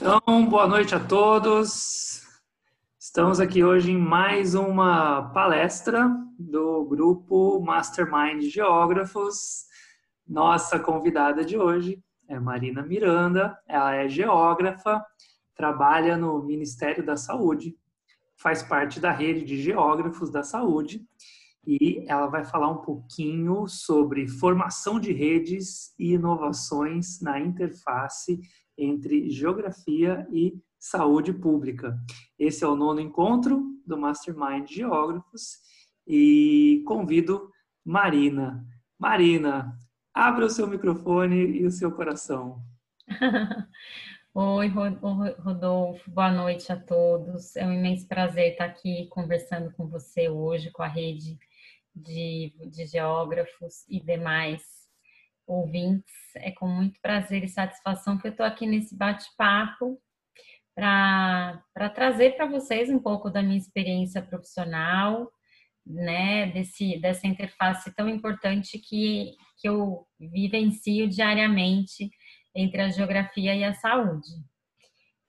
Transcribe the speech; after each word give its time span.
Então, 0.00 0.48
boa 0.48 0.68
noite 0.68 0.94
a 0.94 1.00
todos. 1.00 2.22
Estamos 3.00 3.40
aqui 3.40 3.64
hoje 3.64 3.90
em 3.90 3.98
mais 3.98 4.54
uma 4.54 5.28
palestra 5.30 6.08
do 6.38 6.84
grupo 6.84 7.60
Mastermind 7.60 8.44
Geógrafos. 8.44 9.64
Nossa 10.24 10.78
convidada 10.78 11.44
de 11.44 11.58
hoje 11.58 12.00
é 12.28 12.38
Marina 12.38 12.80
Miranda, 12.80 13.58
ela 13.66 13.92
é 13.92 14.08
geógrafa, 14.08 15.04
trabalha 15.56 16.16
no 16.16 16.44
Ministério 16.44 17.04
da 17.04 17.16
Saúde, 17.16 17.76
faz 18.36 18.62
parte 18.62 19.00
da 19.00 19.10
rede 19.10 19.44
de 19.44 19.60
geógrafos 19.60 20.30
da 20.30 20.44
saúde 20.44 21.04
e 21.66 22.04
ela 22.06 22.28
vai 22.28 22.44
falar 22.44 22.70
um 22.70 22.82
pouquinho 22.82 23.66
sobre 23.66 24.28
formação 24.28 25.00
de 25.00 25.12
redes 25.12 25.92
e 25.98 26.12
inovações 26.12 27.20
na 27.20 27.40
interface 27.40 28.40
entre 28.78 29.28
geografia 29.28 30.26
e 30.30 30.56
saúde 30.78 31.32
pública. 31.32 31.98
Esse 32.38 32.64
é 32.64 32.68
o 32.68 32.76
nono 32.76 33.00
encontro 33.00 33.62
do 33.84 33.98
Mastermind 33.98 34.70
Geógrafos 34.70 35.58
e 36.06 36.82
convido 36.86 37.50
Marina. 37.84 38.64
Marina, 38.98 39.76
abra 40.14 40.46
o 40.46 40.50
seu 40.50 40.66
microfone 40.66 41.58
e 41.58 41.66
o 41.66 41.70
seu 41.70 41.90
coração. 41.90 42.62
Oi, 44.34 44.68
Rodolfo, 44.68 46.08
boa 46.10 46.30
noite 46.30 46.70
a 46.72 46.76
todos. 46.78 47.56
É 47.56 47.66
um 47.66 47.72
imenso 47.72 48.06
prazer 48.06 48.52
estar 48.52 48.66
aqui 48.66 49.08
conversando 49.08 49.72
com 49.72 49.88
você 49.88 50.28
hoje, 50.28 50.70
com 50.70 50.82
a 50.82 50.86
rede 50.86 51.36
de, 51.94 52.52
de 52.70 52.86
geógrafos 52.86 53.84
e 53.88 53.98
demais 53.98 54.77
ouvintes. 55.48 56.14
É 56.36 56.52
com 56.52 56.68
muito 56.68 57.00
prazer 57.00 57.42
e 57.42 57.48
satisfação 57.48 58.18
que 58.18 58.26
eu 58.26 58.30
estou 58.30 58.46
aqui 58.46 58.66
nesse 58.66 58.96
bate-papo 58.96 60.00
para 60.74 61.90
trazer 61.94 62.36
para 62.36 62.46
vocês 62.46 62.88
um 62.88 63.00
pouco 63.00 63.30
da 63.30 63.42
minha 63.42 63.58
experiência 63.58 64.22
profissional, 64.22 65.28
né, 65.84 66.46
desse, 66.52 67.00
dessa 67.00 67.26
interface 67.26 67.92
tão 67.96 68.08
importante 68.08 68.78
que, 68.78 69.32
que 69.56 69.68
eu 69.68 70.06
vivencio 70.20 71.08
diariamente 71.08 72.10
entre 72.54 72.82
a 72.82 72.90
geografia 72.90 73.56
e 73.56 73.64
a 73.64 73.74
saúde. 73.74 74.28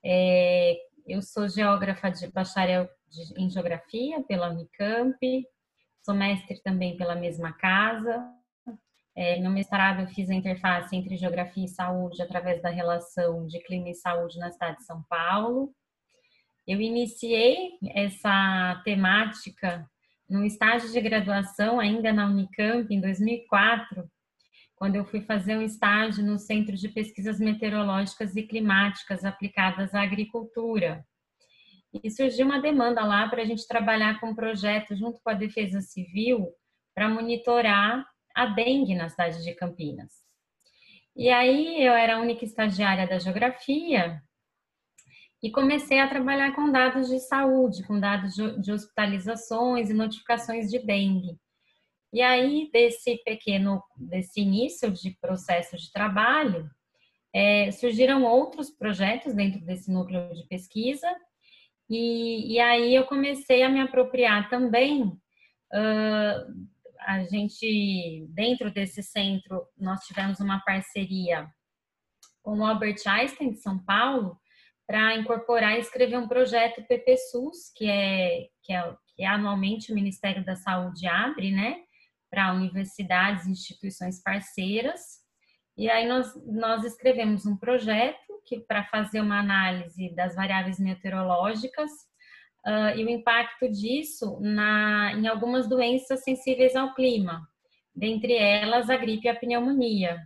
É, 0.06 0.78
eu 1.08 1.22
sou 1.22 1.50
geógrafa 1.50 2.09
de 2.09 2.28
bacharel 2.28 2.88
de, 3.09 3.42
em 3.42 3.50
geografia 3.50 4.22
pela 4.23 4.50
Unicamp, 4.50 5.17
sou 6.03 6.14
mestre 6.14 6.62
também 6.62 6.95
pela 6.95 7.16
mesma 7.16 7.53
casa, 7.53 8.23
é, 9.20 9.38
no 9.38 9.50
mestrado, 9.50 10.00
eu 10.00 10.08
fiz 10.08 10.30
a 10.30 10.34
interface 10.34 10.95
entre 10.95 11.17
geografia 11.17 11.66
e 11.66 11.67
saúde 11.67 12.22
através 12.22 12.62
da 12.62 12.70
relação 12.70 13.45
de 13.45 13.59
clima 13.59 13.89
e 13.89 13.94
saúde 13.94 14.39
na 14.39 14.50
cidade 14.50 14.78
de 14.78 14.86
São 14.86 15.03
Paulo. 15.09 15.75
Eu 16.66 16.80
iniciei 16.80 17.72
essa 17.94 18.81
temática 18.86 19.86
no 20.30 20.45
estágio 20.45 20.90
de 20.90 21.02
graduação, 21.02 21.81
ainda 21.81 22.14
na 22.14 22.28
Unicamp, 22.28 22.88
em 22.90 23.02
2004, 23.02 24.09
quando 24.78 24.95
eu 24.95 25.03
fui 25.03 25.20
fazer 25.20 25.58
um 25.58 25.64
estágio 25.64 26.23
no 26.23 26.40
Centro 26.40 26.78
de 26.78 26.88
Pesquisas 26.88 27.42
Meteorológicas 27.42 28.38
e 28.38 28.44
Climáticas 28.44 29.25
aplicadas 29.25 29.94
à 29.94 30.02
agricultura. 30.02 31.06
E 32.02 32.09
surgiu 32.09 32.45
uma 32.45 32.62
demanda 32.62 33.03
lá 33.03 33.28
para 33.28 33.42
a 33.42 33.45
gente 33.45 33.67
trabalhar 33.67 34.22
com 34.22 34.30
um 34.30 34.36
projeto 34.36 34.95
junto 34.95 35.20
com 35.22 35.30
a 35.30 35.34
Defesa 35.34 35.81
Civil 35.81 36.47
para 36.95 37.09
monitorar 37.09 38.06
a 38.35 38.45
dengue 38.45 38.95
na 38.95 39.09
cidade 39.09 39.44
de 39.44 39.53
Campinas. 39.53 40.11
E 41.16 41.29
aí 41.29 41.84
eu 41.84 41.94
era 41.94 42.16
a 42.16 42.19
única 42.22 42.45
estagiária 42.45 43.07
da 43.07 43.19
geografia 43.19 44.22
e 45.41 45.51
comecei 45.51 46.00
a 46.00 46.07
trabalhar 46.07 46.53
com 46.53 46.72
dados 46.72 47.07
de 47.07 47.19
saúde, 47.19 47.84
com 47.84 48.00
dados 48.00 48.35
de 48.35 48.72
hospitalizações 48.72 49.89
e 49.89 49.94
notificações 49.94 50.69
de 50.69 50.79
dengue. 50.79 51.38
E 52.12 52.22
aí, 52.22 52.69
desse 52.73 53.18
pequeno, 53.23 53.84
desse 53.95 54.41
início 54.41 54.91
de 54.91 55.12
processo 55.22 55.78
de 55.78 55.91
trabalho, 55.91 56.69
é, 57.34 57.72
surgiram 57.72 58.23
outros 58.23 58.72
projetos 58.72 59.34
dentro 59.34 59.62
desse 59.62 59.91
núcleo 59.91 60.34
de 60.34 60.47
pesquisa, 60.47 61.07
e, 61.89 62.53
e 62.53 62.59
aí 62.59 62.94
eu 62.94 63.06
comecei 63.06 63.63
a 63.63 63.69
me 63.69 63.81
apropriar 63.81 64.50
também 64.50 65.03
uh, 65.03 66.69
a 67.00 67.24
gente, 67.24 68.28
dentro 68.30 68.72
desse 68.72 69.02
centro, 69.02 69.66
nós 69.78 70.02
tivemos 70.02 70.40
uma 70.40 70.60
parceria 70.60 71.50
com 72.42 72.60
o 72.60 72.66
Albert 72.66 73.02
Einstein 73.06 73.52
de 73.52 73.62
São 73.62 73.84
Paulo 73.84 74.40
para 74.88 75.16
incorporar 75.16 75.76
e 75.76 75.82
escrever 75.82 76.18
um 76.18 76.28
projeto 76.28 76.84
PPSUS, 76.88 77.72
que 77.76 77.86
é, 77.88 78.48
que 78.64 78.74
é, 78.74 78.96
que 79.16 79.24
é 79.24 79.28
anualmente 79.28 79.92
o 79.92 79.96
Ministério 79.96 80.44
da 80.44 80.56
Saúde 80.56 81.08
abre, 81.08 81.52
né, 81.52 81.78
para 82.30 82.54
universidades 82.54 83.46
e 83.46 83.52
instituições 83.52 84.22
parceiras. 84.22 85.20
E 85.78 85.90
aí 85.90 86.08
nós, 86.08 86.34
nós 86.46 86.84
escrevemos 86.84 87.46
um 87.46 87.56
projeto 87.56 88.42
que 88.46 88.60
para 88.62 88.84
fazer 88.86 89.22
uma 89.22 89.40
análise 89.40 90.14
das 90.16 90.36
variáveis 90.36 90.80
meteorológicas 90.80 91.92
uh, 92.66 92.97
e 92.97 93.03
o 93.03 93.09
impacto 93.09 93.70
disso 93.70 94.40
na, 94.42 95.14
em 95.14 95.28
algumas 95.28 95.68
doenças 95.68 96.24
sensíveis 96.24 96.75
ao 96.75 96.94
clima, 96.94 97.47
dentre 97.96 98.34
elas 98.34 98.90
a 98.90 98.97
gripe 98.97 99.28
e 99.28 99.30
a 99.30 99.36
pneumonia. 99.36 100.20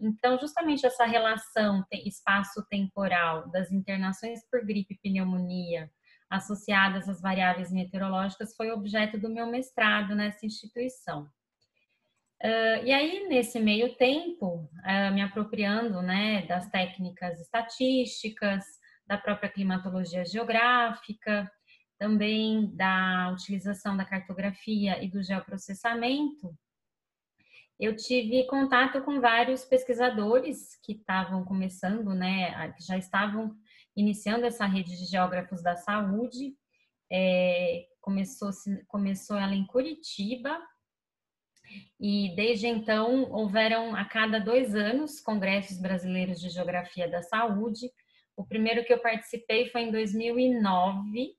Então, 0.00 0.38
justamente 0.38 0.84
essa 0.84 1.06
relação 1.06 1.82
espaço-temporal 1.92 3.50
das 3.50 3.72
internações 3.72 4.40
por 4.50 4.64
gripe 4.64 4.94
e 4.94 4.98
pneumonia 4.98 5.90
associadas 6.28 7.08
às 7.08 7.20
variáveis 7.20 7.72
meteorológicas 7.72 8.54
foi 8.56 8.70
objeto 8.70 9.18
do 9.18 9.30
meu 9.30 9.46
mestrado 9.46 10.14
nessa 10.14 10.44
instituição. 10.44 11.22
Uh, 12.42 12.84
e 12.84 12.92
aí, 12.92 13.26
nesse 13.28 13.58
meio 13.58 13.94
tempo, 13.96 14.68
uh, 14.84 15.14
me 15.14 15.22
apropriando 15.22 16.02
né, 16.02 16.42
das 16.46 16.68
técnicas 16.68 17.40
estatísticas, 17.40 18.64
da 19.06 19.16
própria 19.16 19.48
climatologia 19.48 20.24
geográfica, 20.24 21.50
também 21.98 22.74
da 22.74 23.30
utilização 23.32 23.96
da 23.96 24.04
cartografia 24.04 25.02
e 25.02 25.08
do 25.08 25.22
geoprocessamento, 25.22 26.56
eu 27.78 27.94
tive 27.94 28.46
contato 28.46 29.02
com 29.02 29.20
vários 29.20 29.64
pesquisadores 29.64 30.78
que 30.82 30.92
estavam 30.92 31.44
começando, 31.44 32.14
né, 32.14 32.72
que 32.72 32.82
já 32.82 32.96
estavam 32.96 33.54
iniciando 33.94 34.46
essa 34.46 34.66
rede 34.66 34.96
de 34.96 35.04
geógrafos 35.04 35.62
da 35.62 35.76
saúde. 35.76 36.54
É, 37.10 37.86
começou, 38.00 38.50
começou 38.88 39.36
ela 39.36 39.54
em 39.54 39.66
Curitiba, 39.66 40.58
e 42.00 42.34
desde 42.34 42.66
então 42.66 43.30
houveram 43.30 43.94
a 43.94 44.04
cada 44.04 44.38
dois 44.38 44.74
anos 44.74 45.20
congressos 45.20 45.78
brasileiros 45.78 46.40
de 46.40 46.48
geografia 46.48 47.08
da 47.08 47.22
saúde. 47.22 47.90
O 48.36 48.44
primeiro 48.44 48.84
que 48.84 48.92
eu 48.92 49.00
participei 49.00 49.68
foi 49.70 49.82
em 49.82 49.90
2009, 49.90 51.34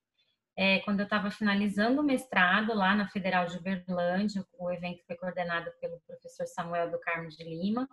é, 0.58 0.80
quando 0.80 1.02
eu 1.02 1.04
estava 1.04 1.30
finalizando 1.30 2.02
o 2.02 2.04
mestrado 2.04 2.74
lá 2.74 2.96
na 2.96 3.08
Federal 3.08 3.46
de 3.46 3.58
Uberlândia, 3.58 4.44
o 4.58 4.72
evento 4.72 5.06
foi 5.06 5.16
coordenado 5.16 5.72
pelo 5.80 6.02
professor 6.08 6.48
Samuel 6.48 6.90
do 6.90 7.00
Carmo 7.00 7.30
de 7.30 7.44
Lima, 7.44 7.88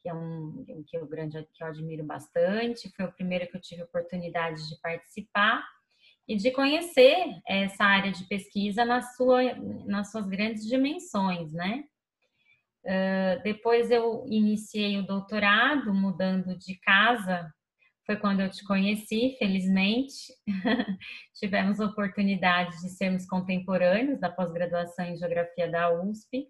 que 0.00 0.08
é 0.08 0.14
um 0.14 0.64
que 0.86 0.96
eu 0.96 1.06
grande 1.06 1.46
que 1.52 1.62
eu 1.62 1.66
admiro 1.66 2.02
bastante. 2.04 2.90
Foi 2.96 3.04
o 3.04 3.12
primeiro 3.12 3.46
que 3.46 3.58
eu 3.58 3.60
tive 3.60 3.82
oportunidade 3.82 4.66
de 4.70 4.80
participar 4.80 5.62
e 6.26 6.34
de 6.34 6.50
conhecer 6.50 7.26
essa 7.46 7.84
área 7.84 8.10
de 8.10 8.26
pesquisa 8.26 8.86
na 8.86 9.02
sua, 9.02 9.54
nas 9.86 10.10
suas 10.10 10.26
grandes 10.26 10.66
dimensões, 10.66 11.52
né? 11.52 11.84
Uh, 12.84 13.42
depois 13.42 13.90
eu 13.90 14.24
iniciei 14.28 14.96
o 14.98 15.06
doutorado, 15.06 15.92
mudando 15.92 16.56
de 16.56 16.78
casa 16.80 17.52
foi 18.08 18.16
quando 18.16 18.40
eu 18.40 18.48
te 18.48 18.64
conheci, 18.64 19.36
felizmente. 19.38 20.32
Tivemos 21.38 21.78
a 21.78 21.84
oportunidade 21.84 22.80
de 22.80 22.88
sermos 22.88 23.26
contemporâneos 23.26 24.18
da 24.18 24.30
pós-graduação 24.30 25.04
em 25.04 25.18
Geografia 25.18 25.70
da 25.70 25.92
USP. 25.92 26.48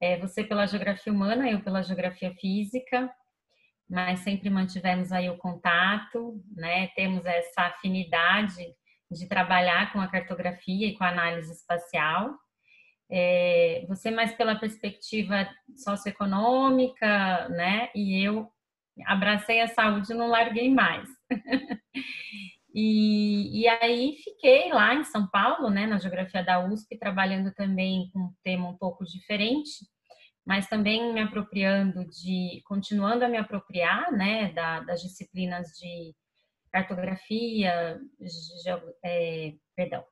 É, 0.00 0.16
você 0.16 0.42
pela 0.42 0.66
Geografia 0.66 1.12
Humana, 1.12 1.50
eu 1.50 1.60
pela 1.60 1.82
Geografia 1.82 2.34
Física, 2.40 3.12
mas 3.86 4.20
sempre 4.20 4.48
mantivemos 4.48 5.12
aí 5.12 5.28
o 5.28 5.36
contato, 5.36 6.42
né? 6.56 6.88
Temos 6.96 7.26
essa 7.26 7.64
afinidade 7.64 8.64
de 9.10 9.28
trabalhar 9.28 9.92
com 9.92 10.00
a 10.00 10.08
cartografia 10.08 10.88
e 10.88 10.96
com 10.96 11.04
a 11.04 11.10
análise 11.10 11.52
espacial. 11.52 12.34
É, 13.10 13.84
você 13.86 14.10
mais 14.10 14.32
pela 14.32 14.56
perspectiva 14.56 15.46
socioeconômica, 15.76 17.50
né? 17.50 17.90
E 17.94 18.24
eu 18.24 18.50
abracei 19.06 19.60
a 19.60 19.68
saúde 19.68 20.12
e 20.12 20.16
não 20.16 20.28
larguei 20.28 20.72
mais. 20.72 21.08
e, 22.74 23.62
e 23.62 23.68
aí 23.68 24.16
fiquei 24.22 24.72
lá 24.72 24.94
em 24.94 25.04
São 25.04 25.28
Paulo, 25.28 25.70
né, 25.70 25.86
na 25.86 25.98
geografia 25.98 26.42
da 26.42 26.64
USP, 26.64 26.98
trabalhando 26.98 27.52
também 27.54 28.10
com 28.12 28.20
um 28.20 28.32
tema 28.42 28.68
um 28.68 28.76
pouco 28.76 29.04
diferente, 29.04 29.70
mas 30.46 30.66
também 30.66 31.12
me 31.12 31.20
apropriando 31.20 32.04
de, 32.06 32.62
continuando 32.64 33.24
a 33.24 33.28
me 33.28 33.36
apropriar, 33.36 34.10
né, 34.12 34.52
da, 34.52 34.80
das 34.80 35.00
disciplinas 35.02 35.68
de 35.78 36.14
cartografia, 36.72 38.00
é, 39.04 39.54
perdão, 39.76 40.04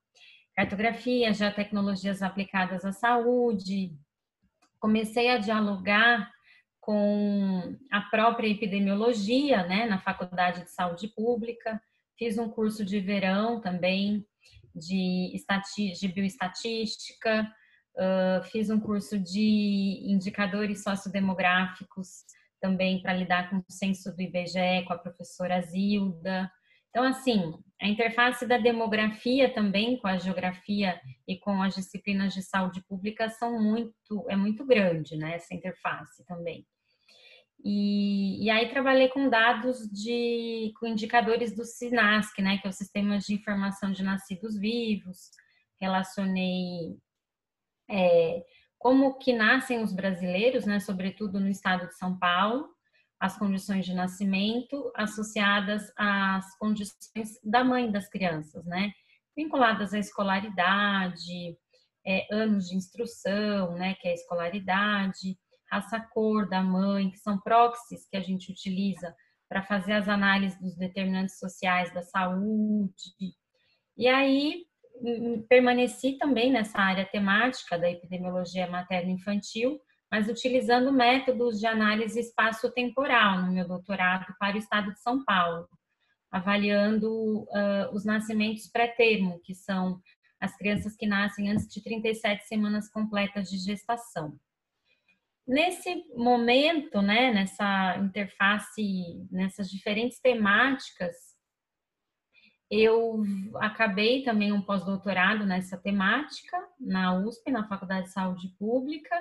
cartografia, 0.56 1.32
já 1.32 1.52
tecnologias 1.52 2.20
aplicadas 2.20 2.85
à 2.85 2.93
saúde. 2.93 3.96
Comecei 4.81 5.31
a 5.31 5.38
dialogar 5.38 6.31
com 6.88 7.76
a 7.93 8.00
própria 8.00 8.49
epidemiologia, 8.49 9.62
né, 9.67 9.85
na 9.85 9.99
Faculdade 9.99 10.62
de 10.62 10.70
Saúde 10.70 11.06
Pública. 11.08 11.79
Fiz 12.19 12.38
um 12.38 12.49
curso 12.49 12.82
de 12.82 12.99
verão 12.99 13.61
também 13.61 14.26
de, 14.75 15.35
de 16.00 16.08
bioestatística, 16.08 17.46
uh, 17.94 18.43
fiz 18.44 18.70
um 18.70 18.81
curso 18.81 19.19
de 19.19 20.02
indicadores 20.06 20.82
sociodemográficos 20.82 22.25
também 22.58 23.02
para 23.02 23.12
lidar 23.12 23.50
com 23.50 23.58
o 23.58 23.64
censo 23.69 24.17
do 24.17 24.23
IBGE 24.23 24.87
com 24.87 24.94
a 24.94 24.99
professora 24.99 25.61
Zilda. 25.61 26.50
Então, 26.88 27.05
assim, 27.05 27.52
a 27.82 27.87
interface 27.87 28.46
da 28.46 28.56
demografia 28.56 29.52
também 29.52 29.99
com 29.99 30.08
a 30.08 30.17
geografia 30.17 30.99
e 31.29 31.37
com 31.37 31.62
as 31.62 31.75
disciplinas 31.75 32.32
de 32.32 32.40
saúde 32.40 32.82
pública 32.88 33.29
são 33.29 33.62
muito, 33.62 34.25
é 34.31 34.37
muito 34.37 34.64
grande, 34.64 35.19
né, 35.19 35.35
essa 35.35 35.55
interface 35.55 36.25
também. 36.25 36.67
E, 37.65 38.45
e 38.45 38.51
aí 38.51 38.69
trabalhei 38.69 39.09
com 39.09 39.29
dados 39.29 39.89
de, 39.91 40.73
com 40.79 40.87
indicadores 40.87 41.55
do 41.57 41.65
SINASC, 41.65 42.41
né, 42.41 42.59
que 42.59 42.67
é 42.67 42.71
o 42.71 42.73
Sistema 42.73 43.19
de 43.19 43.35
Informação 43.35 43.91
de 43.91 44.03
Nascidos 44.03 44.57
Vivos, 44.57 45.31
relacionei 45.81 46.97
é, 47.91 48.45
como 48.79 49.19
que 49.19 49.33
nascem 49.33 49.83
os 49.83 49.93
brasileiros, 49.93 50.67
né, 50.67 50.79
sobretudo 50.79 51.41
no 51.41 51.49
estado 51.49 51.89
de 51.89 51.97
São 51.97 52.17
Paulo, 52.19 52.69
as 53.19 53.37
condições 53.37 53.85
de 53.85 53.93
nascimento 53.93 54.93
associadas 54.95 55.93
às 55.97 56.57
condições 56.59 57.41
da 57.43 57.65
mãe 57.65 57.91
das 57.91 58.09
crianças, 58.09 58.65
né, 58.67 58.93
vinculadas 59.37 59.93
à 59.93 59.99
escolaridade, 59.99 61.57
é, 62.07 62.27
anos 62.33 62.69
de 62.69 62.77
instrução, 62.77 63.75
né, 63.75 63.95
que 64.01 64.07
é 64.07 64.13
a 64.13 64.15
escolaridade, 64.15 65.37
raça 65.70 66.00
cor 66.00 66.49
da 66.49 66.62
mãe, 66.62 67.11
que 67.11 67.19
são 67.19 67.38
proxies 67.38 68.09
que 68.09 68.17
a 68.17 68.20
gente 68.20 68.50
utiliza 68.50 69.15
para 69.49 69.62
fazer 69.62 69.93
as 69.93 70.09
análises 70.09 70.61
dos 70.61 70.76
determinantes 70.76 71.38
sociais 71.38 71.93
da 71.94 72.03
saúde. 72.03 72.93
E 73.97 74.06
aí 74.06 74.67
permaneci 75.49 76.19
também 76.19 76.50
nessa 76.50 76.79
área 76.79 77.06
temática 77.06 77.79
da 77.79 77.91
epidemiologia 77.91 78.69
materno-infantil, 78.69 79.81
mas 80.11 80.29
utilizando 80.29 80.93
métodos 80.93 81.59
de 81.59 81.67
análise 81.67 82.19
espaço-temporal 82.19 83.43
no 83.43 83.53
meu 83.53 83.67
doutorado 83.67 84.26
para 84.38 84.56
o 84.56 84.59
estado 84.59 84.93
de 84.93 85.00
São 85.00 85.25
Paulo, 85.25 85.69
avaliando 86.31 87.43
uh, 87.43 87.93
os 87.93 88.05
nascimentos 88.05 88.69
pré-termo, 88.69 89.41
que 89.44 89.55
são 89.55 90.00
as 90.41 90.56
crianças 90.56 90.97
que 90.97 91.06
nascem 91.06 91.50
antes 91.50 91.69
de 91.69 91.82
37 91.82 92.47
semanas 92.47 92.88
completas 92.91 93.50
de 93.50 93.59
gestação. 93.59 94.38
Nesse 95.49 96.05
momento, 96.15 97.00
né, 97.00 97.33
nessa 97.33 97.97
interface, 97.97 99.27
nessas 99.33 99.71
diferentes 99.71 100.21
temáticas, 100.21 101.17
eu 102.71 103.23
acabei 103.56 104.23
também 104.23 104.53
um 104.53 104.61
pós-doutorado 104.61 105.47
nessa 105.47 105.79
temática 105.79 106.62
na 106.79 107.19
USP, 107.19 107.50
na 107.50 107.67
Faculdade 107.67 108.09
de 108.09 108.12
Saúde 108.12 108.55
Pública. 108.59 109.17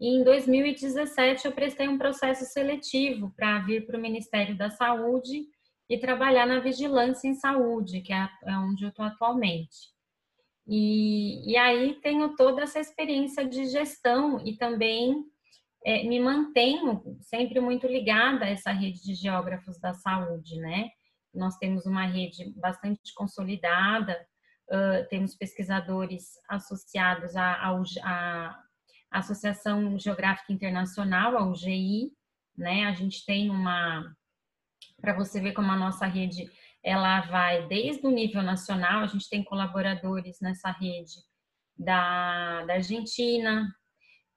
E 0.00 0.16
em 0.16 0.24
2017 0.24 1.44
eu 1.44 1.52
prestei 1.52 1.86
um 1.86 1.98
processo 1.98 2.46
seletivo 2.46 3.30
para 3.36 3.58
vir 3.58 3.84
para 3.84 3.98
o 3.98 4.00
Ministério 4.00 4.56
da 4.56 4.70
Saúde 4.70 5.44
e 5.86 5.98
trabalhar 5.98 6.46
na 6.46 6.60
vigilância 6.60 7.28
em 7.28 7.34
saúde, 7.34 8.00
que 8.00 8.14
é, 8.14 8.26
é 8.46 8.56
onde 8.56 8.84
eu 8.84 8.88
estou 8.88 9.04
atualmente. 9.04 9.92
E, 10.66 11.52
e, 11.52 11.56
aí 11.58 12.00
tenho 12.00 12.36
toda 12.36 12.62
essa 12.62 12.80
experiência 12.80 13.44
de 13.44 13.66
gestão 13.66 14.40
e 14.46 14.56
também 14.56 15.26
é, 15.84 16.04
me 16.04 16.20
mantenho 16.20 17.02
sempre 17.20 17.60
muito 17.60 17.86
ligada 17.86 18.44
a 18.44 18.48
essa 18.48 18.72
rede 18.72 19.02
de 19.02 19.14
geógrafos 19.14 19.78
da 19.80 19.92
saúde, 19.94 20.58
né? 20.58 20.90
nós 21.34 21.56
temos 21.56 21.86
uma 21.86 22.04
rede 22.04 22.52
bastante 22.56 23.12
consolidada, 23.14 24.18
uh, 24.70 25.08
temos 25.08 25.34
pesquisadores 25.34 26.32
associados 26.48 27.34
à, 27.36 28.58
Associação 29.10 29.98
Geográfica 29.98 30.54
Internacional, 30.54 31.36
a 31.36 31.46
UGI, 31.46 32.10
né? 32.56 32.86
A 32.86 32.94
gente 32.94 33.26
tem 33.26 33.50
uma, 33.50 34.10
para 35.02 35.12
você 35.12 35.38
ver 35.38 35.52
como 35.52 35.70
a 35.70 35.76
nossa 35.76 36.06
rede 36.06 36.50
ela 36.82 37.20
vai 37.20 37.66
desde 37.68 38.06
o 38.06 38.10
nível 38.10 38.42
nacional, 38.42 39.02
a 39.02 39.06
gente 39.06 39.28
tem 39.28 39.44
colaboradores 39.44 40.40
nessa 40.40 40.70
rede 40.70 41.12
da, 41.76 42.64
da 42.64 42.72
Argentina, 42.72 43.68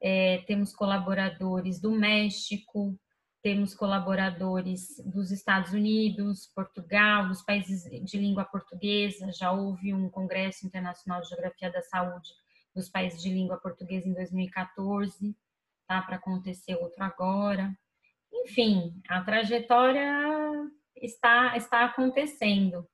é, 0.01 0.43
temos 0.47 0.73
colaboradores 0.73 1.79
do 1.79 1.91
México, 1.91 2.97
temos 3.41 3.75
colaboradores 3.75 4.95
dos 5.05 5.31
Estados 5.31 5.71
Unidos, 5.71 6.51
Portugal, 6.55 7.27
dos 7.27 7.43
países 7.43 7.83
de 8.03 8.17
língua 8.17 8.43
portuguesa. 8.43 9.31
Já 9.31 9.51
houve 9.51 9.93
um 9.93 10.09
Congresso 10.09 10.65
Internacional 10.65 11.21
de 11.21 11.29
Geografia 11.29 11.71
da 11.71 11.81
Saúde 11.83 12.29
dos 12.75 12.89
países 12.89 13.21
de 13.21 13.29
língua 13.29 13.57
portuguesa 13.57 14.09
em 14.09 14.13
2014, 14.13 15.35
tá? 15.87 16.01
Para 16.01 16.17
acontecer 16.17 16.75
outro 16.75 17.03
agora. 17.03 17.71
Enfim, 18.33 18.99
a 19.07 19.21
trajetória 19.21 20.11
está, 20.95 21.55
está 21.55 21.85
acontecendo, 21.85 22.87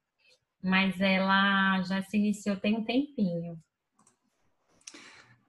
mas 0.62 1.00
ela 1.00 1.82
já 1.82 2.02
se 2.04 2.18
iniciou 2.18 2.58
tem 2.58 2.76
um 2.76 2.84
tempinho. 2.84 3.58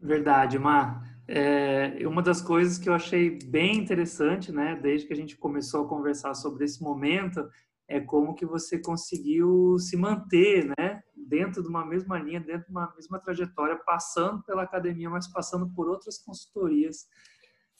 Verdade, 0.00 0.58
Mar. 0.58 1.11
É, 1.28 2.06
uma 2.06 2.22
das 2.22 2.42
coisas 2.42 2.78
que 2.78 2.88
eu 2.88 2.94
achei 2.94 3.38
bem 3.44 3.76
interessante, 3.76 4.50
né, 4.50 4.78
desde 4.82 5.06
que 5.06 5.12
a 5.12 5.16
gente 5.16 5.36
começou 5.36 5.84
a 5.84 5.88
conversar 5.88 6.34
sobre 6.34 6.64
esse 6.64 6.82
momento, 6.82 7.48
é 7.88 8.00
como 8.00 8.34
que 8.34 8.46
você 8.46 8.78
conseguiu 8.78 9.78
se 9.78 9.96
manter, 9.96 10.72
né, 10.78 11.02
dentro 11.14 11.62
de 11.62 11.69
uma 11.69 11.84
mesma 11.84 12.19
linha, 12.19 12.40
dentro 12.40 12.66
de 12.66 12.70
uma 12.70 12.92
mesma 12.94 13.19
trajetória, 13.19 13.76
passando 13.76 14.43
pela 14.43 14.62
academia, 14.62 15.08
mas 15.08 15.31
passando 15.31 15.72
por 15.74 15.88
outras 15.88 16.19
consultorias. 16.19 17.06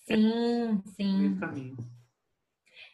Sim, 0.07 0.83
sim. 0.97 1.37
Caminho. 1.39 1.77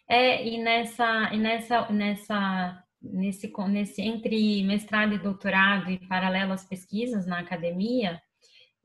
É, 0.09 0.47
e 0.47 0.62
nessa, 0.62 1.35
e 1.35 1.38
nessa, 1.38 1.90
nessa, 1.93 2.85
nesse, 3.02 3.52
nesse 3.69 4.00
entre 4.00 4.62
mestrado 4.64 5.12
e 5.14 5.19
doutorado 5.19 5.90
e 5.90 5.99
paralelo 6.09 6.52
às 6.52 6.64
pesquisas 6.64 7.26
na 7.26 7.40
academia, 7.40 8.21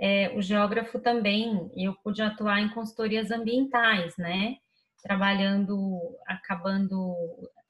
é, 0.06 0.36
o 0.36 0.42
geógrafo 0.42 1.00
também, 1.00 1.72
eu 1.78 1.94
pude 2.04 2.22
atuar 2.22 2.60
em 2.60 2.68
consultorias 2.68 3.32
ambientais, 3.32 4.14
né? 4.18 4.58
Trabalhando, 5.02 5.98
acabando, 6.28 7.16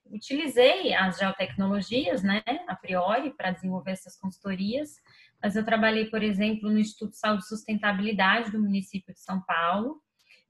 utilizei 0.08 0.96
as 0.96 1.20
geotecnologias, 1.20 2.24
né, 2.24 2.42
a 2.68 2.76
priori, 2.76 3.32
para 3.38 3.52
desenvolver 3.52 3.92
essas 3.92 4.18
consultorias, 4.20 4.96
mas 5.44 5.56
eu 5.56 5.64
trabalhei, 5.64 6.06
por 6.06 6.24
exemplo, 6.24 6.72
no 6.72 6.80
Instituto 6.80 7.12
de 7.12 7.20
Saúde 7.20 7.44
e 7.44 7.48
Sustentabilidade 7.48 8.52
do 8.52 8.60
município 8.60 9.14
de 9.14 9.20
São 9.20 9.40
Paulo, 9.42 10.02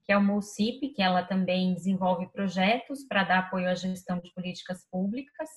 que 0.05 0.13
é 0.13 0.17
o 0.17 0.23
MUCIP, 0.23 0.93
que 0.93 1.01
ela 1.01 1.21
também 1.21 1.73
desenvolve 1.73 2.31
projetos 2.31 3.03
para 3.03 3.25
dar 3.25 3.39
apoio 3.39 3.67
à 3.67 3.75
gestão 3.75 4.19
de 4.19 4.31
políticas 4.33 4.87
públicas. 4.89 5.49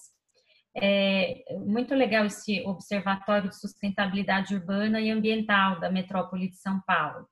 É 0.78 1.42
muito 1.54 1.95
legal 1.95 2.26
esse 2.26 2.61
Observatório 2.66 3.49
de 3.49 3.59
Sustentabilidade 3.59 4.54
Urbana 4.54 5.00
e 5.00 5.11
Ambiental 5.11 5.80
da 5.80 5.90
Metrópole 5.90 6.50
de 6.50 6.56
São 6.56 6.80
Paulo. 6.87 7.26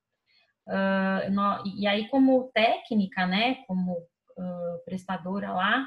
Uh, 0.66 1.30
no, 1.30 1.62
e 1.76 1.86
aí, 1.86 2.08
como 2.08 2.50
técnica, 2.54 3.26
né, 3.26 3.56
como 3.66 3.92
uh, 3.92 4.84
prestadora 4.86 5.52
lá, 5.52 5.86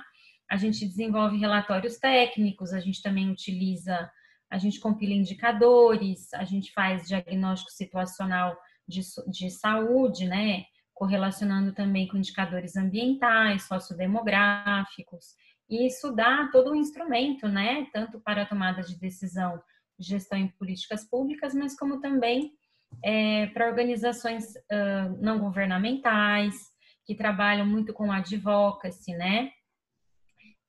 a 0.49 0.55
gente 0.55 0.85
desenvolve 0.85 1.37
relatórios 1.37 1.97
técnicos, 1.97 2.73
a 2.73 2.79
gente 2.79 3.01
também 3.01 3.31
utiliza, 3.31 4.09
a 4.51 4.57
gente 4.59 4.79
compila 4.79 5.13
indicadores, 5.13 6.31
a 6.35 6.45
gente 6.45 6.71
faz 6.73 7.07
diagnóstico 7.07 7.71
situacional 7.71 8.55
de, 8.87 9.01
de 9.27 9.49
saúde, 9.49 10.27
né, 10.27 10.63
correlacionando 10.93 11.73
também 11.73 12.07
com 12.07 12.17
indicadores 12.17 12.75
ambientais, 12.75 13.63
sociodemográficos, 13.63 15.35
e 15.69 15.85
isso 15.87 16.11
dá 16.11 16.49
todo 16.51 16.71
um 16.71 16.75
instrumento, 16.75 17.47
né, 17.47 17.87
tanto 17.93 18.19
para 18.21 18.43
a 18.43 18.45
tomada 18.45 18.81
de 18.81 18.97
decisão, 18.97 19.61
gestão 19.99 20.37
em 20.37 20.47
políticas 20.47 21.03
públicas, 21.09 21.53
mas 21.53 21.77
como 21.77 21.99
também 21.99 22.53
é, 23.03 23.47
para 23.47 23.67
organizações 23.67 24.55
uh, 24.55 25.17
não 25.19 25.39
governamentais, 25.39 26.55
que 27.05 27.15
trabalham 27.15 27.65
muito 27.65 27.93
com 27.93 28.11
advocacy, 28.11 29.13
né? 29.13 29.49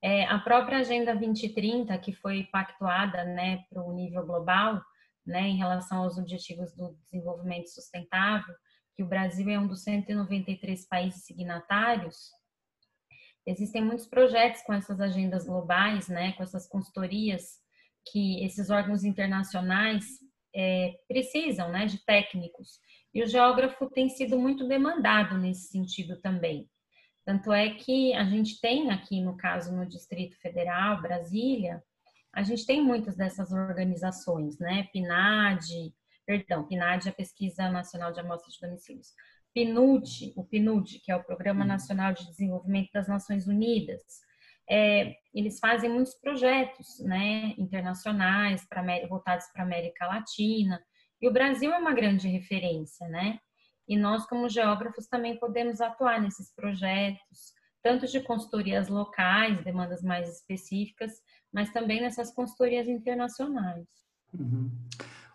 É, 0.01 0.25
a 0.27 0.39
própria 0.39 0.79
Agenda 0.79 1.17
2030, 1.17 1.99
que 1.99 2.13
foi 2.13 2.45
pactuada, 2.45 3.25
né, 3.25 3.65
para 3.69 3.83
o 3.83 3.93
nível 3.93 4.25
global, 4.25 4.81
né, 5.27 5.49
em 5.49 5.57
relação 5.57 6.05
aos 6.05 6.17
objetivos 6.17 6.73
do 6.77 6.97
desenvolvimento 7.03 7.67
sustentável, 7.69 8.55
que 8.95 9.03
o 9.03 9.09
Brasil 9.09 9.49
é 9.51 9.59
um 9.59 9.67
dos 9.67 9.83
193 9.83 10.87
países 10.87 11.25
signatários, 11.25 12.31
Existem 13.49 13.83
muitos 13.83 14.07
projetos 14.07 14.61
com 14.63 14.75
essas 14.75 15.01
agendas 15.01 15.47
globais, 15.47 16.07
né, 16.09 16.33
com 16.33 16.43
essas 16.43 16.69
consultorias 16.69 17.57
que 18.13 18.45
esses 18.45 18.69
órgãos 18.69 19.05
internacionais 19.05 20.05
é, 20.55 20.95
precisam, 21.09 21.71
né, 21.71 21.87
de 21.87 22.05
técnicos. 22.05 22.79
E 23.15 23.23
o 23.23 23.27
geógrafo 23.27 23.89
tem 23.91 24.11
sido 24.11 24.39
muito 24.39 24.69
demandado 24.69 25.39
nesse 25.39 25.69
sentido 25.69 26.21
também. 26.21 26.69
Tanto 27.25 27.51
é 27.51 27.71
que 27.71 28.13
a 28.15 28.25
gente 28.25 28.61
tem 28.61 28.91
aqui, 28.91 29.21
no 29.23 29.35
caso, 29.35 29.75
no 29.75 29.87
Distrito 29.87 30.39
Federal, 30.41 31.01
Brasília, 31.01 31.83
a 32.35 32.43
gente 32.43 32.67
tem 32.67 32.83
muitas 32.83 33.17
dessas 33.17 33.51
organizações, 33.51 34.59
né? 34.59 34.87
PNAD, 34.93 35.95
perdão, 36.27 36.67
PNAD 36.69 37.09
é 37.09 37.11
a 37.11 37.15
Pesquisa 37.15 37.71
Nacional 37.71 38.13
de 38.13 38.21
Amostras 38.21 38.55
de 38.55 38.61
Domicílios. 38.61 39.09
PNUD, 39.59 40.33
o 40.37 40.45
PNUD, 40.45 41.01
que 41.01 41.11
é 41.11 41.17
o 41.17 41.25
Programa 41.25 41.63
uhum. 41.63 41.69
Nacional 41.69 42.13
de 42.13 42.27
Desenvolvimento 42.27 42.91
das 42.93 43.09
Nações 43.09 43.47
Unidas, 43.47 44.03
é, 44.71 45.15
eles 45.35 45.59
fazem 45.59 45.91
muitos 45.91 46.15
projetos 46.15 46.99
né, 47.01 47.55
internacionais 47.59 48.67
pra, 48.69 48.85
voltados 49.09 49.47
para 49.53 49.63
a 49.63 49.67
América 49.67 50.07
Latina, 50.07 50.81
e 51.21 51.29
o 51.29 51.33
Brasil 51.33 51.73
é 51.73 51.79
uma 51.79 51.93
grande 51.93 52.29
referência, 52.29 53.09
né? 53.09 53.41
E 53.89 53.97
nós, 53.97 54.27
como 54.27 54.49
geógrafos, 54.49 55.09
também 55.09 55.37
podemos 55.39 55.81
atuar 55.81 56.21
nesses 56.21 56.55
projetos, 56.55 57.53
tanto 57.83 58.07
de 58.07 58.21
consultorias 58.21 58.89
locais, 58.89 59.65
demandas 59.65 60.03
mais 60.03 60.29
específicas, 60.29 61.13
mas 61.53 61.73
também 61.73 62.01
nessas 62.01 62.33
consultorias 62.33 62.87
internacionais. 62.87 63.87
Uhum. 64.33 64.71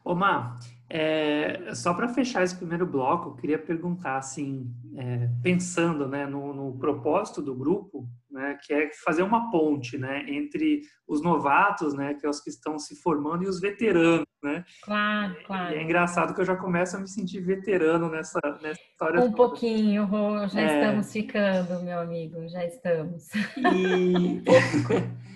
Omar, 0.03 0.59
é, 0.95 1.73
só 1.73 1.91
para 1.93 2.07
fechar 2.07 2.43
esse 2.43 2.55
primeiro 2.55 2.85
bloco, 2.85 3.29
eu 3.29 3.35
queria 3.35 3.57
perguntar, 3.57 4.17
assim, 4.17 4.71
é, 4.95 5.27
pensando 5.41 6.07
né, 6.07 6.27
no, 6.27 6.53
no, 6.53 6.77
propósito 6.77 7.41
do 7.41 7.55
grupo, 7.55 8.07
né, 8.29 8.59
que 8.61 8.71
é 8.71 8.91
fazer 9.03 9.23
uma 9.23 9.49
ponte 9.49 9.97
né, 9.97 10.23
entre 10.27 10.81
os 11.07 11.19
novatos, 11.23 11.95
né, 11.95 12.13
que 12.13 12.25
é 12.25 12.29
os 12.29 12.39
que 12.39 12.51
estão 12.51 12.77
se 12.77 13.01
formando, 13.01 13.43
e 13.43 13.47
os 13.47 13.59
veteranos. 13.59 14.27
Né? 14.43 14.63
Claro, 14.83 15.35
claro. 15.47 15.73
E 15.73 15.79
é 15.79 15.83
engraçado 15.83 16.35
que 16.35 16.41
eu 16.41 16.45
já 16.45 16.55
começo 16.55 16.95
a 16.95 16.99
me 16.99 17.07
sentir 17.07 17.39
veterano 17.39 18.07
nessa, 18.09 18.39
nessa 18.61 18.81
história. 18.91 19.19
Um 19.19 19.31
toda. 19.31 19.35
pouquinho, 19.35 20.05
Rô, 20.05 20.47
já 20.47 20.61
é... 20.61 20.79
estamos 20.79 21.11
ficando, 21.11 21.81
meu 21.81 21.99
amigo, 22.01 22.47
já 22.49 22.63
estamos. 22.65 23.29
E... 23.57 24.43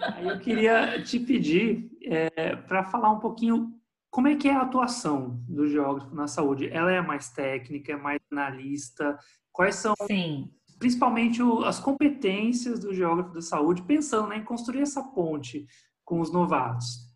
Aí 0.00 0.28
eu 0.28 0.38
queria 0.38 1.02
te 1.02 1.18
pedir 1.18 1.90
é, 2.04 2.54
para 2.54 2.84
falar 2.84 3.10
um 3.10 3.18
pouquinho 3.18 3.72
como 4.14 4.28
é 4.28 4.36
que 4.36 4.48
é 4.48 4.52
a 4.52 4.62
atuação 4.62 5.42
do 5.48 5.66
geógrafo 5.66 6.14
na 6.14 6.28
saúde? 6.28 6.68
Ela 6.68 6.92
é 6.92 7.00
mais 7.00 7.30
técnica, 7.30 7.94
é 7.94 7.96
mais 7.96 8.20
analista? 8.30 9.18
Quais 9.50 9.74
são, 9.74 9.92
Sim. 10.06 10.54
principalmente, 10.78 11.42
as 11.66 11.80
competências 11.80 12.78
do 12.78 12.94
geógrafo 12.94 13.34
da 13.34 13.40
saúde, 13.40 13.82
pensando 13.82 14.28
né, 14.28 14.36
em 14.36 14.44
construir 14.44 14.82
essa 14.82 15.02
ponte 15.02 15.66
com 16.04 16.20
os 16.20 16.32
novatos? 16.32 17.12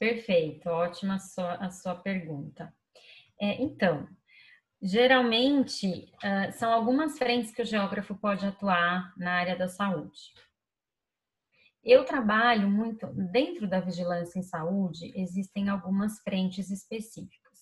Perfeito, 0.00 0.68
ótima 0.68 1.14
a 1.14 1.18
sua, 1.20 1.54
a 1.54 1.70
sua 1.70 1.94
pergunta. 1.94 2.74
É, 3.40 3.62
então, 3.62 4.08
geralmente, 4.82 6.10
uh, 6.16 6.52
são 6.54 6.72
algumas 6.72 7.16
frentes 7.16 7.52
que 7.52 7.62
o 7.62 7.64
geógrafo 7.64 8.16
pode 8.16 8.44
atuar 8.44 9.14
na 9.16 9.34
área 9.34 9.54
da 9.54 9.68
saúde. 9.68 10.18
Eu 11.82 12.04
trabalho 12.04 12.68
muito 12.68 13.06
dentro 13.06 13.66
da 13.66 13.80
vigilância 13.80 14.38
em 14.38 14.42
saúde, 14.42 15.12
existem 15.14 15.68
algumas 15.68 16.20
frentes 16.20 16.70
específicas. 16.70 17.58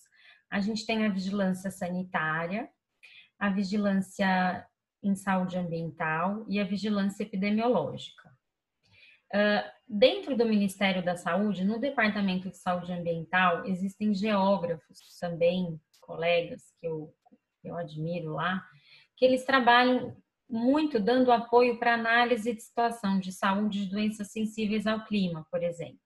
A 0.49 0.59
gente 0.59 0.85
tem 0.85 1.05
a 1.05 1.09
vigilância 1.09 1.71
sanitária, 1.71 2.69
a 3.39 3.49
vigilância 3.49 4.67
em 5.01 5.15
saúde 5.15 5.57
ambiental 5.57 6.45
e 6.49 6.59
a 6.59 6.65
vigilância 6.65 7.23
epidemiológica. 7.23 8.29
Uh, 9.33 9.63
dentro 9.87 10.35
do 10.35 10.45
Ministério 10.45 11.05
da 11.05 11.15
Saúde, 11.15 11.63
no 11.63 11.79
Departamento 11.79 12.49
de 12.49 12.57
Saúde 12.57 12.91
Ambiental, 12.91 13.65
existem 13.65 14.13
geógrafos 14.13 14.99
também, 15.19 15.79
colegas 16.01 16.73
que 16.81 16.87
eu, 16.87 17.13
eu 17.63 17.77
admiro 17.77 18.33
lá, 18.33 18.65
que 19.15 19.23
eles 19.23 19.45
trabalham 19.45 20.17
muito 20.49 20.99
dando 20.99 21.31
apoio 21.31 21.77
para 21.77 21.93
análise 21.93 22.53
de 22.53 22.61
situação 22.61 23.19
de 23.19 23.31
saúde 23.31 23.85
de 23.85 23.91
doenças 23.91 24.31
sensíveis 24.31 24.87
ao 24.87 25.05
clima, 25.05 25.45
por 25.51 25.61
exemplo. 25.61 25.99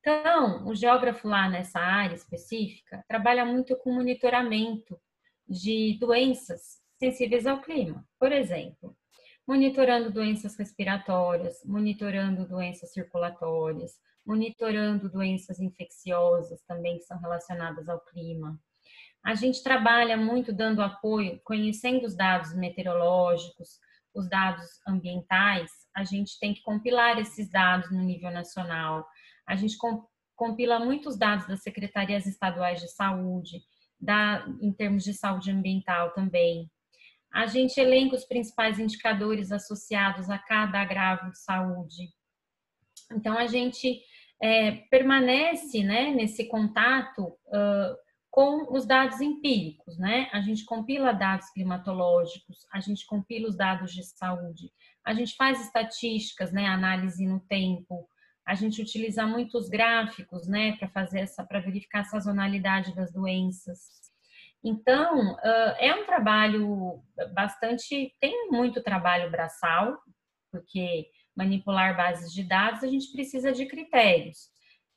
Então, 0.00 0.66
o 0.66 0.74
geógrafo 0.74 1.28
lá 1.28 1.48
nessa 1.48 1.78
área 1.78 2.14
específica 2.14 3.04
trabalha 3.06 3.44
muito 3.44 3.76
com 3.76 3.92
monitoramento 3.92 4.98
de 5.48 5.98
doenças 5.98 6.80
sensíveis 6.98 7.46
ao 7.46 7.60
clima. 7.60 8.06
Por 8.18 8.32
exemplo, 8.32 8.96
monitorando 9.46 10.10
doenças 10.10 10.56
respiratórias, 10.56 11.62
monitorando 11.64 12.46
doenças 12.46 12.92
circulatórias, 12.92 13.98
monitorando 14.24 15.10
doenças 15.10 15.60
infecciosas 15.60 16.62
também 16.62 16.98
que 16.98 17.04
são 17.04 17.18
relacionadas 17.18 17.88
ao 17.88 18.00
clima. 18.00 18.58
A 19.24 19.34
gente 19.34 19.62
trabalha 19.62 20.16
muito 20.16 20.52
dando 20.52 20.82
apoio, 20.82 21.40
conhecendo 21.44 22.06
os 22.06 22.16
dados 22.16 22.54
meteorológicos, 22.54 23.78
os 24.14 24.28
dados 24.28 24.66
ambientais, 24.86 25.70
a 25.94 26.04
gente 26.04 26.38
tem 26.40 26.54
que 26.54 26.62
compilar 26.62 27.18
esses 27.18 27.50
dados 27.50 27.90
no 27.90 28.02
nível 28.02 28.30
nacional. 28.30 29.06
A 29.46 29.54
gente 29.56 29.76
compila 30.34 30.78
muitos 30.78 31.18
dados 31.18 31.46
das 31.46 31.62
secretarias 31.62 32.26
estaduais 32.26 32.80
de 32.80 32.88
saúde, 32.88 33.62
da, 34.00 34.46
em 34.60 34.72
termos 34.72 35.04
de 35.04 35.12
saúde 35.12 35.50
ambiental 35.50 36.12
também. 36.12 36.70
A 37.32 37.46
gente 37.46 37.78
elenca 37.78 38.16
os 38.16 38.24
principais 38.24 38.78
indicadores 38.78 39.52
associados 39.52 40.28
a 40.30 40.38
cada 40.38 40.80
agravo 40.80 41.30
de 41.30 41.38
saúde. 41.38 42.08
Então, 43.12 43.36
a 43.36 43.46
gente 43.46 44.02
é, 44.42 44.72
permanece 44.90 45.84
né, 45.84 46.10
nesse 46.10 46.48
contato 46.48 47.26
uh, 47.46 47.96
com 48.30 48.72
os 48.72 48.86
dados 48.86 49.20
empíricos, 49.20 49.98
né? 49.98 50.28
A 50.32 50.40
gente 50.40 50.64
compila 50.64 51.12
dados 51.12 51.50
climatológicos, 51.50 52.66
a 52.72 52.78
gente 52.78 53.04
compila 53.06 53.48
os 53.48 53.56
dados 53.56 53.92
de 53.92 54.04
saúde, 54.04 54.70
a 55.04 55.12
gente 55.12 55.34
faz 55.34 55.60
estatísticas, 55.60 56.52
né? 56.52 56.66
Análise 56.66 57.26
no 57.26 57.40
tempo, 57.40 58.08
a 58.46 58.54
gente 58.54 58.80
utiliza 58.80 59.26
muitos 59.26 59.68
gráficos, 59.68 60.46
né? 60.46 60.76
Para 60.76 60.88
fazer 60.88 61.20
essa, 61.20 61.44
para 61.44 61.60
verificar 61.60 62.00
a 62.00 62.04
sazonalidade 62.04 62.94
das 62.94 63.12
doenças. 63.12 63.80
Então, 64.62 65.36
é 65.78 65.94
um 65.94 66.04
trabalho 66.04 67.02
bastante, 67.32 68.14
tem 68.20 68.48
muito 68.50 68.82
trabalho 68.82 69.30
braçal, 69.30 69.98
porque 70.52 71.08
manipular 71.34 71.96
bases 71.96 72.32
de 72.32 72.44
dados 72.44 72.84
a 72.84 72.86
gente 72.86 73.10
precisa 73.10 73.52
de 73.52 73.66
critérios. 73.66 74.50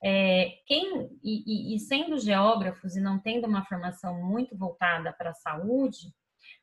É, 0.04 0.50
quem, 0.66 1.10
e, 1.24 1.76
e, 1.76 1.80
sendo 1.80 2.20
geógrafos 2.20 2.96
e 2.98 3.02
não 3.02 3.20
tendo 3.20 3.48
uma 3.48 3.66
formação 3.66 4.22
muito 4.22 4.58
voltada 4.58 5.14
para 5.14 5.30
a 5.30 5.36
saúde, 5.36 6.14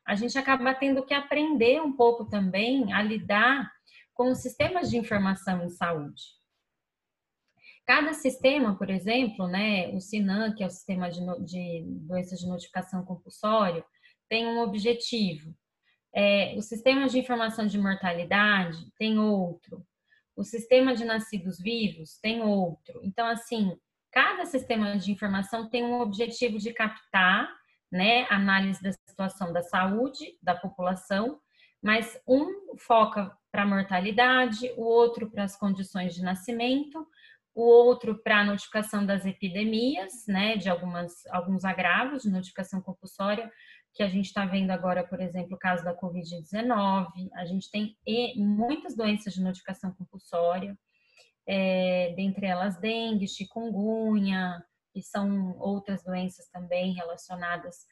a 0.05 0.13
gente 0.13 0.37
acaba 0.37 0.75
tendo 0.75 1.03
que 1.03 1.13
aprender 1.13 1.81
um 1.81 1.91
pouco 1.91 2.25
também 2.25 2.93
a 2.93 3.01
lidar 3.01 3.71
com 4.13 4.31
os 4.31 4.39
sistemas 4.39 4.91
de 4.91 4.97
informação 4.97 5.63
em 5.63 5.69
saúde. 5.69 6.21
Cada 7.85 8.13
sistema, 8.13 8.77
por 8.77 8.89
exemplo, 8.89 9.47
né, 9.47 9.89
o 9.89 9.99
SINAM, 9.99 10.53
que 10.53 10.63
é 10.63 10.67
o 10.67 10.71
sistema 10.71 11.09
de, 11.09 11.19
de 11.43 11.83
doenças 12.07 12.39
de 12.39 12.47
notificação 12.47 13.03
compulsório, 13.03 13.83
tem 14.29 14.45
um 14.45 14.59
objetivo. 14.59 15.53
É, 16.13 16.53
o 16.55 16.61
sistema 16.61 17.07
de 17.07 17.19
informação 17.19 17.65
de 17.65 17.79
mortalidade 17.79 18.77
tem 18.97 19.17
outro. 19.17 19.83
O 20.35 20.43
sistema 20.43 20.95
de 20.95 21.05
nascidos 21.05 21.59
vivos 21.59 22.17
tem 22.21 22.41
outro. 22.41 23.01
Então, 23.03 23.27
assim, 23.27 23.77
cada 24.11 24.45
sistema 24.45 24.97
de 24.97 25.11
informação 25.11 25.69
tem 25.69 25.83
um 25.83 26.01
objetivo 26.01 26.57
de 26.57 26.73
captar, 26.73 27.49
né, 27.91 28.25
análise 28.29 28.81
da 28.81 28.91
situação 28.91 29.51
da 29.51 29.61
saúde 29.61 30.37
da 30.41 30.55
população, 30.55 31.39
mas 31.81 32.17
um 32.27 32.77
foca 32.77 33.35
para 33.51 33.63
a 33.63 33.67
mortalidade, 33.67 34.71
o 34.77 34.83
outro 34.83 35.29
para 35.29 35.43
as 35.43 35.57
condições 35.57 36.15
de 36.15 36.21
nascimento, 36.21 37.05
o 37.53 37.63
outro 37.63 38.17
para 38.23 38.39
a 38.39 38.45
notificação 38.45 39.05
das 39.05 39.25
epidemias, 39.25 40.25
né, 40.27 40.55
de 40.55 40.69
algumas, 40.69 41.25
alguns 41.27 41.65
agravos 41.65 42.23
de 42.23 42.29
notificação 42.29 42.81
compulsória, 42.81 43.51
que 43.93 44.03
a 44.03 44.07
gente 44.07 44.25
está 44.25 44.45
vendo 44.45 44.71
agora, 44.71 45.05
por 45.05 45.19
exemplo, 45.19 45.55
o 45.55 45.59
caso 45.59 45.83
da 45.83 45.95
Covid-19, 45.95 47.07
a 47.33 47.45
gente 47.45 47.69
tem 47.69 47.95
muitas 48.37 48.95
doenças 48.95 49.33
de 49.33 49.41
notificação 49.41 49.93
compulsória, 49.93 50.77
é, 51.45 52.13
dentre 52.15 52.45
elas 52.45 52.79
dengue, 52.79 53.27
chikungunya, 53.27 54.63
e 54.95 55.01
são 55.01 55.57
outras 55.59 56.03
doenças 56.03 56.47
também 56.49 56.93
relacionadas 56.93 57.85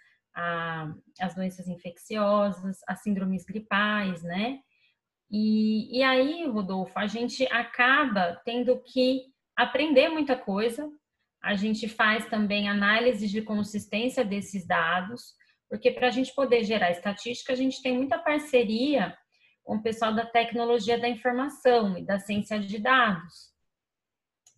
às 1.20 1.36
doenças 1.36 1.68
infecciosas, 1.68 2.80
às 2.88 3.02
síndromes 3.02 3.44
gripais, 3.46 4.22
né? 4.24 4.60
E, 5.30 5.98
e 5.98 6.04
aí, 6.04 6.48
Rodolfo, 6.48 6.98
a 6.98 7.08
gente 7.08 7.46
acaba 7.52 8.42
tendo 8.46 8.82
que 8.82 9.26
aprender 9.56 10.10
muita 10.10 10.36
coisa, 10.36 10.90
a 11.42 11.56
gente 11.56 11.88
faz 11.88 12.26
também 12.28 12.68
análise 12.68 13.28
de 13.28 13.42
consistência 13.42 14.26
desses 14.26 14.66
dados, 14.66 15.34
porque 15.70 15.92
para 15.92 16.08
a 16.08 16.12
gente 16.12 16.34
poder 16.34 16.64
gerar 16.64 16.92
estatística, 16.92 17.54
a 17.54 17.56
gente 17.56 17.82
tem 17.82 17.94
muita 17.94 18.18
parceria 18.18 19.16
com 19.64 19.76
o 19.76 19.84
pessoal 19.84 20.14
da 20.14 20.26
tecnologia 20.26 21.00
da 21.00 21.08
informação 21.08 21.98
e 21.98 22.06
da 22.06 22.20
ciência 22.20 22.60
de 22.60 22.80
dados. 22.80 23.50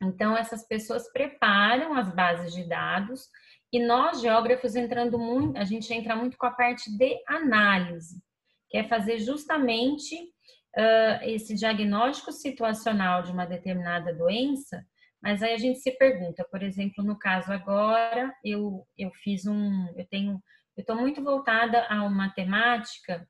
Então, 0.01 0.35
essas 0.35 0.65
pessoas 0.67 1.11
preparam 1.11 1.93
as 1.93 2.13
bases 2.15 2.53
de 2.53 2.63
dados 2.63 3.29
e 3.71 3.79
nós, 3.79 4.21
geógrafos, 4.21 4.75
entrando 4.75 5.17
muito, 5.19 5.57
a 5.57 5.63
gente 5.63 5.93
entra 5.93 6.15
muito 6.15 6.37
com 6.37 6.45
a 6.45 6.51
parte 6.51 6.89
de 6.97 7.21
análise, 7.27 8.21
que 8.69 8.77
é 8.77 8.87
fazer 8.87 9.19
justamente 9.19 10.15
uh, 10.15 11.23
esse 11.23 11.55
diagnóstico 11.55 12.31
situacional 12.31 13.23
de 13.23 13.31
uma 13.31 13.45
determinada 13.45 14.13
doença, 14.13 14.85
mas 15.21 15.43
aí 15.43 15.53
a 15.53 15.57
gente 15.57 15.79
se 15.79 15.91
pergunta, 15.91 16.43
por 16.49 16.63
exemplo, 16.63 17.03
no 17.03 17.17
caso 17.17 17.51
agora, 17.51 18.33
eu, 18.43 18.85
eu 18.97 19.11
fiz 19.23 19.45
um, 19.45 19.87
eu 19.95 20.05
tenho, 20.07 20.41
eu 20.75 20.81
estou 20.81 20.95
muito 20.95 21.23
voltada 21.23 21.85
a 21.89 22.03
uma 22.03 22.29
temática 22.29 23.27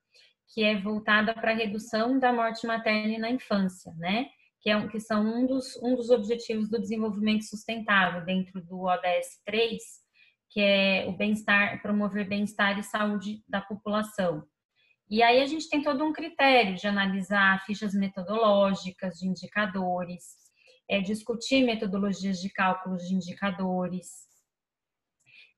que 0.54 0.64
é 0.64 0.80
voltada 0.80 1.34
para 1.34 1.52
a 1.52 1.56
redução 1.56 2.20
da 2.20 2.32
morte 2.32 2.68
materna 2.68 3.18
na 3.18 3.30
infância, 3.30 3.94
né? 3.98 4.28
Que, 4.62 4.70
é, 4.70 4.88
que 4.88 5.00
são 5.00 5.24
um 5.24 5.48
dos, 5.48 5.76
um 5.82 5.96
dos 5.96 6.10
objetivos 6.10 6.70
do 6.70 6.80
desenvolvimento 6.80 7.44
sustentável 7.44 8.24
dentro 8.24 8.62
do 8.64 8.84
ODS 8.84 9.42
3, 9.46 9.82
que 10.52 10.62
é 10.62 11.06
o 11.08 11.14
bem-estar, 11.14 11.82
promover 11.82 12.28
bem-estar 12.28 12.78
e 12.78 12.84
saúde 12.84 13.44
da 13.48 13.62
população. 13.62 14.44
E 15.10 15.24
aí 15.24 15.42
a 15.42 15.46
gente 15.46 15.68
tem 15.68 15.82
todo 15.82 16.04
um 16.04 16.14
critério 16.14 16.76
de 16.76 16.88
analisar 16.88 17.64
fichas 17.66 17.94
metodológicas 17.94 19.16
de 19.16 19.28
indicadores, 19.28 20.24
é, 20.90 21.00
discutir 21.02 21.64
metodologias 21.64 22.40
de 22.40 22.50
cálculos 22.50 23.08
de 23.08 23.16
indicadores, 23.16 24.31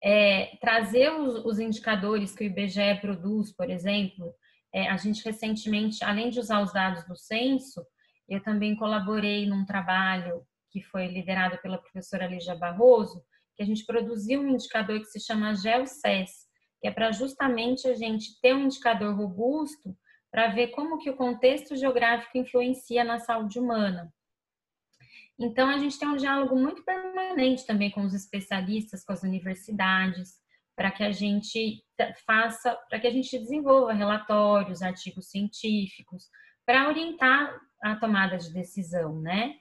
é, 0.03 0.57
trazer 0.59 1.13
os, 1.13 1.45
os, 1.45 1.59
indicadores 1.59 2.35
que 2.35 2.43
o 2.43 2.47
IBGE 2.47 2.99
produz, 2.99 3.55
por 3.55 3.69
exemplo, 3.69 4.33
é, 4.73 4.89
a 4.89 4.97
gente 4.97 5.23
recentemente, 5.23 6.03
além 6.03 6.29
de 6.29 6.39
usar 6.39 6.61
os 6.61 6.73
dados 6.73 7.05
do 7.07 7.15
censo, 7.15 7.85
eu 8.27 8.41
também 8.43 8.75
colaborei 8.75 9.45
num 9.45 9.65
trabalho 9.65 10.45
que 10.69 10.81
foi 10.81 11.07
liderado 11.07 11.57
pela 11.59 11.77
professora 11.77 12.27
Lígia 12.27 12.55
Barroso, 12.55 13.23
que 13.55 13.63
a 13.63 13.65
gente 13.65 13.85
produziu 13.85 14.41
um 14.41 14.49
indicador 14.49 14.99
que 14.99 15.05
se 15.05 15.19
chama 15.19 15.55
GeoCES, 15.55 16.47
que 16.81 16.87
é 16.87 16.91
para 16.91 17.11
justamente 17.11 17.87
a 17.87 17.93
gente 17.93 18.41
ter 18.41 18.53
um 18.53 18.65
indicador 18.65 19.15
robusto 19.15 19.95
para 20.31 20.47
ver 20.47 20.69
como 20.69 20.97
que 20.97 21.11
o 21.11 21.15
contexto 21.15 21.75
geográfico 21.75 22.37
influencia 22.37 23.03
na 23.03 23.19
saúde 23.19 23.59
humana. 23.59 24.11
Então, 25.39 25.67
a 25.69 25.77
gente 25.77 25.97
tem 25.97 26.07
um 26.07 26.15
diálogo 26.15 26.55
muito 26.55 26.83
permanente 26.83 27.65
também 27.65 27.89
com 27.89 28.01
os 28.01 28.13
especialistas, 28.13 29.03
com 29.03 29.13
as 29.13 29.23
universidades, 29.23 30.33
para 30.75 30.91
que 30.91 31.03
a 31.03 31.11
gente 31.11 31.83
faça, 32.25 32.75
para 32.89 32.99
que 32.99 33.07
a 33.07 33.11
gente 33.11 33.37
desenvolva 33.37 33.93
relatórios, 33.93 34.81
artigos 34.81 35.29
científicos, 35.29 36.29
para 36.65 36.87
orientar 36.87 37.59
a 37.83 37.95
tomada 37.95 38.37
de 38.37 38.51
decisão, 38.53 39.19
né? 39.19 39.55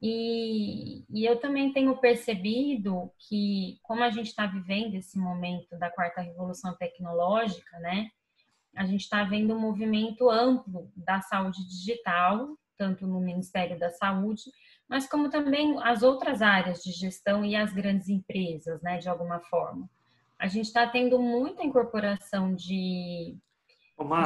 E, 0.00 1.04
e, 1.08 1.24
eu 1.24 1.40
também 1.40 1.72
tenho 1.72 1.96
percebido 1.96 3.10
que, 3.18 3.78
como 3.82 4.02
a 4.02 4.10
gente 4.10 4.26
está 4.28 4.46
vivendo 4.46 4.94
esse 4.94 5.18
momento 5.18 5.76
da 5.78 5.90
quarta 5.90 6.20
revolução 6.20 6.76
tecnológica, 6.76 7.78
né? 7.78 8.10
A 8.76 8.84
gente 8.84 9.00
está 9.00 9.24
vendo 9.24 9.54
um 9.54 9.58
movimento 9.58 10.28
amplo 10.28 10.92
da 10.94 11.22
saúde 11.22 11.66
digital, 11.66 12.56
tanto 12.76 13.06
no 13.06 13.20
Ministério 13.20 13.78
da 13.78 13.88
Saúde, 13.88 14.42
mas 14.88 15.08
como 15.08 15.28
também 15.28 15.76
as 15.82 16.02
outras 16.02 16.42
áreas 16.42 16.82
de 16.82 16.92
gestão 16.92 17.44
e 17.44 17.56
as 17.56 17.72
grandes 17.72 18.08
empresas, 18.08 18.80
né, 18.82 18.98
de 18.98 19.08
alguma 19.08 19.40
forma 19.40 19.88
a 20.38 20.46
gente 20.46 20.66
está 20.66 20.86
tendo 20.86 21.18
muita 21.18 21.64
incorporação 21.64 22.54
de, 22.54 23.34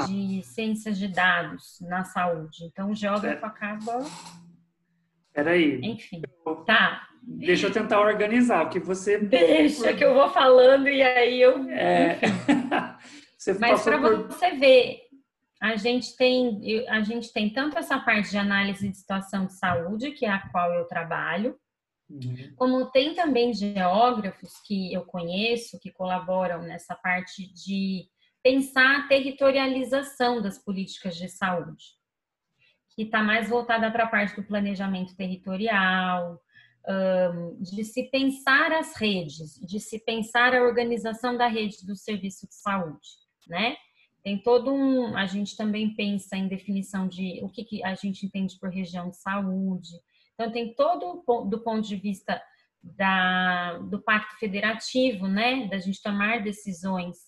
de 0.09 0.43
ciências 0.43 0.99
de 0.99 1.09
dados 1.09 1.79
na 1.83 2.05
saúde. 2.05 2.65
Então, 2.65 2.91
o 2.91 2.95
geógrafo 2.95 3.47
acaba. 3.47 4.05
Peraí. 5.33 5.81
Enfim, 5.83 6.23
tá. 6.67 7.07
Deixa 7.23 7.67
eu 7.67 7.73
tentar 7.73 8.01
organizar, 8.01 8.65
porque 8.65 8.81
você. 8.81 9.19
Deixa 9.23 9.93
que 9.95 10.05
eu 10.05 10.15
vou 10.15 10.31
falando 10.31 10.89
e 10.89 11.03
aí 11.03 11.41
eu. 11.41 11.69
É... 11.71 12.19
Mas 13.59 13.83
para 13.83 13.99
por... 13.99 14.27
você 14.27 14.51
ver, 14.51 15.01
a 15.61 15.77
gente 15.77 16.17
tem 16.17 16.87
a 16.89 17.03
gente 17.03 17.33
tem 17.33 17.53
tanto 17.53 17.79
essa 17.79 17.99
parte 17.99 18.31
de 18.31 18.39
análise 18.39 18.89
de 18.89 18.97
situação 18.97 19.47
de 19.47 19.55
saúde, 19.55 20.13
que 20.13 20.25
é 20.25 20.31
a 20.31 20.49
qual 20.49 20.73
eu 20.73 20.87
trabalho, 20.87 21.59
Uhum. 22.11 22.53
Como 22.57 22.91
tem 22.91 23.15
também 23.15 23.55
geógrafos 23.55 24.53
que 24.67 24.93
eu 24.93 25.05
conheço 25.05 25.79
que 25.79 25.93
colaboram 25.93 26.63
nessa 26.63 26.95
parte 26.97 27.53
de 27.53 28.09
pensar 28.43 28.97
a 28.97 29.09
territorialização 29.09 30.43
das 30.43 30.59
políticas 30.59 31.17
de 31.17 31.29
saúde, 31.29 31.85
que 32.97 33.03
está 33.03 33.23
mais 33.23 33.49
voltada 33.49 33.91
para 33.93 34.05
a 34.05 34.09
parte 34.09 34.35
do 34.35 34.43
planejamento 34.43 35.15
territorial, 35.15 36.41
de 37.61 37.85
se 37.85 38.11
pensar 38.11 38.73
as 38.73 38.97
redes, 38.97 39.55
de 39.61 39.79
se 39.79 40.03
pensar 40.05 40.55
a 40.55 40.63
organização 40.63 41.37
da 41.37 41.47
rede 41.47 41.87
do 41.87 41.95
serviço 41.95 42.49
de 42.49 42.55
saúde, 42.55 43.09
né? 43.47 43.77
Tem 44.23 44.39
todo 44.39 44.73
um. 44.73 45.17
A 45.17 45.27
gente 45.27 45.57
também 45.57 45.95
pensa 45.95 46.37
em 46.37 46.49
definição 46.49 47.09
de 47.09 47.41
o 47.43 47.49
que, 47.49 47.65
que 47.65 47.85
a 47.85 47.95
gente 47.95 48.27
entende 48.27 48.59
por 48.59 48.69
região 48.69 49.09
de 49.09 49.17
saúde, 49.17 50.01
então, 50.41 50.51
tem 50.51 50.73
todo 50.73 51.23
do 51.51 51.61
ponto 51.61 51.87
de 51.87 51.97
vista 51.97 52.43
da, 52.83 53.77
do 53.77 54.01
pacto 54.01 54.39
federativo, 54.39 55.29
né, 55.29 55.69
da 55.69 55.77
gente 55.77 56.03
tomar 56.03 56.43
decisões 56.43 57.19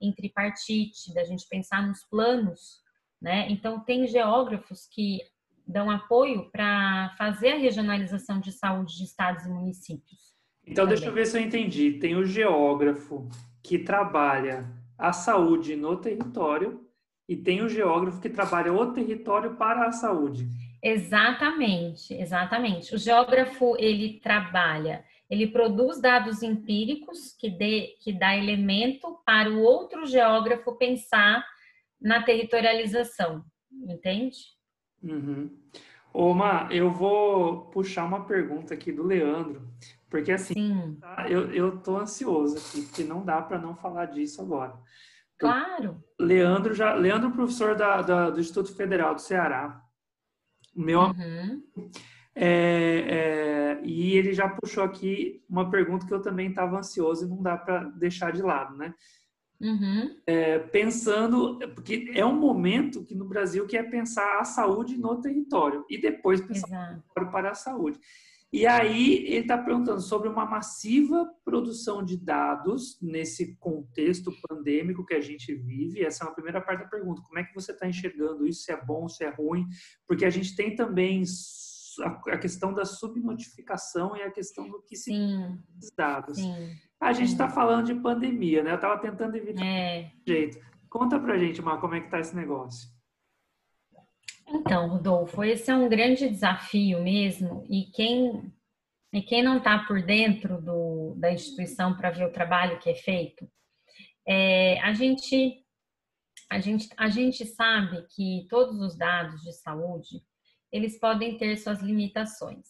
em 0.00 0.12
tripartite, 0.12 1.12
da 1.12 1.24
gente 1.24 1.48
pensar 1.48 1.84
nos 1.84 2.04
planos, 2.04 2.78
né? 3.20 3.50
Então, 3.50 3.80
tem 3.80 4.06
geógrafos 4.06 4.86
que 4.86 5.18
dão 5.66 5.90
apoio 5.90 6.48
para 6.52 7.12
fazer 7.18 7.54
a 7.54 7.58
regionalização 7.58 8.38
de 8.38 8.52
saúde 8.52 8.96
de 8.96 9.02
estados 9.02 9.44
e 9.44 9.48
municípios. 9.48 10.36
Então, 10.64 10.84
também. 10.84 10.94
deixa 10.94 11.10
eu 11.10 11.12
ver 11.12 11.26
se 11.26 11.36
eu 11.36 11.42
entendi. 11.42 11.94
Tem 11.94 12.14
o 12.14 12.24
geógrafo 12.24 13.28
que 13.64 13.80
trabalha 13.80 14.70
a 15.00 15.12
saúde 15.12 15.74
no 15.74 15.96
território 15.96 16.86
e 17.26 17.34
tem 17.34 17.62
o 17.62 17.68
geógrafo 17.68 18.20
que 18.20 18.28
trabalha 18.28 18.72
o 18.72 18.92
território 18.92 19.56
para 19.56 19.86
a 19.86 19.92
saúde. 19.92 20.46
Exatamente, 20.82 22.12
exatamente. 22.14 22.94
O 22.94 22.98
geógrafo 22.98 23.76
ele 23.78 24.20
trabalha, 24.20 25.04
ele 25.28 25.46
produz 25.46 26.00
dados 26.00 26.42
empíricos 26.42 27.34
que, 27.38 27.48
dê, 27.48 27.96
que 28.02 28.12
dá 28.12 28.36
elemento 28.36 29.20
para 29.24 29.50
o 29.50 29.62
outro 29.62 30.06
geógrafo 30.06 30.76
pensar 30.76 31.44
na 32.00 32.22
territorialização, 32.22 33.44
entende? 33.88 34.36
Uhum. 35.02 35.50
Oma, 36.12 36.68
eu 36.70 36.90
vou 36.90 37.66
puxar 37.70 38.04
uma 38.04 38.24
pergunta 38.24 38.74
aqui 38.74 38.90
do 38.90 39.04
Leandro, 39.04 39.62
porque 40.10 40.32
assim, 40.32 40.98
tá, 41.00 41.26
eu, 41.30 41.52
eu 41.52 41.78
tô 41.78 41.96
ansioso 41.96 42.58
aqui, 42.58 42.82
porque 42.82 43.04
não 43.04 43.24
dá 43.24 43.40
para 43.40 43.58
não 43.58 43.76
falar 43.76 44.06
disso 44.06 44.42
agora. 44.42 44.74
Claro. 45.38 46.02
Leandro 46.18 46.74
já, 46.74 46.92
Leandro 46.94 47.30
professor 47.30 47.76
da, 47.76 48.02
da, 48.02 48.28
do 48.28 48.40
Instituto 48.40 48.74
Federal 48.74 49.14
do 49.14 49.20
Ceará, 49.20 49.80
meu 50.74 51.00
uhum. 51.00 51.62
é, 52.34 53.78
é, 53.78 53.80
e 53.84 54.16
ele 54.16 54.32
já 54.34 54.48
puxou 54.48 54.84
aqui 54.84 55.42
uma 55.48 55.70
pergunta 55.70 56.06
que 56.06 56.12
eu 56.12 56.20
também 56.20 56.50
estava 56.50 56.78
ansioso 56.78 57.24
e 57.24 57.28
não 57.28 57.40
dá 57.40 57.56
para 57.56 57.84
deixar 57.90 58.32
de 58.32 58.42
lado, 58.42 58.76
né? 58.76 58.92
Uhum. 59.60 60.16
É, 60.26 60.58
pensando, 60.58 61.58
porque 61.74 62.10
é 62.14 62.24
um 62.24 62.34
momento 62.34 63.04
que 63.04 63.14
no 63.14 63.26
Brasil 63.26 63.66
que 63.66 63.76
é 63.76 63.82
pensar 63.82 64.40
a 64.40 64.44
saúde 64.44 64.96
no 64.96 65.20
território 65.20 65.84
e 65.88 66.00
depois 66.00 66.40
pensar 66.40 66.92
Exato. 66.92 67.30
para 67.30 67.50
a 67.50 67.54
saúde. 67.54 67.98
E 68.52 68.66
aí 68.66 69.26
ele 69.26 69.38
está 69.38 69.56
perguntando 69.56 70.00
sobre 70.00 70.28
uma 70.28 70.44
massiva 70.44 71.24
produção 71.44 72.04
de 72.04 72.16
dados 72.16 72.98
nesse 73.00 73.54
contexto 73.56 74.32
pandêmico 74.48 75.06
que 75.06 75.14
a 75.14 75.20
gente 75.20 75.54
vive. 75.54 76.04
Essa 76.04 76.24
é 76.24 76.28
a 76.28 76.32
primeira 76.32 76.60
parte 76.60 76.82
da 76.82 76.88
pergunta. 76.88 77.22
Como 77.22 77.38
é 77.38 77.44
que 77.44 77.54
você 77.54 77.70
está 77.70 77.86
enxergando 77.86 78.44
isso? 78.44 78.62
Se 78.62 78.72
é 78.72 78.84
bom, 78.84 79.08
se 79.08 79.22
é 79.22 79.30
ruim? 79.30 79.68
Porque 80.04 80.24
a 80.24 80.30
gente 80.30 80.56
tem 80.56 80.74
também 80.74 81.22
a 82.28 82.38
questão 82.38 82.74
da 82.74 82.84
subnotificação 82.84 84.16
e 84.16 84.22
a 84.22 84.30
questão 84.30 84.68
do 84.68 84.82
que 84.82 84.96
se 84.96 85.12
os 85.80 85.90
dados. 85.96 86.36
Sim. 86.36 86.74
A 87.00 87.12
gente 87.12 87.30
está 87.32 87.48
falando 87.48 87.86
de 87.86 87.94
pandemia, 87.94 88.62
né? 88.64 88.72
Eu 88.72 88.76
estava 88.76 88.98
tentando 88.98 89.36
evitar 89.36 89.64
é. 89.64 90.12
jeito. 90.26 90.58
Conta 90.88 91.20
pra 91.20 91.38
gente, 91.38 91.62
Mar, 91.62 91.80
como 91.80 91.94
é 91.94 92.00
que 92.00 92.06
está 92.06 92.18
esse 92.18 92.34
negócio? 92.34 92.88
Então, 94.52 94.88
Rodolfo, 94.88 95.44
esse 95.44 95.70
é 95.70 95.74
um 95.74 95.88
grande 95.88 96.28
desafio 96.28 97.02
mesmo, 97.02 97.64
e 97.70 97.84
quem, 97.86 98.52
e 99.12 99.22
quem 99.22 99.42
não 99.42 99.58
está 99.58 99.78
por 99.84 100.02
dentro 100.02 100.60
do, 100.60 101.14
da 101.16 101.32
instituição 101.32 101.96
para 101.96 102.10
ver 102.10 102.26
o 102.26 102.32
trabalho 102.32 102.78
que 102.80 102.90
é 102.90 102.94
feito, 102.94 103.48
é, 104.26 104.80
a, 104.80 104.92
gente, 104.92 105.64
a, 106.50 106.58
gente, 106.58 106.88
a 106.96 107.08
gente 107.08 107.44
sabe 107.46 108.06
que 108.08 108.46
todos 108.50 108.80
os 108.80 108.96
dados 108.96 109.40
de 109.42 109.52
saúde, 109.52 110.22
eles 110.72 110.98
podem 110.98 111.36
ter 111.38 111.56
suas 111.56 111.80
limitações. 111.80 112.66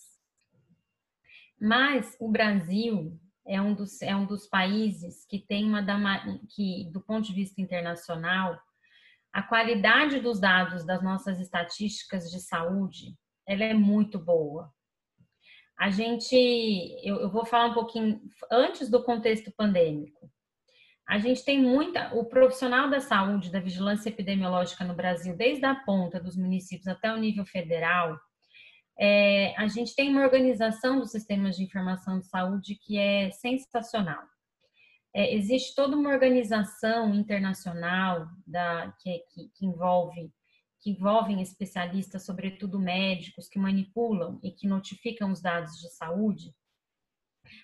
Mas 1.59 2.17
o 2.21 2.31
Brasil 2.31 3.19
é 3.47 3.61
um 3.61 3.75
dos, 3.75 4.01
é 4.03 4.15
um 4.15 4.27
dos 4.27 4.47
países 4.47 5.25
que 5.27 5.39
tem 5.39 5.65
uma 5.65 5.83
que, 6.49 6.91
do 6.93 7.01
ponto 7.01 7.27
de 7.27 7.35
vista 7.35 7.61
internacional, 7.61 8.59
a 9.33 9.43
qualidade 9.43 10.21
dos 10.21 10.41
dados 10.41 10.85
das 10.85 11.03
nossas 11.03 11.41
estatísticas 11.41 12.31
de 12.31 12.41
saúde, 12.41 13.15
ela 13.47 13.65
é 13.65 13.75
muito 13.75 14.19
boa. 14.19 14.73
A 15.79 15.89
gente, 15.91 16.37
eu, 17.03 17.21
eu 17.21 17.31
vou 17.31 17.47
falar 17.47 17.67
um 17.67 17.75
pouquinho 17.75 18.21
antes 18.51 18.91
do 18.91 19.03
contexto 19.03 19.53
pandêmico. 19.57 20.31
A 21.09 21.19
gente 21.19 21.45
tem 21.45 21.61
muita, 21.61 22.15
o 22.15 22.25
profissional 22.25 22.89
da 22.89 23.01
saúde, 23.01 23.51
da 23.51 23.59
vigilância 23.59 24.09
epidemiológica 24.09 24.85
no 24.85 24.95
Brasil, 24.95 25.37
desde 25.37 25.65
a 25.65 25.75
ponta 25.75 26.21
dos 26.21 26.37
municípios 26.37 26.87
até 26.87 27.13
o 27.13 27.17
nível 27.17 27.45
federal, 27.45 28.17
é, 28.99 29.55
a 29.57 29.67
gente 29.67 29.95
tem 29.95 30.11
uma 30.11 30.23
organização 30.23 31.01
dos 31.01 31.11
sistemas 31.11 31.57
de 31.57 31.65
informação 31.65 32.19
de 32.19 32.27
saúde 32.27 32.75
que 32.75 32.99
é 32.99 33.31
sensacional. 33.31 34.23
É, 35.15 35.35
existe 35.35 35.75
toda 35.75 35.97
uma 35.97 36.11
organização 36.11 37.15
internacional 37.15 38.29
da, 38.47 38.93
que, 39.01 39.19
que, 39.31 39.49
que, 39.49 39.67
envolve 39.67 40.33
que 40.81 40.91
envolvem 40.91 41.43
especialistas, 41.43 42.25
sobretudo 42.25 42.79
médicos, 42.79 43.49
que 43.49 43.59
manipulam 43.59 44.41
e 44.43 44.51
que 44.51 44.67
notificam 44.67 45.31
os 45.31 45.43
dados 45.43 45.79
de 45.79 45.91
saúde, 45.91 46.55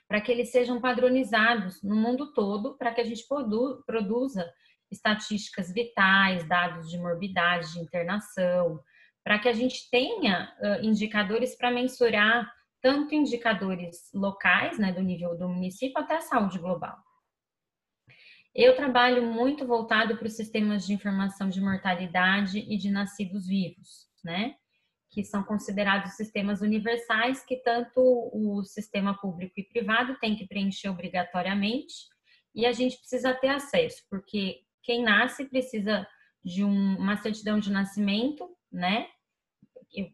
para 0.06 0.20
que 0.20 0.30
eles 0.30 0.50
sejam 0.50 0.80
padronizados 0.80 1.82
no 1.82 1.96
mundo 1.96 2.32
todo, 2.34 2.76
para 2.76 2.92
que 2.92 3.00
a 3.00 3.04
gente 3.04 3.26
produ 3.26 3.82
produza 3.86 4.46
estatísticas 4.90 5.72
vitais, 5.72 6.46
dados 6.46 6.90
de 6.90 6.98
morbidade, 6.98 7.72
de 7.72 7.80
internação, 7.80 8.80
para 9.24 9.38
que 9.38 9.48
a 9.48 9.52
gente 9.52 9.90
tenha 9.90 10.54
uh, 10.60 10.84
indicadores 10.84 11.56
para 11.56 11.70
mensurar 11.70 12.52
tanto 12.80 13.14
indicadores 13.14 14.10
locais, 14.14 14.78
né, 14.78 14.92
do 14.92 15.00
nível 15.00 15.36
do 15.36 15.48
município, 15.48 15.98
até 15.98 16.16
a 16.16 16.20
saúde 16.20 16.58
global. 16.58 17.05
Eu 18.58 18.74
trabalho 18.74 19.22
muito 19.22 19.66
voltado 19.66 20.16
para 20.16 20.26
os 20.26 20.34
sistemas 20.34 20.86
de 20.86 20.94
informação 20.94 21.50
de 21.50 21.60
mortalidade 21.60 22.58
e 22.60 22.78
de 22.78 22.90
nascidos 22.90 23.46
vivos, 23.46 24.08
né? 24.24 24.54
Que 25.10 25.22
são 25.22 25.42
considerados 25.42 26.14
sistemas 26.14 26.62
universais 26.62 27.44
que 27.44 27.56
tanto 27.56 28.00
o 28.00 28.64
sistema 28.64 29.12
público 29.20 29.52
e 29.58 29.68
privado 29.68 30.18
tem 30.18 30.34
que 30.34 30.46
preencher 30.46 30.88
obrigatoriamente 30.88 31.94
e 32.54 32.64
a 32.64 32.72
gente 32.72 32.96
precisa 32.96 33.34
ter 33.34 33.48
acesso, 33.48 34.02
porque 34.08 34.62
quem 34.82 35.02
nasce 35.02 35.44
precisa 35.44 36.08
de 36.42 36.64
um, 36.64 36.96
uma 36.96 37.18
certidão 37.18 37.60
de 37.60 37.70
nascimento, 37.70 38.48
né? 38.72 39.06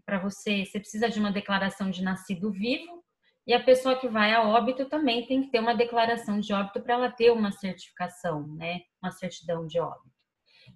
para 0.05 0.19
você, 0.19 0.65
você 0.65 0.81
precisa 0.81 1.09
de 1.09 1.21
uma 1.21 1.31
declaração 1.31 1.91
de 1.91 2.03
nascido 2.03 2.51
vivo, 2.51 3.02
e 3.47 3.53
a 3.53 3.63
pessoa 3.63 3.97
que 3.97 4.09
vai 4.09 4.33
a 4.33 4.43
óbito 4.43 4.85
também 4.87 5.27
tem 5.27 5.43
que 5.43 5.51
ter 5.51 5.59
uma 5.59 5.75
declaração 5.75 6.39
de 6.39 6.53
óbito 6.53 6.81
para 6.81 6.95
ela 6.95 7.11
ter 7.11 7.31
uma 7.33 7.51
certificação, 7.51 8.47
né? 8.47 8.83
Uma 9.03 9.11
certidão 9.11 9.67
de 9.67 9.81
óbito. 9.81 10.13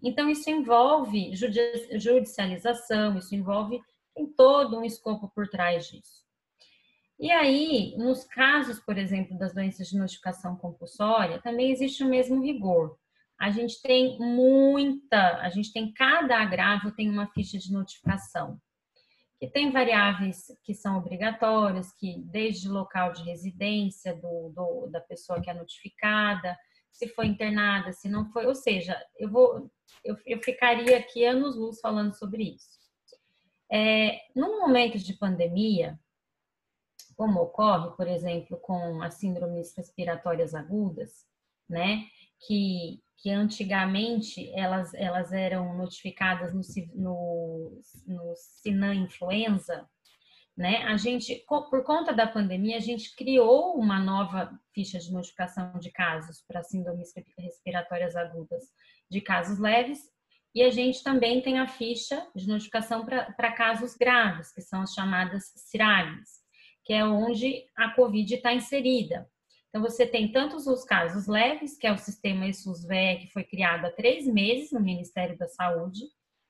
Então, 0.02 0.29
isso 0.29 0.50
envolve 0.50 1.33
judicialização, 1.35 3.16
isso 3.16 3.35
envolve 3.35 3.81
tem 4.14 4.26
todo 4.26 4.79
um 4.79 4.85
escopo 4.85 5.31
por 5.33 5.48
trás 5.48 5.87
disso. 5.87 6.24
E 7.18 7.31
aí, 7.31 7.94
nos 7.96 8.24
casos, 8.24 8.81
por 8.81 8.98
exemplo, 8.98 9.38
das 9.38 9.55
doenças 9.55 9.88
de 9.88 9.96
notificação 9.96 10.57
compulsória, 10.57 11.40
também 11.40 11.70
existe 11.70 12.02
o 12.02 12.09
mesmo 12.09 12.42
rigor. 12.42 12.98
A 13.38 13.50
gente 13.50 13.81
tem 13.81 14.18
muita, 14.18 15.38
a 15.38 15.48
gente 15.50 15.72
tem 15.72 15.92
cada 15.92 16.40
agravo 16.40 16.90
tem 16.90 17.09
uma 17.09 17.29
ficha 17.29 17.59
de 17.59 17.72
notificação 17.72 18.61
que 19.38 19.46
tem 19.46 19.70
variáveis 19.70 20.46
que 20.64 20.75
são 20.75 20.96
obrigatórias, 20.96 21.92
que 21.92 22.22
desde 22.25 22.68
local 22.68 23.12
de 23.12 23.22
residência 23.22 24.14
do, 24.14 24.51
do, 24.51 24.87
da 24.87 25.01
pessoa 25.01 25.40
que 25.40 25.51
é 25.51 25.55
notificada, 25.55 26.57
se 26.90 27.09
foi 27.09 27.27
internada, 27.27 27.92
se 27.92 28.09
não 28.09 28.31
foi, 28.33 28.46
ou 28.46 28.55
seja, 28.55 28.99
eu 29.18 29.31
vou, 29.31 29.70
eu, 30.03 30.16
eu 30.25 30.42
ficaria 30.42 30.99
aqui 30.99 31.25
anos 31.27 31.55
luz 31.55 31.79
falando 31.81 32.14
sobre 32.14 32.55
isso. 32.55 32.77
É, 33.70 34.20
no 34.35 34.61
momento 34.61 34.96
de 34.99 35.12
pandemia, 35.12 35.99
como 37.14 37.40
ocorre, 37.40 37.94
por 37.96 38.07
exemplo, 38.09 38.57
com 38.59 39.03
as 39.03 39.14
síndromes 39.14 39.75
respiratórias 39.77 40.55
agudas, 40.55 41.27
né, 41.68 42.07
que 42.46 43.01
que 43.18 43.31
antigamente 43.31 44.53
elas, 44.55 44.92
elas 44.94 45.33
eram 45.33 45.77
notificadas 45.77 46.53
no, 46.53 46.61
no, 46.94 47.83
no 48.07 48.92
Influenza, 48.94 49.88
né? 50.57 50.85
A 50.85 50.96
gente, 50.96 51.44
por 51.46 51.83
conta 51.83 52.12
da 52.12 52.27
pandemia, 52.27 52.77
a 52.77 52.81
gente 52.81 53.14
criou 53.14 53.75
uma 53.77 53.99
nova 53.99 54.59
ficha 54.72 54.99
de 54.99 55.12
notificação 55.12 55.79
de 55.79 55.90
casos 55.90 56.42
para 56.46 56.62
síndromes 56.62 57.12
respiratórias 57.38 58.16
agudas 58.16 58.64
de 59.11 59.20
casos 59.20 59.59
leves, 59.59 59.99
e 60.55 60.62
a 60.62 60.70
gente 60.70 61.03
também 61.03 61.42
tem 61.42 61.59
a 61.59 61.66
ficha 61.66 62.27
de 62.35 62.49
notificação 62.49 63.05
para 63.05 63.53
casos 63.53 63.94
graves, 63.94 64.53
que 64.53 64.62
são 64.62 64.81
as 64.81 64.94
chamadas 64.94 65.53
CIRAGs, 65.55 66.40
que 66.85 66.94
é 66.94 67.05
onde 67.05 67.66
a 67.77 67.90
COVID 67.90 68.35
está 68.35 68.55
inserida. 68.55 69.29
Então, 69.76 69.90
você 69.90 70.06
tem 70.06 70.32
tantos 70.32 70.66
os 70.66 70.84
casos 70.84 71.26
leves, 71.26 71.76
que 71.76 71.86
é 71.86 71.92
o 71.92 71.98
sistema 71.98 72.46
ESUS-VE, 72.46 73.18
que 73.20 73.30
foi 73.30 73.44
criado 73.44 73.84
há 73.84 73.92
três 73.92 74.26
meses 74.26 74.72
no 74.72 74.80
Ministério 74.80 75.36
da 75.36 75.46
Saúde, 75.48 76.00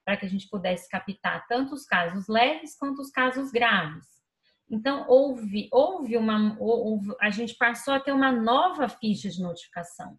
para 0.05 0.17
que 0.17 0.27
a 0.27 0.29
gente 0.29 0.49
pudesse 0.49 0.89
captar 0.89 1.45
tanto 1.49 1.75
os 1.75 1.85
casos 1.85 2.29
leves 2.29 2.79
quanto 2.79 3.03
os 3.03 3.11
casos 3.11 3.51
graves. 3.51 4.07
Então, 4.71 5.07
houve, 5.09 5.69
houve 5.73 6.17
uma. 6.17 6.57
Houve, 6.61 7.17
a 7.21 7.31
gente 7.31 7.57
passou 7.57 7.95
a 7.95 8.01
ter 8.01 8.13
uma 8.13 8.31
nova 8.31 8.89
ficha 8.89 9.29
de 9.29 9.43
notificação. 9.43 10.17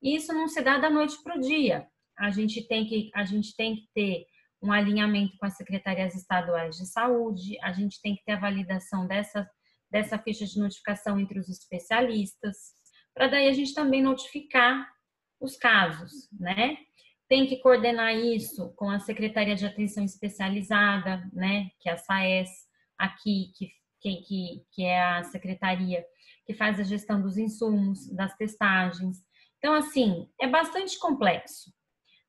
E 0.00 0.14
isso 0.14 0.32
não 0.32 0.46
se 0.46 0.62
dá 0.62 0.78
da 0.78 0.88
noite 0.88 1.20
para 1.24 1.36
o 1.36 1.40
dia. 1.40 1.88
A 2.16 2.30
gente, 2.30 2.68
tem 2.68 2.86
que, 2.86 3.10
a 3.16 3.24
gente 3.24 3.56
tem 3.56 3.74
que 3.74 3.88
ter 3.92 4.26
um 4.62 4.70
alinhamento 4.70 5.36
com 5.38 5.46
as 5.46 5.56
secretarias 5.56 6.14
estaduais 6.14 6.76
de 6.76 6.86
saúde, 6.86 7.58
a 7.64 7.72
gente 7.72 8.00
tem 8.00 8.14
que 8.14 8.24
ter 8.24 8.32
a 8.32 8.40
validação 8.40 9.08
dessa 9.08 9.44
dessa 9.90 10.18
ficha 10.18 10.44
de 10.44 10.58
notificação 10.58 11.18
entre 11.18 11.38
os 11.38 11.48
especialistas, 11.48 12.56
para 13.14 13.28
daí 13.28 13.48
a 13.48 13.52
gente 13.52 13.74
também 13.74 14.02
notificar 14.02 14.88
os 15.40 15.56
casos, 15.56 16.28
né? 16.32 16.76
Tem 17.28 17.46
que 17.46 17.58
coordenar 17.58 18.14
isso 18.14 18.72
com 18.76 18.90
a 18.90 19.00
Secretaria 19.00 19.54
de 19.54 19.66
Atenção 19.66 20.04
Especializada, 20.04 21.28
né? 21.32 21.68
Que 21.80 21.88
é 21.88 21.92
a 21.92 21.98
SAES, 21.98 22.48
aqui, 22.98 23.52
que, 23.56 23.70
que, 24.00 24.64
que 24.72 24.84
é 24.84 25.02
a 25.02 25.22
secretaria 25.24 26.04
que 26.46 26.54
faz 26.54 26.80
a 26.80 26.82
gestão 26.82 27.20
dos 27.20 27.36
insumos, 27.36 28.08
das 28.14 28.34
testagens. 28.36 29.18
Então, 29.58 29.74
assim, 29.74 30.28
é 30.40 30.46
bastante 30.46 30.98
complexo. 30.98 31.72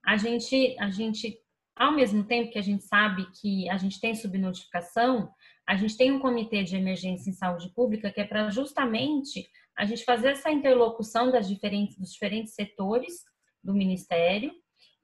A 0.06 0.18
gente, 0.18 0.76
a 0.80 0.90
gente, 0.90 1.38
ao 1.76 1.94
mesmo 1.94 2.24
tempo 2.26 2.52
que 2.52 2.60
a 2.60 2.64
gente 2.64 2.84
sabe 2.84 3.26
que 3.40 3.70
a 3.70 3.78
gente 3.78 4.00
tem 4.00 4.14
subnotificação, 4.14 5.32
a 5.70 5.76
gente 5.76 5.96
tem 5.96 6.12
um 6.12 6.18
comitê 6.18 6.64
de 6.64 6.76
emergência 6.76 7.30
em 7.30 7.34
saúde 7.34 7.70
pública 7.76 8.12
que 8.12 8.20
é 8.20 8.24
para 8.24 8.50
justamente 8.50 9.48
a 9.78 9.86
gente 9.86 10.04
fazer 10.04 10.30
essa 10.30 10.50
interlocução 10.50 11.30
das 11.30 11.48
diferentes, 11.48 11.96
dos 11.96 12.12
diferentes 12.12 12.56
setores 12.56 13.24
do 13.64 13.72
Ministério 13.72 14.52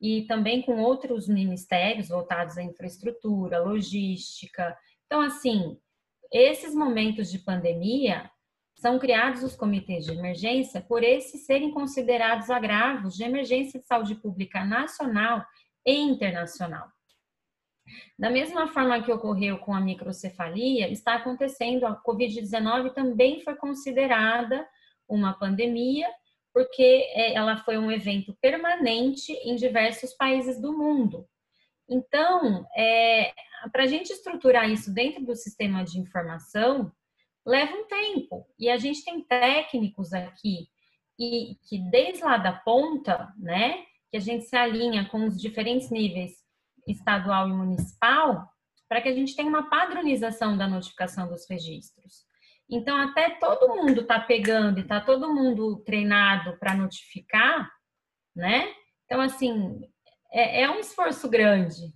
e 0.01 0.23
também 0.23 0.63
com 0.63 0.81
outros 0.81 1.27
ministérios 1.27 2.09
voltados 2.09 2.57
à 2.57 2.63
infraestrutura, 2.63 3.59
logística. 3.59 4.75
Então, 5.05 5.21
assim, 5.21 5.77
esses 6.33 6.73
momentos 6.73 7.29
de 7.31 7.37
pandemia 7.37 8.27
são 8.75 8.97
criados 8.97 9.43
os 9.43 9.55
comitês 9.55 10.05
de 10.05 10.13
emergência 10.13 10.81
por 10.81 11.03
esses 11.03 11.45
serem 11.45 11.69
considerados 11.69 12.49
agravos 12.49 13.13
de 13.13 13.23
emergência 13.23 13.79
de 13.79 13.85
saúde 13.85 14.15
pública 14.15 14.65
nacional 14.65 15.45
e 15.85 15.95
internacional. 15.95 16.94
Da 18.17 18.29
mesma 18.29 18.67
forma 18.67 19.01
que 19.01 19.11
ocorreu 19.11 19.59
com 19.59 19.73
a 19.73 19.81
microcefalia, 19.81 20.89
está 20.89 21.15
acontecendo, 21.15 21.85
a 21.85 22.01
Covid-19 22.01 22.93
também 22.93 23.41
foi 23.41 23.55
considerada 23.55 24.67
uma 25.07 25.33
pandemia, 25.33 26.07
porque 26.53 26.81
é, 27.13 27.33
ela 27.33 27.57
foi 27.57 27.77
um 27.77 27.91
evento 27.91 28.35
permanente 28.41 29.31
em 29.33 29.55
diversos 29.55 30.13
países 30.13 30.59
do 30.59 30.75
mundo. 30.75 31.27
Então, 31.87 32.65
é, 32.75 33.33
para 33.71 33.83
a 33.83 33.87
gente 33.87 34.11
estruturar 34.11 34.69
isso 34.69 34.91
dentro 34.93 35.23
do 35.23 35.35
sistema 35.35 35.83
de 35.83 35.99
informação, 35.99 36.91
leva 37.45 37.75
um 37.75 37.85
tempo. 37.85 38.47
E 38.57 38.69
a 38.69 38.77
gente 38.77 39.03
tem 39.03 39.21
técnicos 39.21 40.13
aqui 40.13 40.67
e 41.19 41.55
que 41.69 41.77
desde 41.91 42.23
lá 42.23 42.37
da 42.37 42.51
ponta, 42.51 43.31
né, 43.37 43.83
que 44.09 44.17
a 44.17 44.19
gente 44.19 44.45
se 44.45 44.55
alinha 44.55 45.07
com 45.09 45.25
os 45.25 45.39
diferentes 45.39 45.91
níveis 45.91 46.44
estadual 46.87 47.49
e 47.49 47.53
municipal, 47.53 48.49
para 48.87 49.01
que 49.01 49.09
a 49.09 49.13
gente 49.13 49.35
tenha 49.35 49.49
uma 49.49 49.69
padronização 49.69 50.57
da 50.57 50.67
notificação 50.67 51.27
dos 51.27 51.49
registros. 51.49 52.25
Então, 52.69 52.97
até 52.97 53.31
todo 53.31 53.75
mundo 53.75 54.01
está 54.01 54.19
pegando 54.19 54.79
e 54.79 54.81
está 54.81 54.99
todo 54.99 55.33
mundo 55.33 55.83
treinado 55.85 56.57
para 56.57 56.75
notificar, 56.75 57.69
né? 58.35 58.73
Então, 59.05 59.21
assim, 59.21 59.81
é, 60.31 60.63
é 60.63 60.69
um 60.69 60.79
esforço 60.79 61.29
grande. 61.29 61.93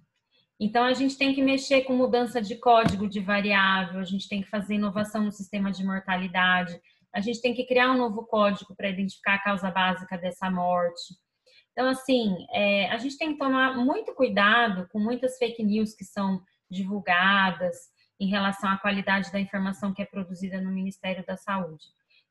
Então, 0.60 0.84
a 0.84 0.94
gente 0.94 1.18
tem 1.18 1.34
que 1.34 1.42
mexer 1.42 1.84
com 1.84 1.96
mudança 1.96 2.42
de 2.42 2.56
código 2.58 3.08
de 3.08 3.20
variável, 3.20 4.00
a 4.00 4.06
gente 4.06 4.28
tem 4.28 4.42
que 4.42 4.50
fazer 4.50 4.76
inovação 4.76 5.24
no 5.24 5.32
sistema 5.32 5.72
de 5.72 5.84
mortalidade, 5.86 6.80
a 7.14 7.22
gente 7.22 7.42
tem 7.42 7.54
que 7.54 7.66
criar 7.66 7.92
um 7.92 7.98
novo 7.98 8.26
código 8.26 8.76
para 8.76 8.90
identificar 8.90 9.36
a 9.36 9.44
causa 9.44 9.72
básica 9.72 10.18
dessa 10.18 10.52
morte. 10.52 11.16
Então, 11.80 11.92
assim, 11.92 12.46
é, 12.52 12.90
a 12.90 12.98
gente 12.98 13.18
tem 13.18 13.32
que 13.32 13.40
tomar 13.40 13.74
muito 13.78 14.14
cuidado 14.14 14.86
com 14.90 15.00
muitas 15.00 15.38
fake 15.38 15.64
news 15.64 15.96
que 15.96 16.04
são 16.04 16.44
divulgadas 16.70 17.74
em 18.20 18.28
relação 18.28 18.70
à 18.70 18.78
qualidade 18.78 19.32
da 19.32 19.40
informação 19.40 19.94
que 19.94 20.02
é 20.02 20.06
produzida 20.06 20.60
no 20.60 20.74
Ministério 20.74 21.26
da 21.26 21.38
Saúde. 21.38 21.86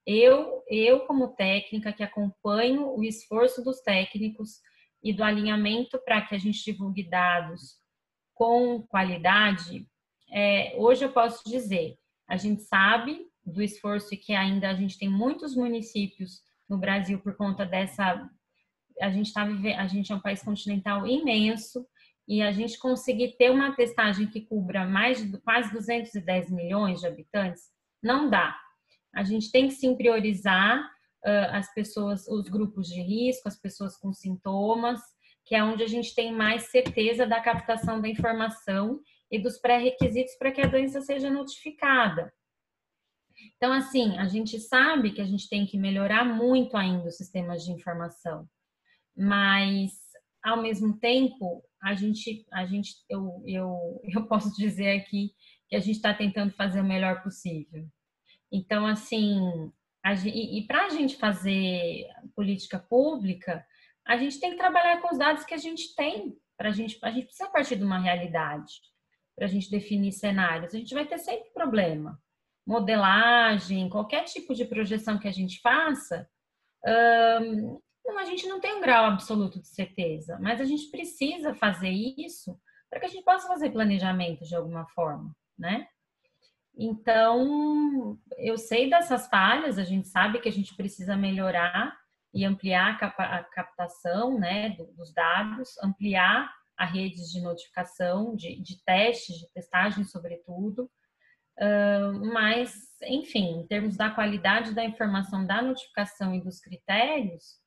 Eu, 0.07 0.63
eu 0.69 1.07
como 1.07 1.35
técnica 1.35 1.95
que 1.95 2.03
acompanho 2.03 2.95
o 2.95 3.03
esforço 3.03 3.65
dos 3.65 3.81
técnicos 3.81 4.61
e 5.03 5.15
do 5.15 5.25
alinhamento 5.25 5.99
para 6.05 6.21
que 6.21 6.35
a 6.35 6.39
gente 6.39 6.63
divulgue 6.63 7.09
dados 7.09 7.79
com 8.35 8.83
qualidade, 8.83 9.89
é, 10.31 10.75
hoje 10.77 11.07
eu 11.07 11.11
posso 11.11 11.43
dizer, 11.49 11.97
a 12.29 12.37
gente 12.37 12.65
sabe 12.65 13.27
do 13.43 13.63
esforço 13.63 14.11
que 14.11 14.35
ainda 14.35 14.69
a 14.69 14.75
gente 14.75 14.99
tem 14.99 15.09
muitos 15.09 15.57
municípios 15.57 16.43
no 16.69 16.77
Brasil 16.77 17.19
por 17.19 17.35
conta 17.35 17.65
dessa 17.65 18.29
a 19.01 19.11
gente 19.11 19.27
está 19.27 19.45
vivendo, 19.45 19.79
a 19.79 19.87
gente 19.87 20.13
é 20.13 20.15
um 20.15 20.21
país 20.21 20.43
continental 20.43 21.07
imenso 21.07 21.87
e 22.27 22.43
a 22.43 22.53
gente 22.53 22.79
conseguir 22.79 23.37
ter 23.37 23.51
uma 23.51 23.75
testagem 23.75 24.27
que 24.27 24.43
cubra 24.43 24.87
mais 24.87 25.19
de 25.19 25.39
quase 25.39 25.73
210 25.73 26.51
milhões 26.51 27.01
de 27.01 27.07
habitantes, 27.07 27.63
não 28.03 28.29
dá. 28.29 28.57
A 29.15 29.25
gente 29.25 29.51
tem 29.51 29.69
que 29.69 29.75
sim 29.75 29.97
priorizar 29.97 30.81
uh, 31.25 31.51
as 31.53 31.73
pessoas, 31.73 32.29
os 32.29 32.49
grupos 32.49 32.87
de 32.89 33.01
risco, 33.01 33.49
as 33.49 33.59
pessoas 33.59 33.97
com 33.97 34.13
sintomas, 34.13 35.01
que 35.47 35.55
é 35.55 35.65
onde 35.65 35.83
a 35.83 35.87
gente 35.87 36.15
tem 36.15 36.31
mais 36.31 36.71
certeza 36.71 37.27
da 37.27 37.41
captação 37.41 38.01
da 38.01 38.09
informação 38.09 39.01
e 39.31 39.39
dos 39.39 39.59
pré-requisitos 39.59 40.35
para 40.37 40.53
que 40.53 40.61
a 40.61 40.67
doença 40.67 41.01
seja 41.01 41.31
notificada. 41.31 42.33
Então, 43.57 43.73
assim, 43.73 44.19
a 44.19 44.27
gente 44.29 44.59
sabe 44.61 45.13
que 45.13 45.21
a 45.21 45.25
gente 45.25 45.49
tem 45.49 45.65
que 45.65 45.79
melhorar 45.79 46.25
muito 46.25 46.77
ainda 46.77 47.09
os 47.09 47.17
sistemas 47.17 47.65
de 47.65 47.73
informação, 47.73 48.49
mas 49.19 49.93
ao 50.43 50.63
mesmo 50.63 50.97
tempo, 50.99 51.65
a 51.83 51.95
gente, 51.95 52.47
a 52.53 52.65
gente, 52.65 52.95
eu, 53.09 53.43
eu, 53.47 54.01
eu 54.15 54.27
posso 54.27 54.55
dizer 54.57 54.97
aqui 54.97 55.33
que 55.69 55.77
a 55.77 55.81
gente 55.81 55.97
está 55.97 56.15
tentando 56.15 56.53
fazer 56.55 56.81
o 56.81 56.85
melhor 56.85 57.23
possível. 57.23 57.87
Então, 58.51 58.87
assim, 58.87 59.71
a, 60.03 60.15
e, 60.15 60.61
e 60.61 60.67
para 60.67 60.87
a 60.87 60.89
gente 60.91 61.17
fazer 61.17 62.07
política 62.35 62.79
pública, 62.79 63.67
a 64.07 64.17
gente 64.17 64.41
tem 64.41 64.53
que 64.53 64.57
trabalhar 64.57 65.03
com 65.03 65.13
os 65.13 65.19
dados 65.19 65.45
que 65.45 65.53
a 65.53 65.59
gente 65.59 65.95
tem. 65.95 66.35
Pra 66.57 66.71
gente, 66.71 66.99
a 67.03 67.11
gente 67.11 67.27
precisa 67.27 67.51
partir 67.51 67.77
de 67.77 67.85
uma 67.85 68.01
realidade 68.01 68.81
para 69.37 69.47
a 69.47 69.49
gente 69.49 69.71
definir 69.71 70.13
cenários. 70.13 70.75
A 70.75 70.79
gente 70.79 70.95
vai 70.95 71.07
ter 71.07 71.19
sempre 71.19 71.51
problema. 71.53 72.21
Modelagem, 72.67 73.89
qualquer 73.89 74.25
tipo 74.25 74.55
de 74.55 74.65
projeção 74.65 75.19
que 75.19 75.29
a 75.29 75.33
gente 75.33 75.61
faça, 75.61 76.29
hum, 77.41 77.81
a 78.17 78.25
gente 78.25 78.47
não 78.47 78.61
tem 78.61 78.77
um 78.77 78.81
grau 78.81 79.05
absoluto 79.05 79.61
de 79.61 79.67
certeza, 79.67 80.39
mas 80.41 80.61
a 80.61 80.65
gente 80.65 80.91
precisa 80.91 81.55
fazer 81.55 81.91
isso 81.91 82.59
para 82.89 83.01
que 83.01 83.07
a 83.07 83.09
gente 83.09 83.25
possa 83.25 83.47
fazer 83.49 83.71
planejamento 83.71 84.45
de 84.45 84.55
alguma 84.55 84.87
forma, 84.91 85.35
né? 85.59 85.87
Então, 86.79 88.17
eu 88.37 88.57
sei 88.57 88.89
dessas 88.89 89.27
falhas, 89.29 89.79
a 89.79 89.85
gente 89.85 90.07
sabe 90.07 90.41
que 90.41 90.49
a 90.49 90.53
gente 90.53 90.77
precisa 90.77 91.17
melhorar 91.17 91.99
e 92.33 92.45
ampliar 92.45 92.97
a 93.03 93.43
captação 93.45 94.39
né, 94.39 94.71
dos 94.97 95.13
dados, 95.13 95.77
ampliar 95.83 96.49
a 96.77 96.85
redes 96.85 97.33
de 97.33 97.41
notificação, 97.41 98.37
de, 98.37 98.63
de 98.63 98.83
testes, 98.85 99.37
de 99.37 99.53
testagem, 99.53 100.05
sobretudo. 100.05 100.89
Uh, 101.59 102.33
mas, 102.33 102.73
enfim, 103.03 103.61
em 103.61 103.67
termos 103.67 103.97
da 103.97 104.11
qualidade 104.11 104.73
da 104.73 104.85
informação, 104.85 105.45
da 105.45 105.61
notificação 105.61 106.33
e 106.33 106.41
dos 106.41 106.61
critérios, 106.61 107.59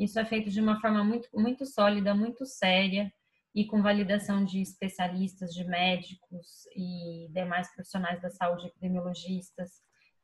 isso 0.00 0.18
é 0.18 0.24
feito 0.24 0.48
de 0.50 0.60
uma 0.60 0.80
forma 0.80 1.04
muito, 1.04 1.28
muito 1.34 1.66
sólida, 1.66 2.14
muito 2.14 2.46
séria 2.46 3.12
e 3.54 3.66
com 3.66 3.82
validação 3.82 4.44
de 4.44 4.62
especialistas, 4.62 5.52
de 5.52 5.62
médicos 5.64 6.66
e 6.74 7.28
demais 7.30 7.70
profissionais 7.74 8.20
da 8.22 8.30
saúde, 8.30 8.68
epidemiologistas. 8.68 9.70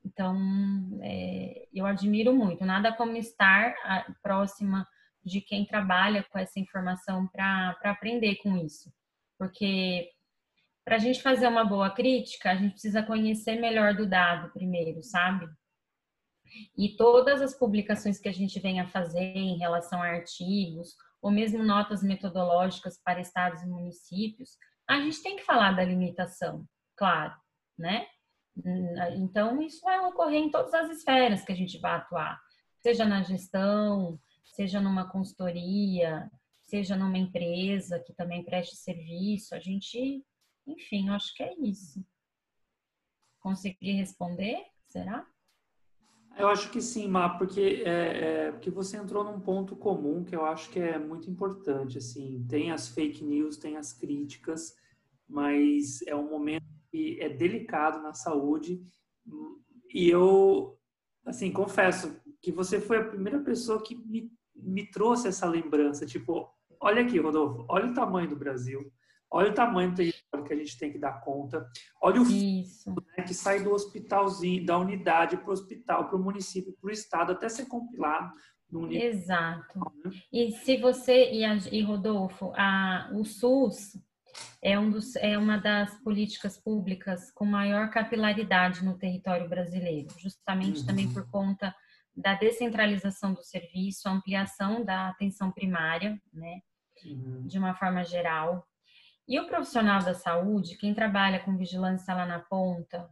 Então, 0.03 0.35
é, 1.03 1.69
eu 1.75 1.85
admiro 1.85 2.35
muito. 2.35 2.65
Nada 2.65 2.91
como 2.93 3.17
estar 3.17 3.75
próxima 4.23 4.89
de 5.23 5.43
quem 5.43 5.67
trabalha 5.67 6.25
com 6.31 6.39
essa 6.39 6.59
informação 6.59 7.27
para 7.29 7.77
aprender 7.85 8.37
com 8.37 8.57
isso. 8.57 8.91
Porque 9.37 10.09
para 10.85 10.97
a 10.97 11.01
gente 11.01 11.21
fazer 11.21 11.49
uma 11.49 11.65
boa 11.65 11.91
crítica, 11.91 12.51
a 12.51 12.55
gente 12.55 12.73
precisa 12.73 13.03
conhecer 13.03 13.61
melhor 13.61 13.95
do 13.95 14.07
dado 14.09 14.53
primeiro, 14.53 15.03
sabe? 15.03 15.47
E 16.77 16.97
todas 16.97 17.41
as 17.43 17.55
publicações 17.55 18.19
que 18.19 18.29
a 18.29 18.33
gente 18.33 18.59
vem 18.61 18.81
a 18.81 18.89
fazer 18.89 19.37
em 19.37 19.59
relação 19.59 20.03
a 20.03 20.07
artigos, 20.07 20.95
ou 21.21 21.31
mesmo 21.31 21.63
notas 21.63 22.03
metodológicas 22.03 23.01
para 23.03 23.21
estados 23.21 23.63
e 23.63 23.67
municípios, 23.67 24.57
a 24.89 25.01
gente 25.01 25.23
tem 25.23 25.37
que 25.37 25.45
falar 25.45 25.73
da 25.73 25.85
limitação, 25.85 26.65
claro, 26.97 27.35
né? 27.77 28.07
Então, 29.17 29.61
isso 29.61 29.81
vai 29.83 29.99
ocorrer 30.01 30.41
em 30.41 30.51
todas 30.51 30.73
as 30.73 30.91
esferas 30.91 31.45
que 31.45 31.53
a 31.53 31.57
gente 31.57 31.79
vai 31.79 31.93
atuar, 31.93 32.41
seja 32.81 33.05
na 33.05 33.23
gestão, 33.23 34.19
seja 34.45 34.81
numa 34.81 35.11
consultoria, 35.11 36.31
seja 36.63 36.97
numa 36.97 37.19
empresa 37.19 38.01
que 38.01 38.15
também 38.15 38.45
preste 38.45 38.77
serviço. 38.77 39.55
A 39.55 39.59
gente, 39.59 40.25
enfim, 40.67 41.11
acho 41.11 41.35
que 41.35 41.43
é 41.43 41.55
isso. 41.61 42.05
Consegui 43.41 43.93
responder? 43.93 44.65
Será? 44.89 45.27
Eu 46.37 46.49
acho 46.49 46.71
que 46.71 46.83
sim, 46.83 47.09
Má, 47.09 47.31
porque, 47.31 47.83
é, 47.85 48.47
é, 48.47 48.53
porque 48.53 48.71
você 48.71 48.97
entrou 48.97 49.25
num 49.25 49.41
ponto 49.41 49.75
comum 49.75 50.23
que 50.23 50.37
eu 50.37 50.45
acho 50.45 50.69
que 50.71 50.79
é 50.79 50.99
muito 50.99 51.31
importante. 51.31 51.99
Assim, 51.99 52.45
tem 52.49 52.71
as 52.71 52.89
fake 52.89 53.25
news, 53.25 53.57
tem 53.57 53.77
as 53.77 53.93
críticas, 53.93 54.77
mas 55.29 56.03
é 56.03 56.15
um 56.15 56.29
momento 56.29 56.67
que 56.91 57.19
é 57.21 57.29
delicado 57.29 58.03
na 58.03 58.13
saúde. 58.13 58.85
E 59.93 60.11
eu, 60.11 60.79
assim, 61.25 61.51
confesso 61.51 62.21
que 62.43 62.53
você 62.53 62.81
foi 62.81 62.99
a 62.99 63.05
primeira 63.05 63.41
pessoa 63.41 63.83
que 63.83 63.95
me 63.95 64.31
me 64.57 64.87
trouxe 64.87 65.29
essa 65.29 65.47
lembrança, 65.47 66.07
tipo, 66.07 66.49
olha 66.81 67.03
aqui, 67.03 67.19
Rodolfo, 67.19 67.65
olha 67.69 67.87
o 67.91 67.95
tamanho 67.95 68.29
do 68.29 68.37
Brasil, 68.37 68.91
olha 69.31 69.51
o 69.51 69.55
tamanho 69.55 69.91
do 69.91 69.97
território 69.97 70.45
que 70.45 70.53
a 70.53 70.57
gente 70.57 70.79
tem 70.79 70.91
que 70.91 70.99
dar 70.99 71.21
conta, 71.21 71.69
olha 72.01 72.21
o 72.21 72.25
Isso. 72.25 72.95
Que 73.27 73.35
sai 73.35 73.63
do 73.63 73.73
hospitalzinho, 73.73 74.65
da 74.65 74.79
unidade 74.79 75.37
para 75.37 75.51
o 75.51 75.53
hospital, 75.53 76.09
para 76.09 76.17
o 76.17 76.23
município, 76.23 76.77
para 76.81 76.89
o 76.89 76.93
estado, 76.93 77.33
até 77.33 77.49
ser 77.49 77.67
compilado. 77.67 78.33
No 78.71 78.93
Exato. 78.93 79.79
Né? 79.79 80.11
E 80.33 80.53
se 80.53 80.77
você, 80.79 81.31
e, 81.31 81.45
e 81.73 81.83
Rodolfo, 81.83 82.53
a, 82.57 83.11
o 83.15 83.25
SUS 83.25 83.93
é, 84.63 84.79
um 84.79 84.91
dos, 84.91 85.17
é 85.17 85.39
uma 85.39 85.59
das 85.59 85.95
políticas 86.03 86.59
públicas 86.59 87.31
com 87.33 87.45
maior 87.45 87.91
capilaridade 87.91 88.85
no 88.85 88.99
território 88.99 89.49
brasileiro, 89.49 90.09
justamente 90.19 90.81
uhum. 90.81 90.87
também 90.87 91.13
por 91.13 91.29
conta 91.31 91.75
da 92.17 92.35
descentralização 92.35 93.35
do 93.35 93.43
serviço, 93.43 94.09
ampliação 94.09 94.85
da 94.85 95.09
atenção 95.09 95.53
primária, 95.53 96.21
né, 96.33 96.61
uhum. 97.05 97.47
de 97.47 97.59
uma 97.59 97.75
forma 97.75 98.03
geral. 98.05 98.67
E 99.29 99.39
o 99.39 99.47
profissional 99.47 100.03
da 100.03 100.15
saúde, 100.15 100.77
quem 100.77 100.95
trabalha 100.95 101.41
com 101.41 101.57
vigilância 101.57 102.15
lá 102.15 102.25
na 102.25 102.39
ponta, 102.41 103.09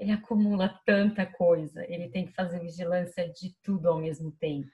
ele 0.00 0.12
acumula 0.12 0.80
tanta 0.86 1.26
coisa, 1.26 1.84
ele 1.86 2.08
tem 2.08 2.26
que 2.26 2.32
fazer 2.32 2.58
vigilância 2.58 3.28
de 3.28 3.54
tudo 3.62 3.86
ao 3.86 3.98
mesmo 3.98 4.32
tempo. 4.32 4.70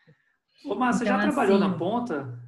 Ô, 0.65 0.77
Márcia, 0.77 1.03
então, 1.03 1.17
já 1.17 1.23
trabalhou 1.25 1.57
assim, 1.57 1.69
na 1.69 1.77
ponta? 1.77 2.39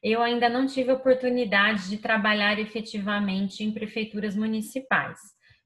Eu 0.00 0.22
ainda 0.22 0.48
não 0.48 0.66
tive 0.66 0.92
oportunidade 0.92 1.90
de 1.90 1.98
trabalhar 1.98 2.60
efetivamente 2.60 3.64
em 3.64 3.72
prefeituras 3.72 4.36
municipais. 4.36 5.18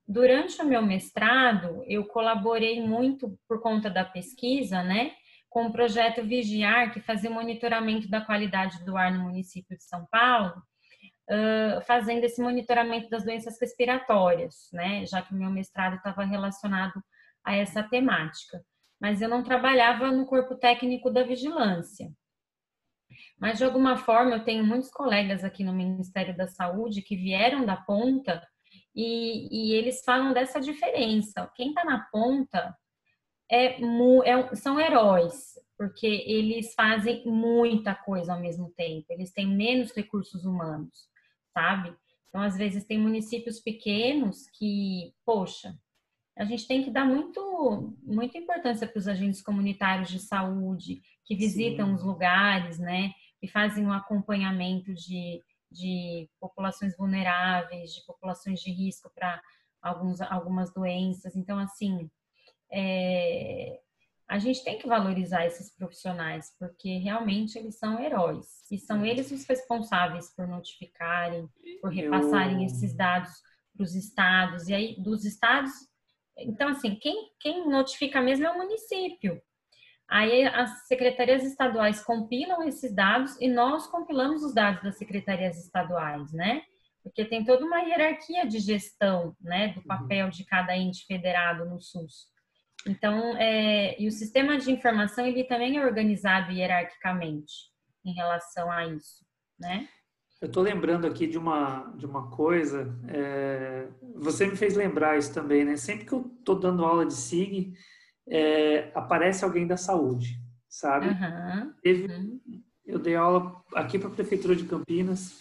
Durante 0.08 0.60
o 0.62 0.66
meu 0.66 0.82
mestrado, 0.82 1.84
eu 1.86 2.06
colaborei 2.06 2.82
muito 2.82 3.38
por 3.46 3.60
conta 3.60 3.90
da 3.90 4.04
pesquisa, 4.04 4.82
né, 4.82 5.12
com 5.48 5.66
o 5.66 5.72
projeto 5.72 6.24
Vigiar, 6.24 6.90
que 6.90 7.00
fazia 7.00 7.30
o 7.30 7.34
monitoramento 7.34 8.08
da 8.08 8.20
qualidade 8.20 8.82
do 8.84 8.96
ar 8.96 9.12
no 9.12 9.24
município 9.24 9.76
de 9.76 9.84
São 9.84 10.06
Paulo, 10.10 10.54
fazendo 11.86 12.24
esse 12.24 12.40
monitoramento 12.40 13.08
das 13.08 13.24
doenças 13.24 13.58
respiratórias, 13.60 14.68
né, 14.72 15.04
já 15.06 15.22
que 15.22 15.34
meu 15.34 15.50
mestrado 15.50 15.96
estava 15.96 16.24
relacionado 16.24 17.02
a 17.44 17.54
essa 17.54 17.82
temática. 17.82 18.64
Mas 19.00 19.22
eu 19.22 19.28
não 19.28 19.42
trabalhava 19.42 20.10
no 20.10 20.26
corpo 20.26 20.54
técnico 20.56 21.10
da 21.10 21.22
vigilância. 21.22 22.12
Mas, 23.38 23.58
de 23.58 23.64
alguma 23.64 23.96
forma, 23.96 24.32
eu 24.36 24.44
tenho 24.44 24.64
muitos 24.64 24.90
colegas 24.90 25.42
aqui 25.42 25.64
no 25.64 25.72
Ministério 25.72 26.36
da 26.36 26.46
Saúde 26.46 27.02
que 27.02 27.16
vieram 27.16 27.64
da 27.64 27.76
ponta 27.76 28.46
e, 28.94 29.48
e 29.50 29.74
eles 29.74 30.02
falam 30.04 30.32
dessa 30.32 30.60
diferença. 30.60 31.50
Quem 31.54 31.68
está 31.70 31.84
na 31.84 32.06
ponta 32.12 32.76
é, 33.50 33.80
é, 33.80 34.54
são 34.54 34.78
heróis, 34.78 35.58
porque 35.76 36.06
eles 36.06 36.74
fazem 36.74 37.24
muita 37.26 37.94
coisa 37.94 38.34
ao 38.34 38.40
mesmo 38.40 38.70
tempo, 38.76 39.06
eles 39.10 39.32
têm 39.32 39.46
menos 39.46 39.92
recursos 39.92 40.44
humanos, 40.44 41.09
sabe? 41.52 41.94
Então, 42.28 42.40
às 42.40 42.56
vezes, 42.56 42.84
tem 42.84 42.98
municípios 42.98 43.60
pequenos 43.60 44.48
que, 44.50 45.12
poxa, 45.24 45.76
a 46.38 46.44
gente 46.44 46.66
tem 46.66 46.82
que 46.82 46.90
dar 46.90 47.04
muito, 47.04 47.94
muita 48.02 48.38
importância 48.38 48.86
para 48.86 48.98
os 48.98 49.08
agentes 49.08 49.42
comunitários 49.42 50.08
de 50.08 50.20
saúde 50.20 51.02
que 51.24 51.34
visitam 51.34 51.88
Sim. 51.88 51.94
os 51.94 52.02
lugares, 52.04 52.78
né? 52.78 53.12
que 53.40 53.48
fazem 53.48 53.86
um 53.86 53.92
acompanhamento 53.92 54.92
de, 54.94 55.42
de 55.72 56.28
populações 56.38 56.96
vulneráveis, 56.96 57.94
de 57.94 58.04
populações 58.04 58.60
de 58.60 58.70
risco 58.70 59.10
para 59.14 59.42
algumas 59.80 60.72
doenças. 60.74 61.34
Então, 61.34 61.58
assim, 61.58 62.10
é, 62.70 63.80
a 64.30 64.38
gente 64.38 64.62
tem 64.62 64.78
que 64.78 64.86
valorizar 64.86 65.44
esses 65.44 65.74
profissionais, 65.76 66.54
porque 66.56 66.98
realmente 66.98 67.58
eles 67.58 67.76
são 67.76 67.98
heróis. 67.98 68.46
E 68.70 68.78
são 68.78 69.04
eles 69.04 69.32
os 69.32 69.44
responsáveis 69.44 70.32
por 70.36 70.46
notificarem, 70.46 71.48
por 71.82 71.90
repassarem 71.90 72.60
Eu... 72.60 72.66
esses 72.66 72.96
dados 72.96 73.32
para 73.76 73.82
os 73.82 73.96
estados. 73.96 74.68
E 74.68 74.74
aí, 74.74 75.02
dos 75.02 75.24
estados. 75.24 75.72
Então, 76.38 76.68
assim, 76.68 76.94
quem, 76.94 77.32
quem 77.40 77.68
notifica 77.68 78.22
mesmo 78.22 78.46
é 78.46 78.52
o 78.52 78.56
município. 78.56 79.42
Aí 80.08 80.46
as 80.46 80.86
secretarias 80.86 81.42
estaduais 81.42 82.00
compilam 82.04 82.62
esses 82.62 82.94
dados 82.94 83.36
e 83.40 83.48
nós 83.48 83.88
compilamos 83.88 84.44
os 84.44 84.54
dados 84.54 84.80
das 84.80 84.96
secretarias 84.96 85.58
estaduais, 85.58 86.32
né? 86.32 86.62
Porque 87.02 87.24
tem 87.24 87.44
toda 87.44 87.64
uma 87.64 87.80
hierarquia 87.80 88.46
de 88.46 88.60
gestão, 88.60 89.34
né, 89.40 89.68
do 89.68 89.80
uhum. 89.80 89.86
papel 89.86 90.30
de 90.30 90.44
cada 90.44 90.76
ente 90.76 91.04
federado 91.04 91.64
no 91.64 91.80
SUS. 91.80 92.30
Então, 92.86 93.36
é, 93.36 94.00
e 94.00 94.06
o 94.08 94.12
sistema 94.12 94.58
de 94.58 94.70
informação 94.70 95.26
ele 95.26 95.44
também 95.44 95.76
é 95.76 95.84
organizado 95.84 96.50
hierarquicamente 96.50 97.70
em 98.04 98.14
relação 98.14 98.70
a 98.70 98.86
isso, 98.86 99.24
né? 99.58 99.88
Eu 100.40 100.46
estou 100.46 100.62
lembrando 100.62 101.06
aqui 101.06 101.26
de 101.26 101.36
uma, 101.36 101.92
de 101.96 102.06
uma 102.06 102.30
coisa, 102.30 102.98
é, 103.08 103.88
você 104.14 104.46
me 104.46 104.56
fez 104.56 104.74
lembrar 104.74 105.18
isso 105.18 105.34
também, 105.34 105.64
né? 105.64 105.76
Sempre 105.76 106.06
que 106.06 106.12
eu 106.14 106.34
estou 106.38 106.58
dando 106.58 106.82
aula 106.82 107.04
de 107.04 107.12
SIG, 107.12 107.74
é, 108.26 108.90
aparece 108.94 109.44
alguém 109.44 109.66
da 109.66 109.76
saúde, 109.76 110.40
sabe? 110.66 111.08
Uhum, 111.08 111.74
Teve. 111.82 112.08
Eu 112.86 112.98
dei 112.98 113.14
aula 113.16 113.62
aqui 113.74 113.98
para 113.98 114.08
a 114.08 114.14
Prefeitura 114.14 114.56
de 114.56 114.64
Campinas 114.64 115.38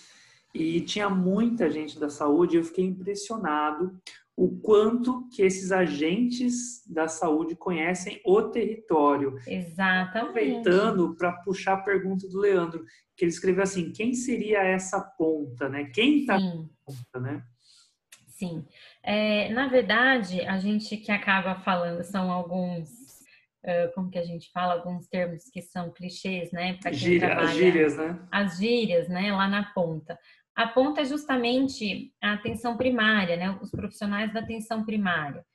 e 0.54 0.82
tinha 0.82 1.10
muita 1.10 1.70
gente 1.70 1.98
da 1.98 2.10
saúde 2.10 2.56
e 2.56 2.60
eu 2.60 2.64
fiquei 2.64 2.86
impressionado 2.86 3.98
o 4.40 4.58
quanto 4.62 5.28
que 5.28 5.42
esses 5.42 5.70
agentes 5.70 6.82
da 6.88 7.10
saúde 7.10 7.58
conhecem 7.58 8.22
o 8.26 8.42
território. 8.44 9.36
Exatamente. 9.46 10.18
Aproveitando 10.18 11.14
para 11.18 11.34
puxar 11.34 11.74
a 11.74 11.82
pergunta 11.82 12.26
do 12.26 12.40
Leandro, 12.40 12.86
que 13.18 13.26
ele 13.26 13.32
escreveu 13.32 13.64
assim: 13.64 13.92
quem 13.92 14.14
seria 14.14 14.64
essa 14.64 15.02
ponta, 15.02 15.68
né? 15.68 15.92
Quem 15.94 16.20
está 16.22 16.40
na 16.40 16.52
ponta, 16.86 17.20
né? 17.20 17.44
Sim. 18.30 18.66
É, 19.04 19.50
na 19.50 19.68
verdade, 19.68 20.40
a 20.40 20.58
gente 20.58 20.96
que 20.96 21.12
acaba 21.12 21.56
falando 21.56 22.02
são 22.06 22.32
alguns, 22.32 22.88
uh, 23.66 23.94
como 23.94 24.10
que 24.10 24.18
a 24.18 24.24
gente 24.24 24.50
fala, 24.54 24.76
alguns 24.76 25.06
termos 25.10 25.50
que 25.52 25.62
são 25.62 25.92
clichês, 25.92 26.50
né? 26.54 26.80
Gíria, 26.94 27.38
as 27.38 27.52
gírias, 27.56 27.98
né? 27.98 28.28
As 28.32 28.58
gírias, 28.58 29.10
né? 29.10 29.34
Lá 29.34 29.50
na 29.50 29.66
ponta 29.74 30.18
aponta 30.60 31.06
justamente 31.06 32.14
a 32.22 32.34
atenção 32.34 32.76
primária, 32.76 33.38
né, 33.38 33.58
os 33.62 33.72
profissionais 33.72 34.34
da 34.34 34.42
atenção 34.42 34.84
primária, 34.84 35.46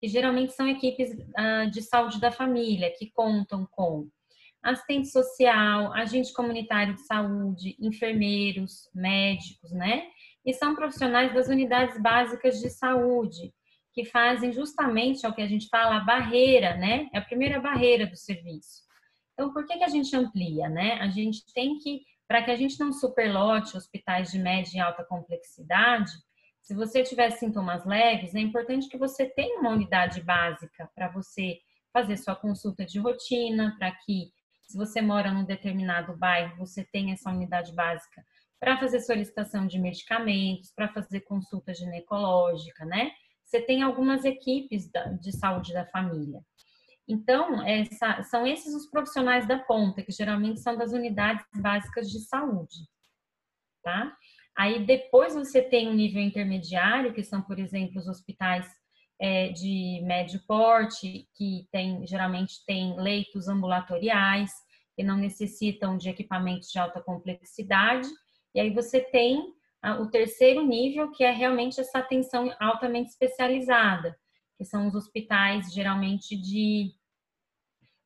que 0.00 0.06
geralmente 0.06 0.52
são 0.52 0.68
equipes 0.68 1.10
uh, 1.10 1.68
de 1.68 1.82
saúde 1.82 2.20
da 2.20 2.30
família, 2.30 2.94
que 2.96 3.10
contam 3.10 3.66
com 3.72 4.08
assistente 4.62 5.08
social, 5.08 5.92
agente 5.92 6.32
comunitário 6.32 6.94
de 6.94 7.04
saúde, 7.04 7.76
enfermeiros, 7.80 8.88
médicos, 8.94 9.72
né? 9.72 10.04
E 10.46 10.54
são 10.54 10.76
profissionais 10.76 11.34
das 11.34 11.48
unidades 11.48 12.00
básicas 12.00 12.60
de 12.60 12.70
saúde, 12.70 13.52
que 13.92 14.04
fazem 14.04 14.52
justamente, 14.52 15.26
é 15.26 15.28
o 15.28 15.34
que 15.34 15.42
a 15.42 15.48
gente 15.48 15.66
fala, 15.68 15.96
a 15.96 16.04
barreira, 16.04 16.76
né? 16.76 17.08
É 17.12 17.18
a 17.18 17.22
primeira 17.22 17.58
barreira 17.58 18.06
do 18.06 18.16
serviço. 18.16 18.82
Então, 19.32 19.52
por 19.52 19.66
que, 19.66 19.76
que 19.76 19.84
a 19.84 19.88
gente 19.88 20.14
amplia, 20.14 20.68
né? 20.68 21.00
A 21.00 21.08
gente 21.08 21.42
tem 21.52 21.78
que 21.78 22.02
para 22.32 22.42
que 22.42 22.50
a 22.50 22.56
gente 22.56 22.80
não 22.80 22.94
superlote 22.94 23.76
hospitais 23.76 24.30
de 24.30 24.38
média 24.38 24.78
e 24.78 24.80
alta 24.80 25.04
complexidade, 25.04 26.10
se 26.62 26.74
você 26.74 27.02
tiver 27.02 27.28
sintomas 27.28 27.84
leves, 27.84 28.34
é 28.34 28.40
importante 28.40 28.88
que 28.88 28.96
você 28.96 29.26
tenha 29.26 29.60
uma 29.60 29.68
unidade 29.68 30.22
básica 30.22 30.90
para 30.94 31.10
você 31.10 31.58
fazer 31.92 32.16
sua 32.16 32.34
consulta 32.34 32.86
de 32.86 32.98
rotina, 32.98 33.76
para 33.78 33.92
que, 33.92 34.32
se 34.62 34.78
você 34.78 35.02
mora 35.02 35.30
num 35.30 35.44
determinado 35.44 36.16
bairro, 36.16 36.56
você 36.56 36.82
tenha 36.82 37.12
essa 37.12 37.28
unidade 37.28 37.70
básica 37.74 38.24
para 38.58 38.78
fazer 38.78 39.02
solicitação 39.02 39.66
de 39.66 39.78
medicamentos, 39.78 40.72
para 40.74 40.88
fazer 40.88 41.20
consulta 41.20 41.74
ginecológica, 41.74 42.86
né? 42.86 43.10
Você 43.44 43.60
tem 43.60 43.82
algumas 43.82 44.24
equipes 44.24 44.90
de 45.20 45.36
saúde 45.36 45.74
da 45.74 45.84
família. 45.84 46.40
Então, 47.12 47.62
essa, 47.66 48.22
são 48.22 48.46
esses 48.46 48.74
os 48.74 48.88
profissionais 48.88 49.46
da 49.46 49.58
ponta, 49.58 50.02
que 50.02 50.10
geralmente 50.10 50.60
são 50.60 50.76
das 50.78 50.92
unidades 50.92 51.44
básicas 51.54 52.10
de 52.10 52.20
saúde, 52.20 52.88
tá? 53.82 54.16
Aí 54.56 54.86
depois 54.86 55.34
você 55.34 55.60
tem 55.60 55.88
um 55.88 55.94
nível 55.94 56.22
intermediário, 56.22 57.12
que 57.12 57.22
são, 57.22 57.42
por 57.42 57.58
exemplo, 57.58 57.98
os 57.98 58.08
hospitais 58.08 58.66
é, 59.20 59.50
de 59.50 60.00
médio 60.04 60.40
porte, 60.46 61.28
que 61.34 61.68
tem, 61.70 62.06
geralmente 62.06 62.64
tem 62.66 62.96
leitos 62.98 63.46
ambulatoriais, 63.46 64.50
que 64.96 65.04
não 65.04 65.18
necessitam 65.18 65.98
de 65.98 66.08
equipamentos 66.08 66.68
de 66.70 66.78
alta 66.78 67.00
complexidade. 67.02 68.08
E 68.54 68.60
aí 68.60 68.70
você 68.72 69.00
tem 69.00 69.52
o 70.00 70.06
terceiro 70.06 70.64
nível, 70.64 71.10
que 71.10 71.24
é 71.24 71.30
realmente 71.30 71.78
essa 71.78 71.98
atenção 71.98 72.54
altamente 72.58 73.10
especializada, 73.10 74.16
que 74.56 74.64
são 74.64 74.86
os 74.86 74.94
hospitais 74.94 75.72
geralmente 75.72 76.36
de 76.40 76.92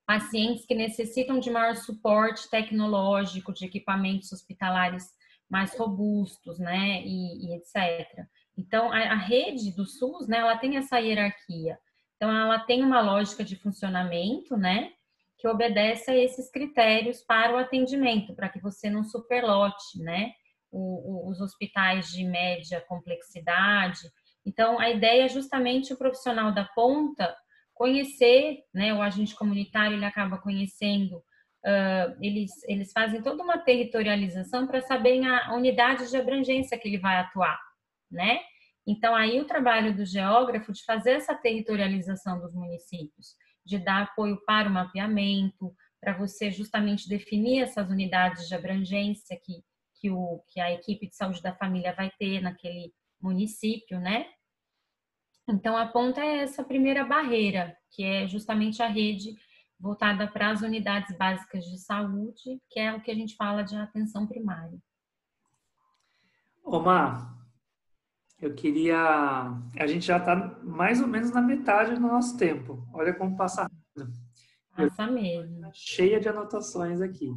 pacientes 0.07 0.65
que 0.65 0.75
necessitam 0.75 1.39
de 1.39 1.51
maior 1.51 1.77
suporte 1.77 2.49
tecnológico, 2.49 3.53
de 3.53 3.67
equipamentos 3.67 4.33
hospitalares 4.33 5.05
mais 5.49 5.77
robustos, 5.77 6.59
né, 6.59 7.03
e, 7.05 7.47
e 7.47 7.55
etc. 7.57 8.25
Então, 8.57 8.93
a, 8.93 8.99
a, 8.99 9.17
rede 9.17 9.75
do 9.75 9.85
SUS, 9.85 10.27
né, 10.27 10.39
ela 10.39 10.57
tem 10.57 10.77
essa 10.77 10.99
hierarquia. 10.99 11.79
Então, 12.17 12.35
ela 12.35 12.59
tem 12.59 12.83
uma 12.83 13.01
lógica 13.01 13.45
de 13.45 13.57
funcionamento, 13.57 14.57
né, 14.57 14.93
que 15.39 15.47
obedece 15.47 16.11
a 16.11 16.17
esses 16.17 16.51
critérios 16.51 17.23
para 17.23 17.55
o 17.55 17.59
atendimento, 17.59 18.35
para 18.35 18.49
que 18.49 18.61
você 18.61 18.89
não 18.89 19.05
superlote, 19.05 19.99
né, 20.01 20.33
o, 20.71 21.29
o, 21.29 21.31
os 21.31 21.41
hospitais 21.41 22.09
de 22.09 22.25
média 22.25 22.81
complexidade, 22.89 24.09
então, 24.47 24.79
a 24.79 24.89
ideia 24.89 25.25
é 25.25 25.29
justamente 25.29 25.93
o 25.93 25.99
profissional 25.99 26.53
da 26.53 26.65
ponta 26.65 27.37
conhecer, 27.77 28.65
né, 28.75 28.93
o 28.93 29.03
agente 29.03 29.37
comunitário 29.37 29.97
ele 29.97 30.05
acaba 30.05 30.39
conhecendo, 30.39 31.19
uh, 31.19 32.17
eles, 32.23 32.51
eles 32.65 32.91
fazem 32.91 33.23
toda 33.23 33.43
uma 33.43 33.59
territorialização 33.59 34.67
para 34.67 34.81
saberem 34.81 35.27
a 35.27 35.55
unidade 35.55 36.09
de 36.11 36.17
abrangência 36.17 36.79
que 36.79 36.89
ele 36.89 36.99
vai 36.99 37.19
atuar, 37.19 37.61
né? 38.11 38.41
Então, 38.87 39.15
aí 39.15 39.39
o 39.41 39.47
trabalho 39.47 39.95
do 39.95 40.07
geógrafo 40.07 40.73
de 40.73 40.83
fazer 40.85 41.13
essa 41.13 41.35
territorialização 41.35 42.41
dos 42.41 42.55
municípios, 42.55 43.35
de 43.65 43.79
dar 43.79 44.05
apoio 44.05 44.41
para 44.47 44.69
o 44.69 44.73
mapeamento, 44.73 45.75
para 46.01 46.17
você 46.17 46.51
justamente 46.51 47.09
definir 47.09 47.63
essas 47.63 47.91
unidades 47.91 48.49
de 48.49 48.55
abrangência 48.55 49.39
que, 49.43 49.63
que, 50.01 50.11
o, 50.11 50.41
que 50.49 50.61
a 50.61 50.73
equipe 50.73 51.09
de 51.09 51.17
saúde 51.17 51.43
da 51.43 51.55
família 51.55 51.93
vai 51.93 52.11
ter 52.19 52.41
naquele 52.41 52.93
município, 53.21 54.01
né? 54.01 54.27
Então, 55.49 55.77
a 55.77 55.87
ponta 55.87 56.21
é 56.21 56.39
essa 56.39 56.65
primeira 56.65 57.05
barreira, 57.05 57.77
que 57.91 58.03
é 58.03 58.27
justamente 58.27 58.83
a 58.83 58.89
rede 58.89 59.35
voltada 59.79 60.27
para 60.27 60.51
as 60.51 60.63
unidades 60.63 61.17
básicas 61.17 61.65
de 61.65 61.79
saúde, 61.79 62.61
que 62.71 62.81
é 62.81 62.93
o 62.95 63.01
que 63.01 63.11
a 63.11 63.15
gente 63.15 63.37
fala 63.37 63.63
de 63.63 63.77
atenção 63.77 64.27
primária. 64.27 64.79
Omar, 66.65 67.37
eu 68.41 68.55
queria. 68.55 68.99
A 69.79 69.87
gente 69.87 70.07
já 70.07 70.17
está 70.17 70.59
mais 70.63 71.01
ou 71.01 71.07
menos 71.07 71.31
na 71.31 71.41
metade 71.41 71.95
do 71.95 72.01
nosso 72.01 72.37
tempo. 72.37 72.87
Olha 72.93 73.15
como 73.15 73.37
passa 73.37 73.63
rápido. 73.63 74.13
Passa 74.77 75.07
mesmo. 75.07 75.61
Tá 75.61 75.71
cheia 75.73 76.21
de 76.21 76.29
anotações 76.29 77.01
aqui. 77.01 77.33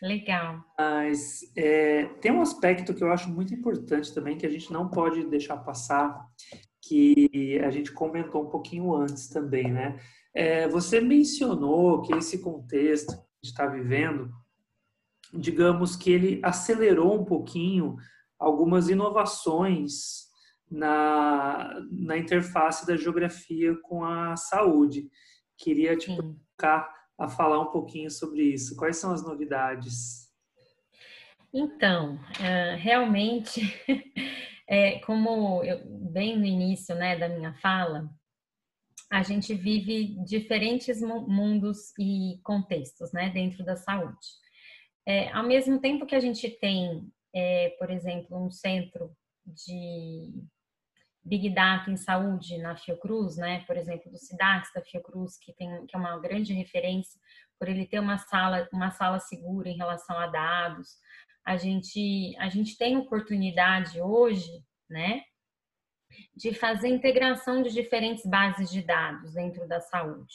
Legal. 0.00 0.64
Mas 0.78 1.40
é, 1.56 2.06
tem 2.20 2.32
um 2.32 2.40
aspecto 2.40 2.94
que 2.94 3.02
eu 3.02 3.12
acho 3.12 3.28
muito 3.28 3.52
importante 3.52 4.14
também, 4.14 4.38
que 4.38 4.46
a 4.46 4.50
gente 4.50 4.72
não 4.72 4.88
pode 4.88 5.24
deixar 5.26 5.58
passar, 5.58 6.24
que 6.88 7.60
a 7.62 7.70
gente 7.70 7.92
comentou 7.92 8.44
um 8.44 8.50
pouquinho 8.50 8.94
antes 8.94 9.28
também, 9.28 9.70
né? 9.70 10.00
É, 10.34 10.68
você 10.68 11.00
mencionou 11.00 12.00
que 12.02 12.14
esse 12.14 12.40
contexto 12.40 13.08
que 13.08 13.18
a 13.18 13.36
gente 13.42 13.50
está 13.52 13.66
vivendo, 13.66 14.32
digamos 15.34 15.96
que 15.96 16.10
ele 16.10 16.40
acelerou 16.42 17.20
um 17.20 17.24
pouquinho 17.24 17.96
algumas 18.38 18.88
inovações 18.88 20.28
na, 20.70 21.80
na 21.90 22.16
interface 22.16 22.86
da 22.86 22.96
geografia 22.96 23.74
com 23.82 24.04
a 24.04 24.36
saúde. 24.36 25.10
Queria 25.56 25.96
te 25.96 26.14
colocar 26.14 26.88
a 27.18 27.28
falar 27.28 27.60
um 27.60 27.72
pouquinho 27.72 28.10
sobre 28.10 28.42
isso. 28.42 28.76
Quais 28.76 28.96
são 28.96 29.12
as 29.12 29.22
novidades? 29.22 30.28
Então, 31.52 32.18
é, 32.40 32.76
realmente 32.76 33.62
É, 34.68 34.98
como 35.00 35.64
eu, 35.64 35.80
bem 36.10 36.38
no 36.38 36.44
início 36.44 36.94
né, 36.94 37.16
da 37.16 37.28
minha 37.28 37.54
fala, 37.54 38.08
a 39.10 39.22
gente 39.22 39.54
vive 39.54 40.22
diferentes 40.24 41.00
mundos 41.00 41.92
e 41.98 42.38
contextos 42.42 43.10
né, 43.12 43.30
dentro 43.30 43.64
da 43.64 43.76
saúde. 43.76 44.26
É, 45.06 45.32
ao 45.32 45.42
mesmo 45.42 45.80
tempo 45.80 46.04
que 46.04 46.14
a 46.14 46.20
gente 46.20 46.50
tem, 46.50 47.10
é, 47.34 47.70
por 47.78 47.90
exemplo, 47.90 48.44
um 48.44 48.50
centro 48.50 49.16
de 49.46 50.44
Big 51.24 51.50
Data 51.50 51.90
em 51.90 51.96
saúde 51.96 52.58
na 52.58 52.76
Fiocruz, 52.76 53.36
né? 53.36 53.64
Por 53.66 53.76
exemplo, 53.76 54.10
do 54.10 54.18
SIDAX 54.18 54.70
da 54.74 54.82
Fiocruz, 54.82 55.38
que 55.38 55.52
tem 55.52 55.86
que 55.86 55.94
é 55.94 55.98
uma 55.98 56.18
grande 56.18 56.52
referência 56.52 57.20
por 57.58 57.68
ele 57.68 57.86
ter 57.86 57.98
uma 57.98 58.18
sala 58.18 58.68
uma 58.72 58.90
sala 58.90 59.18
segura 59.20 59.68
em 59.68 59.76
relação 59.76 60.18
a 60.18 60.26
dados. 60.26 60.96
A 61.48 61.56
gente 61.56 62.36
a 62.38 62.50
gente 62.50 62.76
tem 62.76 62.98
oportunidade 62.98 63.98
hoje, 64.02 64.52
né? 64.86 65.22
De 66.36 66.52
fazer 66.52 66.88
integração 66.88 67.62
de 67.62 67.72
diferentes 67.72 68.26
bases 68.26 68.70
de 68.70 68.82
dados 68.82 69.32
dentro 69.32 69.66
da 69.66 69.80
saúde. 69.80 70.34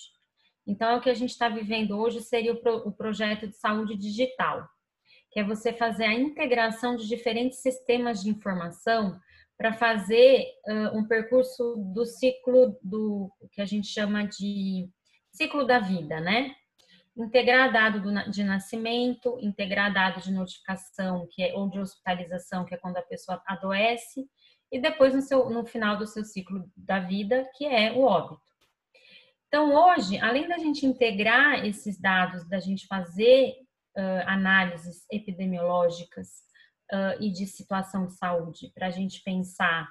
Então, 0.65 0.97
o 0.97 1.01
que 1.01 1.11
a 1.11 1.13
gente 1.13 1.29
está 1.29 1.47
vivendo 1.49 1.99
hoje 1.99 2.19
seria 2.19 2.53
o, 2.53 2.61
pro, 2.61 2.77
o 2.87 2.91
projeto 2.91 3.47
de 3.47 3.55
saúde 3.55 3.95
digital, 3.95 4.67
que 5.29 5.39
é 5.39 5.43
você 5.43 5.71
fazer 5.71 6.05
a 6.05 6.13
integração 6.13 6.95
de 6.95 7.07
diferentes 7.07 7.61
sistemas 7.61 8.23
de 8.23 8.31
informação 8.31 9.19
para 9.55 9.71
fazer 9.71 10.47
uh, 10.67 10.97
um 10.97 11.07
percurso 11.07 11.75
do 11.93 12.07
ciclo 12.07 12.75
do 12.81 13.31
que 13.51 13.61
a 13.61 13.65
gente 13.65 13.87
chama 13.87 14.25
de 14.25 14.89
ciclo 15.31 15.63
da 15.63 15.77
vida, 15.77 16.19
né? 16.19 16.55
Integrar 17.15 17.71
dado 17.71 18.01
do, 18.01 18.31
de 18.31 18.43
nascimento, 18.43 19.37
integrar 19.39 19.93
dado 19.93 20.19
de 20.21 20.31
notificação, 20.31 21.27
que 21.29 21.43
é 21.43 21.53
ou 21.53 21.69
de 21.69 21.79
hospitalização, 21.79 22.65
que 22.65 22.73
é 22.73 22.77
quando 22.77 22.97
a 22.97 23.03
pessoa 23.03 23.41
adoece, 23.45 24.27
e 24.71 24.79
depois 24.79 25.13
no, 25.13 25.21
seu, 25.21 25.49
no 25.49 25.63
final 25.63 25.97
do 25.97 26.07
seu 26.07 26.25
ciclo 26.25 26.67
da 26.75 26.99
vida, 26.99 27.47
que 27.55 27.65
é 27.65 27.91
o 27.91 28.01
óbito. 28.01 28.41
Então, 29.47 29.71
hoje, 29.75 30.17
além 30.17 30.47
da 30.47 30.57
gente 30.57 30.83
integrar 30.83 31.63
esses 31.63 32.01
dados, 32.01 32.49
da 32.49 32.59
gente 32.59 32.87
fazer 32.87 33.53
uh, 33.95 34.25
análises 34.25 35.05
epidemiológicas 35.11 36.29
uh, 36.91 37.21
e 37.21 37.31
de 37.31 37.45
situação 37.45 38.07
de 38.07 38.13
saúde, 38.13 38.71
para 38.73 38.87
a 38.87 38.89
gente 38.89 39.21
pensar 39.21 39.87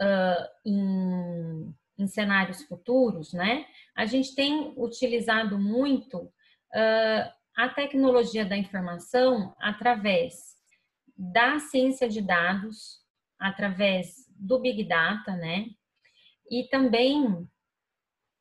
uh, 0.00 0.48
em, 0.64 1.74
em, 1.98 2.06
cenários 2.06 2.62
futuros, 2.62 3.32
né? 3.32 3.66
A 3.94 4.06
gente 4.06 4.34
tem 4.34 4.72
utilizado 4.76 5.58
muito 5.58 6.32
a 7.56 7.68
tecnologia 7.68 8.44
da 8.44 8.56
informação 8.56 9.54
através 9.58 10.56
da 11.16 11.58
ciência 11.58 12.08
de 12.08 12.20
dados, 12.20 13.00
através 13.38 14.26
do 14.38 14.58
Big 14.58 14.84
Data, 14.84 15.34
né? 15.36 15.66
E 16.50 16.64
também 16.68 17.48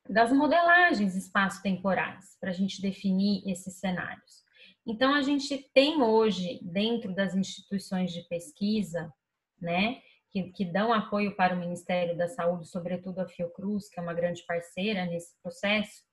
das 0.10 0.32
modelagens 0.32 1.16
espaço-temporais 1.16 2.38
para 2.40 2.50
a 2.50 2.54
gente 2.54 2.82
definir 2.82 3.42
esses 3.50 3.80
cenários. 3.80 4.44
Então, 4.86 5.16
a 5.16 5.22
gente 5.22 5.58
tem 5.74 6.02
hoje, 6.02 6.60
dentro 6.62 7.16
das 7.16 7.34
instituições 7.34 8.14
de 8.14 8.22
pesquisa, 8.24 9.12
né, 9.60 10.00
que, 10.36 10.52
que 10.52 10.66
dão 10.66 10.92
apoio 10.92 11.34
para 11.34 11.56
o 11.56 11.60
Ministério 11.60 12.18
da 12.18 12.28
Saúde, 12.28 12.68
sobretudo 12.68 13.20
a 13.20 13.28
Fiocruz, 13.28 13.88
que 13.88 13.98
é 13.98 14.04
uma 14.04 14.14
grande 14.14 14.44
parceira 14.46 15.06
nesse 15.06 15.34
processo, 15.42 16.04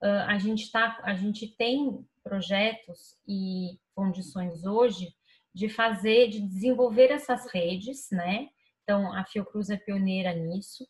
uh, 0.00 0.28
a, 0.28 0.38
gente 0.38 0.70
tá, 0.70 1.00
a 1.02 1.14
gente 1.14 1.56
tem 1.56 2.06
projetos 2.22 3.16
e 3.26 3.76
condições 3.92 4.64
hoje 4.64 5.12
de 5.52 5.68
fazer, 5.68 6.28
de 6.28 6.40
desenvolver 6.40 7.10
essas 7.10 7.52
redes, 7.52 8.08
né? 8.12 8.48
Então, 8.84 9.12
a 9.12 9.24
Fiocruz 9.24 9.70
é 9.70 9.76
pioneira 9.76 10.32
nisso, 10.32 10.86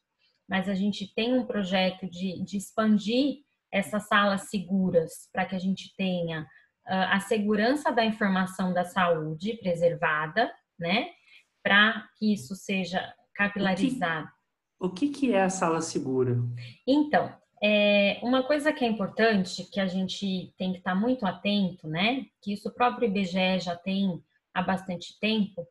mas 0.47 0.69
a 0.69 0.75
gente 0.75 1.13
tem 1.15 1.33
um 1.33 1.47
projeto 1.47 2.07
de, 2.07 2.43
de 2.45 2.59
expandir 2.59 3.39
essas 3.73 4.07
salas 4.09 4.51
seguras 4.51 5.31
para 5.33 5.47
que 5.47 5.55
a 5.55 5.59
gente 5.59 5.95
tenha 5.97 6.43
uh, 6.43 7.09
a 7.13 7.21
segurança 7.21 7.91
da 7.91 8.05
informação 8.05 8.75
da 8.75 8.85
saúde 8.85 9.55
preservada, 9.55 10.53
né? 10.79 11.09
Para 11.65 12.09
que 12.17 12.33
isso 12.33 12.55
seja 12.55 13.13
capilarizado. 13.35 14.29
O 14.79 14.91
que, 14.91 15.07
o 15.07 15.11
que, 15.11 15.19
que 15.21 15.33
é 15.33 15.43
a 15.43 15.51
sala 15.51 15.81
segura? 15.81 16.37
Então, 16.87 17.35
é, 17.61 18.21
uma 18.23 18.43
coisa 18.43 18.73
que 18.73 18.85
é 18.85 18.89
importante, 18.89 19.65
que 19.65 19.81
a 19.81 19.87
gente 19.87 20.55
tem 20.59 20.73
que 20.73 20.79
estar 20.79 20.95
muito 20.95 21.25
atento, 21.25 21.89
né? 21.89 22.27
Que 22.43 22.53
isso 22.53 22.69
o 22.69 22.73
próprio 22.73 23.09
IBGE 23.09 23.59
já 23.61 23.75
tem 23.75 24.23
há 24.53 24.63
bastante 24.63 25.19
tempo, 25.19 25.67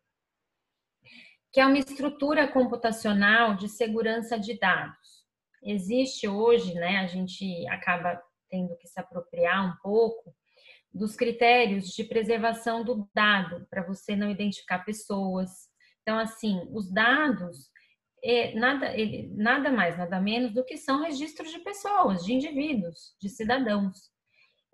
que 1.51 1.59
é 1.59 1.65
uma 1.65 1.77
estrutura 1.77 2.47
computacional 2.47 3.55
de 3.55 3.69
segurança 3.69 4.39
de 4.39 4.57
dados. 4.57 5.23
Existe 5.61 6.27
hoje, 6.27 6.73
né, 6.73 6.97
a 6.97 7.07
gente 7.07 7.65
acaba 7.67 8.21
tendo 8.49 8.75
que 8.75 8.87
se 8.87 8.99
apropriar 8.99 9.65
um 9.65 9.77
pouco 9.81 10.35
dos 10.91 11.15
critérios 11.15 11.89
de 11.89 12.03
preservação 12.03 12.83
do 12.83 13.07
dado, 13.13 13.65
para 13.69 13.83
você 13.83 14.15
não 14.15 14.29
identificar 14.29 14.79
pessoas. 14.79 15.69
Então, 16.03 16.19
assim, 16.19 16.67
os 16.71 16.91
dados, 16.91 17.71
é 18.23 18.53
nada, 18.55 18.93
nada 19.31 19.71
mais, 19.71 19.97
nada 19.97 20.19
menos 20.19 20.53
do 20.53 20.63
que 20.63 20.77
são 20.77 21.01
registros 21.01 21.51
de 21.51 21.59
pessoas, 21.59 22.23
de 22.23 22.33
indivíduos, 22.33 23.15
de 23.19 23.29
cidadãos. 23.29 24.11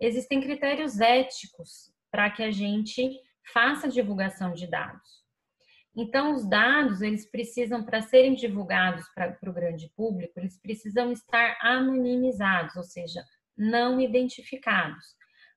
Existem 0.00 0.40
critérios 0.40 1.00
éticos 1.00 1.92
para 2.10 2.30
que 2.30 2.42
a 2.42 2.50
gente 2.50 3.18
faça 3.52 3.88
divulgação 3.88 4.52
de 4.52 4.66
dados. 4.66 5.20
Então, 5.96 6.32
os 6.32 6.48
dados, 6.48 7.00
eles 7.00 7.28
precisam, 7.28 7.84
para 7.84 8.00
serem 8.00 8.34
divulgados 8.34 9.04
para 9.14 9.36
o 9.46 9.52
grande 9.52 9.88
público, 9.96 10.38
eles 10.38 10.58
precisam 10.60 11.10
estar 11.10 11.58
anonimizados, 11.60 12.76
ou 12.76 12.84
seja, 12.84 13.24
não 13.56 14.00
identificados. 14.00 15.04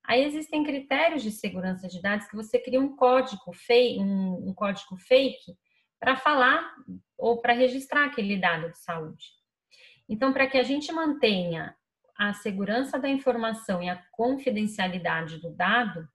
Aí 0.05 0.23
existem 0.23 0.63
critérios 0.63 1.23
de 1.23 1.31
segurança 1.31 1.87
de 1.87 2.01
dados 2.01 2.27
que 2.27 2.35
você 2.35 2.59
cria 2.59 2.79
um 2.79 2.95
código 2.95 3.53
fake, 3.53 3.99
um, 3.99 4.49
um 4.49 4.53
código 4.53 4.97
fake 4.97 5.55
para 5.99 6.17
falar 6.17 6.75
ou 7.17 7.41
para 7.41 7.53
registrar 7.53 8.05
aquele 8.05 8.37
dado 8.37 8.69
de 8.69 8.77
saúde. 8.79 9.25
Então, 10.09 10.33
para 10.33 10.47
que 10.47 10.57
a 10.57 10.63
gente 10.63 10.91
mantenha 10.91 11.75
a 12.17 12.33
segurança 12.33 12.99
da 12.99 13.07
informação 13.07 13.81
e 13.81 13.89
a 13.89 14.01
confidencialidade 14.11 15.39
do 15.39 15.55
dado, 15.55 16.07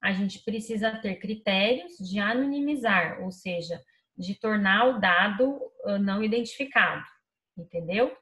a 0.00 0.12
gente 0.12 0.42
precisa 0.44 0.90
ter 0.98 1.16
critérios 1.16 1.96
de 1.98 2.18
anonimizar, 2.18 3.20
ou 3.22 3.30
seja, 3.30 3.80
de 4.16 4.34
tornar 4.38 4.86
o 4.86 5.00
dado 5.00 5.60
não 6.00 6.22
identificado, 6.22 7.04
entendeu? 7.56 8.16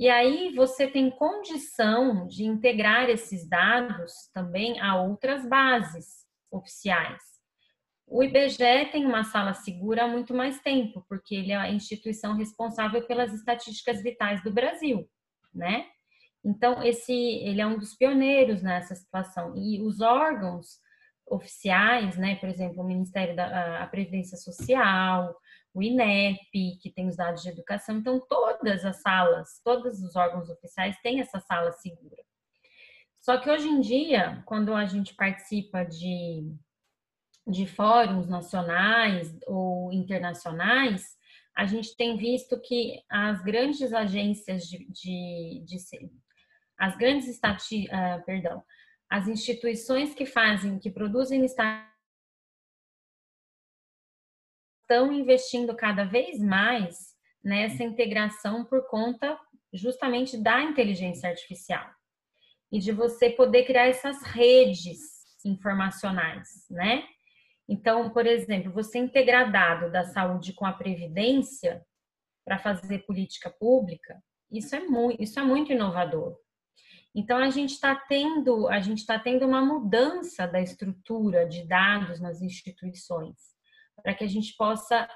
E 0.00 0.08
aí 0.08 0.54
você 0.54 0.86
tem 0.86 1.10
condição 1.10 2.26
de 2.26 2.42
integrar 2.44 3.10
esses 3.10 3.46
dados 3.46 4.30
também 4.32 4.80
a 4.80 4.98
outras 4.98 5.46
bases 5.46 6.24
oficiais. 6.50 7.22
O 8.06 8.24
IBGE 8.24 8.86
tem 8.90 9.04
uma 9.04 9.24
sala 9.24 9.52
segura 9.52 10.04
há 10.04 10.08
muito 10.08 10.32
mais 10.32 10.58
tempo, 10.62 11.04
porque 11.06 11.34
ele 11.34 11.52
é 11.52 11.56
a 11.56 11.70
instituição 11.70 12.34
responsável 12.34 13.06
pelas 13.06 13.30
estatísticas 13.34 14.02
vitais 14.02 14.42
do 14.42 14.50
Brasil, 14.50 15.06
né? 15.54 15.84
Então, 16.42 16.82
esse, 16.82 17.12
ele 17.12 17.60
é 17.60 17.66
um 17.66 17.78
dos 17.78 17.94
pioneiros 17.94 18.62
nessa 18.62 18.94
situação. 18.94 19.54
E 19.54 19.82
os 19.82 20.00
órgãos 20.00 20.78
oficiais, 21.26 22.16
né? 22.16 22.36
Por 22.36 22.48
exemplo, 22.48 22.82
o 22.82 22.86
Ministério 22.86 23.36
da 23.36 23.86
Previdência 23.90 24.38
Social, 24.38 25.36
o 25.72 25.82
INEP, 25.82 26.78
que 26.80 26.90
tem 26.90 27.08
os 27.08 27.16
dados 27.16 27.42
de 27.42 27.48
educação. 27.48 27.98
Então, 27.98 28.20
todas 28.28 28.84
as 28.84 29.00
salas, 29.00 29.60
todos 29.64 30.02
os 30.02 30.16
órgãos 30.16 30.48
oficiais 30.48 30.96
têm 31.02 31.20
essa 31.20 31.38
sala 31.40 31.72
segura. 31.72 32.22
Só 33.20 33.38
que 33.38 33.50
hoje 33.50 33.68
em 33.68 33.80
dia, 33.80 34.42
quando 34.46 34.74
a 34.74 34.86
gente 34.86 35.14
participa 35.14 35.84
de, 35.84 36.50
de 37.46 37.66
fóruns 37.66 38.28
nacionais 38.28 39.36
ou 39.46 39.92
internacionais, 39.92 41.18
a 41.54 41.66
gente 41.66 41.94
tem 41.96 42.16
visto 42.16 42.58
que 42.60 43.02
as 43.08 43.42
grandes 43.42 43.92
agências 43.92 44.64
de, 44.64 44.86
de, 44.90 45.62
de 45.66 45.76
as 46.78 46.96
grandes 46.96 47.28
estati, 47.28 47.86
uh, 47.88 48.24
perdão, 48.24 48.64
as 49.10 49.28
instituições 49.28 50.14
que 50.14 50.24
fazem, 50.24 50.78
que 50.78 50.90
produzem 50.90 51.44
estão 54.90 55.12
investindo 55.12 55.72
cada 55.76 56.02
vez 56.02 56.40
mais 56.40 57.14
nessa 57.44 57.84
integração 57.84 58.64
por 58.64 58.88
conta 58.88 59.38
justamente 59.72 60.36
da 60.36 60.60
inteligência 60.62 61.30
artificial 61.30 61.88
e 62.72 62.80
de 62.80 62.90
você 62.90 63.30
poder 63.30 63.64
criar 63.64 63.86
essas 63.86 64.20
redes 64.22 64.98
informacionais, 65.44 66.66
né? 66.68 67.04
Então, 67.68 68.10
por 68.10 68.26
exemplo, 68.26 68.72
você 68.72 68.98
integrar 68.98 69.52
dado 69.52 69.92
da 69.92 70.02
saúde 70.02 70.52
com 70.54 70.66
a 70.66 70.72
previdência 70.72 71.86
para 72.44 72.58
fazer 72.58 73.06
política 73.06 73.48
pública, 73.48 74.20
isso 74.50 74.74
é 74.74 74.80
muito, 74.80 75.22
isso 75.22 75.38
é 75.38 75.42
muito 75.44 75.72
inovador. 75.72 76.36
Então 77.14 77.38
a 77.38 77.48
gente 77.48 77.74
está 77.74 77.94
tendo, 77.94 78.68
a 78.68 78.80
gente 78.80 78.98
está 78.98 79.20
tendo 79.20 79.46
uma 79.46 79.64
mudança 79.64 80.48
da 80.48 80.60
estrutura 80.60 81.46
de 81.46 81.64
dados 81.64 82.20
nas 82.20 82.42
instituições, 82.42 83.59
para 84.02 84.14
que 84.14 84.24
a 84.24 84.28
gente 84.28 84.54
possa 84.56 85.08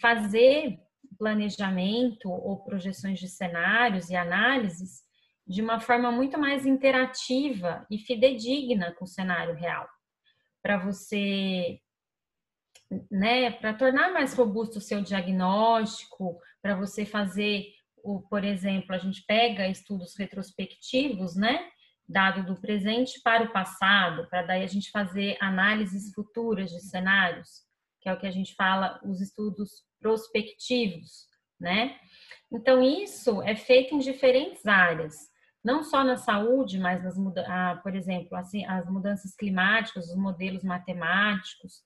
fazer 0.00 0.78
planejamento 1.18 2.30
ou 2.30 2.62
projeções 2.62 3.18
de 3.18 3.28
cenários 3.28 4.10
e 4.10 4.16
análises 4.16 5.06
de 5.46 5.62
uma 5.62 5.80
forma 5.80 6.10
muito 6.10 6.38
mais 6.38 6.66
interativa 6.66 7.86
e 7.90 7.98
fidedigna 7.98 8.92
com 8.92 9.04
o 9.04 9.08
cenário 9.08 9.54
real. 9.54 9.88
para 10.62 10.78
você, 10.78 11.78
né, 13.08 13.52
para 13.52 13.72
tornar 13.72 14.12
mais 14.12 14.34
robusto 14.34 14.78
o 14.78 14.80
seu 14.80 15.00
diagnóstico, 15.00 16.40
para 16.60 16.74
você 16.74 17.04
fazer, 17.04 17.66
o, 18.02 18.20
por 18.22 18.42
exemplo, 18.42 18.92
a 18.92 18.98
gente 18.98 19.24
pega 19.26 19.68
estudos 19.68 20.16
retrospectivos, 20.18 21.36
né, 21.36 21.70
dado 22.08 22.44
do 22.44 22.60
presente 22.60 23.20
para 23.22 23.44
o 23.44 23.52
passado, 23.52 24.28
para 24.28 24.42
daí 24.42 24.64
a 24.64 24.66
gente 24.66 24.90
fazer 24.90 25.36
análises 25.40 26.12
futuras 26.12 26.70
de 26.70 26.80
cenários, 26.80 27.65
que 28.06 28.10
é 28.10 28.12
o 28.12 28.18
que 28.20 28.26
a 28.28 28.30
gente 28.30 28.54
fala, 28.54 29.00
os 29.02 29.20
estudos 29.20 29.82
prospectivos, 30.00 31.26
né? 31.60 31.98
Então, 32.52 32.80
isso 32.80 33.42
é 33.42 33.56
feito 33.56 33.96
em 33.96 33.98
diferentes 33.98 34.64
áreas, 34.64 35.16
não 35.64 35.82
só 35.82 36.04
na 36.04 36.16
saúde, 36.16 36.78
mas, 36.78 37.02
nas, 37.02 37.16
ah, 37.48 37.80
por 37.82 37.96
exemplo, 37.96 38.36
assim, 38.36 38.64
as 38.64 38.88
mudanças 38.88 39.34
climáticas, 39.34 40.08
os 40.08 40.16
modelos 40.16 40.62
matemáticos 40.62 41.82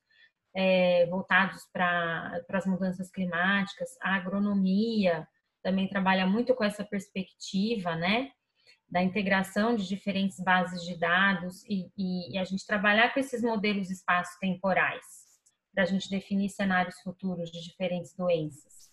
é, 0.55 1.07
voltados 1.07 1.62
para 1.73 2.45
as 2.51 2.66
mudanças 2.66 3.11
climáticas, 3.11 3.89
a 4.03 4.16
agronomia 4.16 5.27
também 5.62 5.89
trabalha 5.89 6.27
muito 6.27 6.55
com 6.55 6.64
essa 6.64 6.85
perspectiva, 6.85 7.97
né? 7.97 8.31
Da 8.91 9.03
integração 9.03 9.75
de 9.75 9.89
diferentes 9.89 10.39
bases 10.39 10.85
de 10.85 10.99
dados 10.99 11.64
e, 11.64 11.91
e, 11.97 12.35
e 12.35 12.39
a 12.39 12.45
gente 12.45 12.66
trabalhar 12.66 13.14
com 13.14 13.21
esses 13.21 13.41
modelos 13.41 13.89
espaço-temporais, 13.89 15.20
para 15.73 15.85
a 15.85 15.87
gente 15.87 16.11
definir 16.11 16.49
cenários 16.49 17.01
futuros 17.01 17.51
de 17.51 17.62
diferentes 17.62 18.14
doenças. 18.14 18.91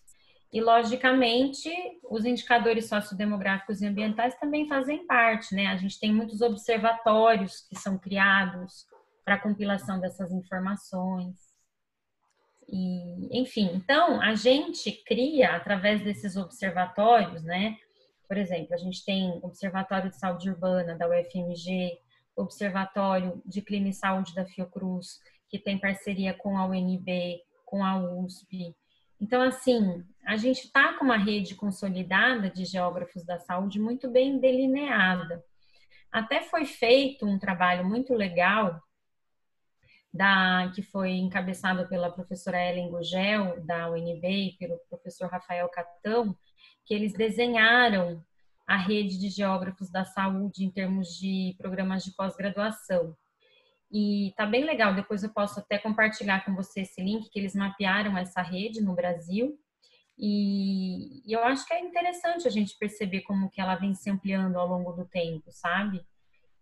E, 0.52 0.62
logicamente, 0.62 1.70
os 2.10 2.24
indicadores 2.24 2.88
sociodemográficos 2.88 3.82
e 3.82 3.86
ambientais 3.86 4.38
também 4.40 4.68
fazem 4.68 5.06
parte, 5.06 5.54
né? 5.54 5.68
A 5.68 5.76
gente 5.76 6.00
tem 6.00 6.14
muitos 6.14 6.42
observatórios 6.42 7.62
que 7.68 7.76
são 7.76 7.98
criados 7.98 8.86
para 9.26 9.36
a 9.36 9.40
compilação 9.40 10.00
dessas 10.00 10.32
informações. 10.32 11.36
E, 12.70 13.40
enfim, 13.42 13.70
então, 13.74 14.22
a 14.22 14.36
gente 14.36 14.92
cria, 15.06 15.56
através 15.56 16.02
desses 16.02 16.38
observatórios, 16.38 17.44
né? 17.44 17.78
Por 18.28 18.38
exemplo, 18.38 18.74
a 18.74 18.78
gente 18.78 19.04
tem 19.06 19.40
Observatório 19.42 20.10
de 20.10 20.18
Saúde 20.18 20.50
Urbana 20.50 20.98
da 20.98 21.08
UFMG, 21.08 21.98
Observatório 22.36 23.42
de 23.46 23.62
Clima 23.62 23.90
e 23.90 23.94
Saúde 23.94 24.34
da 24.34 24.46
Fiocruz, 24.46 25.20
que 25.50 25.60
tem 25.60 25.80
parceria 25.80 26.34
com 26.34 26.58
a 26.58 26.66
UNB, 26.66 27.42
com 27.66 27.84
a 27.84 27.98
USP, 27.98 28.76
então, 29.20 29.42
assim, 29.42 30.04
a 30.26 30.38
gente 30.38 30.66
está 30.66 30.94
com 30.94 31.06
uma 31.06 31.18
rede 31.18 31.56
consolidada 31.56 32.50
de 32.50 32.66
geógrafos 32.66 33.26
da 33.26 33.40
saúde 33.40 33.80
muito 33.80 34.10
bem 34.10 34.40
delineada. 34.40 35.44
Até 36.12 36.42
foi 36.42 36.66
feito 36.66 37.26
um 37.26 37.40
trabalho 37.40 37.86
muito 37.86 38.14
legal 38.14 38.80
da, 40.14 40.72
que 40.74 40.82
foi 40.82 41.12
encabeçado 41.12 41.88
pela 41.90 42.12
professora 42.12 42.64
Ellen 42.64 42.90
Gugel, 42.90 43.64
da 43.66 43.90
UNB, 43.90 44.26
e 44.26 44.58
pelo 44.58 44.78
professor 44.90 45.30
Rafael 45.30 45.68
Catão, 45.70 46.38
que 46.86 46.94
eles 46.94 47.14
desenharam 47.14 48.24
a 48.68 48.78
rede 48.78 49.18
de 49.20 49.30
geógrafos 49.30 49.90
da 49.90 50.06
saúde 50.06 50.64
em 50.64 50.72
termos 50.72 51.10
de 51.18 51.56
programas 51.58 52.04
de 52.04 52.12
pós-graduação. 52.16 53.16
E 53.92 54.34
tá 54.36 54.46
bem 54.46 54.66
legal. 54.66 54.94
Depois 54.94 55.24
eu 55.24 55.30
posso 55.30 55.60
até 55.60 55.78
compartilhar 55.78 56.44
com 56.44 56.54
você 56.54 56.82
esse 56.82 57.02
link 57.02 57.30
que 57.30 57.40
eles 57.40 57.56
mapearam 57.56 58.18
essa 58.18 58.42
rede 58.42 58.82
no 58.82 58.94
Brasil. 58.94 59.58
E, 60.20 61.22
eu 61.32 61.44
acho 61.44 61.66
que 61.66 61.74
é 61.74 61.80
interessante 61.80 62.48
a 62.48 62.52
gente 62.52 62.78
perceber 62.78 63.22
como 63.22 63.50
que 63.50 63.62
ela 63.62 63.76
vem 63.76 63.94
se 63.94 64.10
ampliando 64.10 64.58
ao 64.58 64.68
longo 64.68 64.92
do 64.92 65.06
tempo, 65.06 65.52
sabe? 65.52 66.04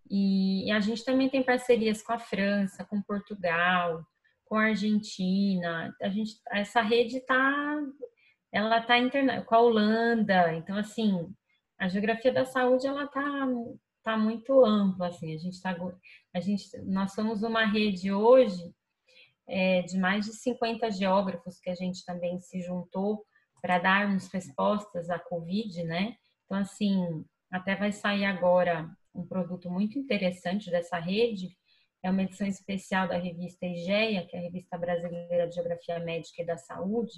E, 0.09 0.67
e 0.67 0.71
a 0.71 0.80
gente 0.80 1.03
também 1.05 1.30
tem 1.30 1.41
parcerias 1.41 2.01
com 2.01 2.13
a 2.13 2.19
França, 2.19 2.84
com 2.86 3.01
Portugal, 3.01 4.05
com 4.45 4.55
a 4.57 4.65
Argentina. 4.65 5.95
A 6.01 6.09
gente, 6.09 6.36
essa 6.51 6.82
rede 6.82 7.21
tá, 7.21 7.82
ela 8.51 8.82
tá 8.82 8.97
interna 8.97 9.41
com 9.41 9.55
a 9.55 9.59
Holanda. 9.59 10.53
Então 10.53 10.78
assim, 10.78 11.34
a 11.80 11.88
geografia 11.88 12.32
da 12.34 12.45
saúde 12.45 12.86
ela 12.86 13.07
tá 13.07 13.47
tá 14.03 14.15
muito 14.15 14.63
ampla 14.63 15.07
assim. 15.07 15.34
A 15.34 15.38
gente 15.38 15.59
tá 15.61 15.73
a 16.36 16.41
gente, 16.41 16.77
nós 16.79 17.13
somos 17.13 17.43
uma 17.43 17.65
rede 17.65 18.11
hoje 18.11 18.75
é, 19.47 19.83
de 19.83 19.97
mais 19.97 20.25
de 20.25 20.33
50 20.33 20.91
geógrafos 20.91 21.61
que 21.61 21.69
a 21.69 21.75
gente 21.75 22.03
também 22.03 22.41
se 22.41 22.61
juntou 22.61 23.25
para 23.61 23.79
darmos 23.79 24.27
respostas 24.27 25.09
à 25.09 25.17
Covid, 25.17 25.81
né? 25.83 26.13
Então, 26.43 26.57
assim, 26.57 27.23
até 27.49 27.73
vai 27.73 27.93
sair 27.93 28.25
agora 28.25 28.89
um 29.13 29.25
produto 29.25 29.71
muito 29.71 29.97
interessante 29.97 30.69
dessa 30.69 30.99
rede, 30.99 31.55
é 32.03 32.11
uma 32.11 32.23
edição 32.23 32.45
especial 32.45 33.07
da 33.07 33.17
revista 33.17 33.65
IGEA, 33.65 34.27
que 34.27 34.36
é 34.36 34.39
a 34.39 34.43
Revista 34.43 34.77
Brasileira 34.77 35.47
de 35.47 35.55
Geografia 35.55 35.99
Médica 35.99 36.41
e 36.41 36.45
da 36.45 36.57
Saúde. 36.57 37.13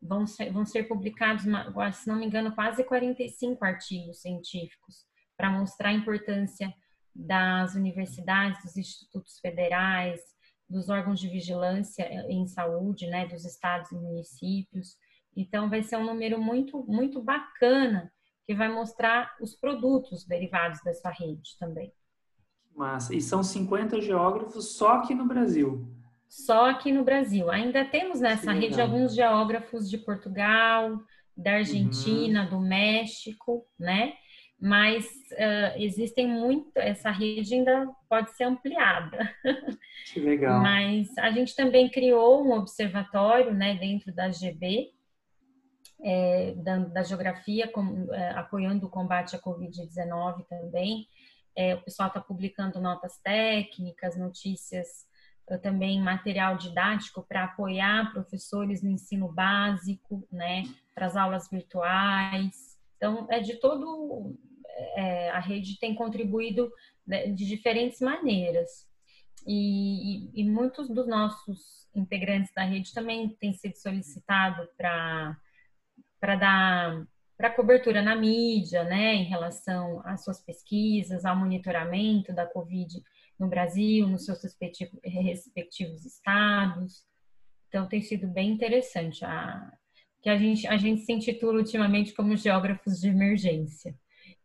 Vão 0.00 0.26
ser, 0.26 0.50
vão 0.50 0.64
ser 0.64 0.88
publicados, 0.88 1.44
se 1.44 2.08
não 2.08 2.16
me 2.16 2.24
engano, 2.24 2.54
quase 2.54 2.82
45 2.82 3.62
artigos 3.62 4.22
científicos 4.22 5.04
para 5.36 5.50
mostrar 5.50 5.90
a 5.90 5.92
importância 5.94 6.74
das 7.14 7.74
universidades, 7.74 8.62
dos 8.62 8.76
institutos 8.76 9.38
federais, 9.38 10.20
dos 10.68 10.88
órgãos 10.88 11.20
de 11.20 11.28
vigilância 11.28 12.04
em 12.28 12.46
saúde, 12.46 13.06
né, 13.06 13.26
dos 13.26 13.44
estados 13.44 13.90
e 13.92 13.94
municípios. 13.94 14.96
Então, 15.36 15.68
vai 15.68 15.82
ser 15.82 15.96
um 15.96 16.04
número 16.04 16.40
muito, 16.40 16.84
muito 16.86 17.22
bacana 17.22 18.12
que 18.46 18.54
vai 18.54 18.68
mostrar 18.68 19.34
os 19.40 19.54
produtos 19.54 20.24
derivados 20.24 20.80
dessa 20.82 21.10
rede 21.10 21.56
também. 21.58 21.92
Massa. 22.74 23.14
E 23.14 23.20
são 23.20 23.42
50 23.42 24.00
geógrafos 24.00 24.76
só 24.76 24.94
aqui 24.94 25.14
no 25.14 25.26
Brasil? 25.26 25.86
Só 26.28 26.68
aqui 26.70 26.90
no 26.90 27.04
Brasil. 27.04 27.50
Ainda 27.50 27.84
temos 27.84 28.20
nessa 28.20 28.52
Sim, 28.52 28.58
rede 28.58 28.80
alguns 28.80 29.14
geógrafos 29.14 29.88
de 29.88 29.96
Portugal, 29.96 31.00
da 31.36 31.54
Argentina, 31.54 32.44
uhum. 32.44 32.50
do 32.50 32.60
México, 32.60 33.66
né? 33.78 34.14
Mas 34.60 35.04
uh, 35.32 35.76
existem 35.76 36.26
muito, 36.26 36.70
essa 36.76 37.10
rede 37.10 37.54
ainda 37.54 37.88
pode 38.08 38.30
ser 38.36 38.44
ampliada. 38.44 39.30
Que 40.12 40.20
legal. 40.20 40.60
Mas 40.60 41.16
a 41.16 41.30
gente 41.30 41.56
também 41.56 41.88
criou 41.88 42.46
um 42.46 42.52
observatório, 42.52 43.54
né, 43.54 43.74
dentro 43.74 44.14
da 44.14 44.30
GB, 44.30 44.90
é, 46.04 46.52
da, 46.56 46.76
da, 46.76 47.02
geografia, 47.02 47.66
com, 47.68 48.06
é, 48.12 48.30
apoiando 48.32 48.86
o 48.86 48.90
combate 48.90 49.34
à 49.34 49.40
Covid-19 49.40 50.44
também. 50.46 51.08
É, 51.56 51.74
o 51.74 51.82
pessoal 51.82 52.08
está 52.08 52.20
publicando 52.20 52.78
notas 52.78 53.16
técnicas, 53.22 54.18
notícias, 54.18 55.06
também 55.62 56.02
material 56.02 56.58
didático 56.58 57.24
para 57.26 57.44
apoiar 57.44 58.12
professores 58.12 58.82
no 58.82 58.90
ensino 58.90 59.32
básico, 59.32 60.26
né, 60.30 60.64
para 60.94 61.06
as 61.06 61.16
aulas 61.16 61.48
virtuais. 61.50 62.73
Então, 63.04 63.26
é 63.30 63.38
de 63.38 63.56
todo 63.56 64.34
é, 64.96 65.28
a 65.28 65.38
rede 65.38 65.78
tem 65.78 65.94
contribuído 65.94 66.72
né, 67.06 67.26
de 67.26 67.44
diferentes 67.44 68.00
maneiras. 68.00 68.88
E, 69.46 70.30
e, 70.30 70.40
e, 70.40 70.44
muitos 70.48 70.88
dos 70.88 71.06
nossos 71.06 71.86
integrantes 71.94 72.50
da 72.54 72.64
rede 72.64 72.94
também 72.94 73.28
têm 73.38 73.52
sido 73.52 73.76
solicitados 73.76 74.70
para 74.74 75.36
dar 76.22 77.06
para 77.36 77.50
cobertura 77.50 78.00
na 78.00 78.16
mídia, 78.16 78.84
né, 78.84 79.12
em 79.16 79.24
relação 79.24 80.00
às 80.06 80.24
suas 80.24 80.40
pesquisas, 80.40 81.26
ao 81.26 81.36
monitoramento 81.36 82.32
da 82.32 82.46
Covid 82.46 83.02
no 83.38 83.48
Brasil, 83.48 84.08
nos 84.08 84.24
seus 84.24 84.40
respectivos, 85.04 86.06
estados. 86.06 87.04
Então, 87.68 87.86
tem 87.86 88.00
sido 88.00 88.28
bem 88.28 88.52
interessante 88.52 89.24
a 89.24 89.70
que 90.24 90.30
a 90.30 90.38
gente, 90.38 90.66
a 90.66 90.78
gente 90.78 91.02
se 91.02 91.12
intitula 91.12 91.58
ultimamente 91.58 92.14
como 92.14 92.34
geógrafos 92.34 92.98
de 92.98 93.08
emergência 93.10 93.94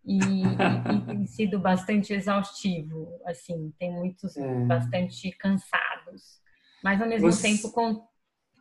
e, 0.03 0.17
e, 0.17 1.05
tem 1.07 1.25
sido 1.25 1.57
bastante 1.57 2.11
exaustivo, 2.11 3.07
assim, 3.25 3.73
tem 3.79 3.89
muitos 3.89 4.35
é. 4.35 4.65
bastante 4.65 5.31
cansados, 5.31 6.41
mas 6.83 7.01
ao 7.01 7.07
mesmo 7.07 7.31
Você... 7.31 7.47
tempo 7.47 7.71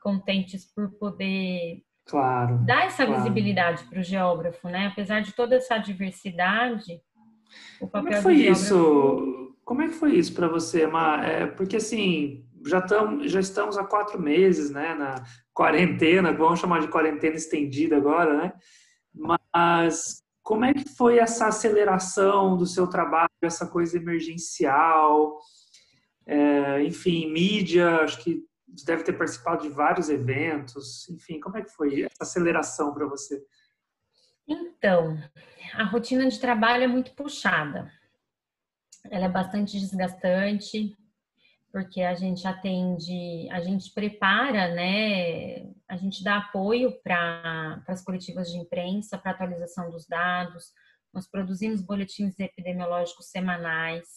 contentes 0.00 0.64
por 0.64 0.92
poder 0.92 1.82
claro, 2.06 2.64
dar 2.64 2.86
essa 2.86 3.04
claro. 3.04 3.20
visibilidade 3.20 3.82
para 3.86 3.98
o 3.98 4.02
geógrafo, 4.04 4.68
né? 4.68 4.86
Apesar 4.86 5.20
de 5.20 5.32
toda 5.32 5.56
essa 5.56 5.76
diversidade, 5.76 7.02
o 7.80 7.88
papel 7.88 8.02
Como 8.02 8.08
é 8.08 8.16
que 8.16 8.22
foi 8.22 8.36
geógrafo... 8.36 8.62
isso? 8.62 9.56
Como 9.64 9.82
é 9.82 9.88
que 9.88 9.94
foi 9.94 10.14
isso 10.14 10.32
para 10.34 10.46
você, 10.46 10.86
Mar? 10.86 11.28
É, 11.28 11.46
porque 11.48 11.78
assim, 11.78 12.46
já, 12.64 12.80
tam, 12.80 13.26
já 13.26 13.40
estamos 13.40 13.76
há 13.76 13.84
quatro 13.84 14.22
meses, 14.22 14.70
né, 14.70 14.94
na 14.94 15.24
quarentena, 15.58 16.32
vamos 16.32 16.60
chamar 16.60 16.80
de 16.80 16.86
quarentena 16.86 17.34
estendida 17.34 17.96
agora, 17.96 18.32
né? 18.36 18.52
Mas 19.52 20.22
como 20.40 20.64
é 20.64 20.72
que 20.72 20.88
foi 20.88 21.18
essa 21.18 21.48
aceleração 21.48 22.56
do 22.56 22.64
seu 22.64 22.86
trabalho, 22.86 23.28
essa 23.42 23.66
coisa 23.66 23.96
emergencial? 23.96 25.36
É, 26.24 26.84
enfim, 26.84 27.32
mídia, 27.32 28.02
acho 28.02 28.22
que 28.22 28.44
deve 28.86 29.02
ter 29.02 29.14
participado 29.14 29.62
de 29.62 29.68
vários 29.68 30.08
eventos. 30.08 31.08
Enfim, 31.08 31.40
como 31.40 31.56
é 31.56 31.62
que 31.62 31.74
foi 31.74 32.02
essa 32.02 32.22
aceleração 32.22 32.94
para 32.94 33.06
você? 33.06 33.44
Então, 34.46 35.18
a 35.74 35.82
rotina 35.82 36.28
de 36.28 36.38
trabalho 36.38 36.84
é 36.84 36.86
muito 36.86 37.12
puxada. 37.16 37.90
Ela 39.10 39.24
é 39.24 39.28
bastante 39.28 39.76
desgastante, 39.76 40.96
porque 41.78 42.02
a 42.02 42.14
gente 42.16 42.44
atende, 42.44 43.48
a 43.52 43.60
gente 43.60 43.94
prepara, 43.94 44.74
né? 44.74 45.72
A 45.88 45.96
gente 45.96 46.24
dá 46.24 46.38
apoio 46.38 47.00
para 47.04 47.80
as 47.86 48.02
coletivas 48.02 48.50
de 48.50 48.58
imprensa, 48.58 49.16
para 49.16 49.30
atualização 49.30 49.88
dos 49.88 50.04
dados. 50.04 50.72
Nós 51.14 51.30
produzimos 51.30 51.80
boletins 51.80 52.36
epidemiológicos 52.40 53.30
semanais. 53.30 54.08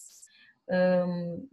Um, 0.68 1.48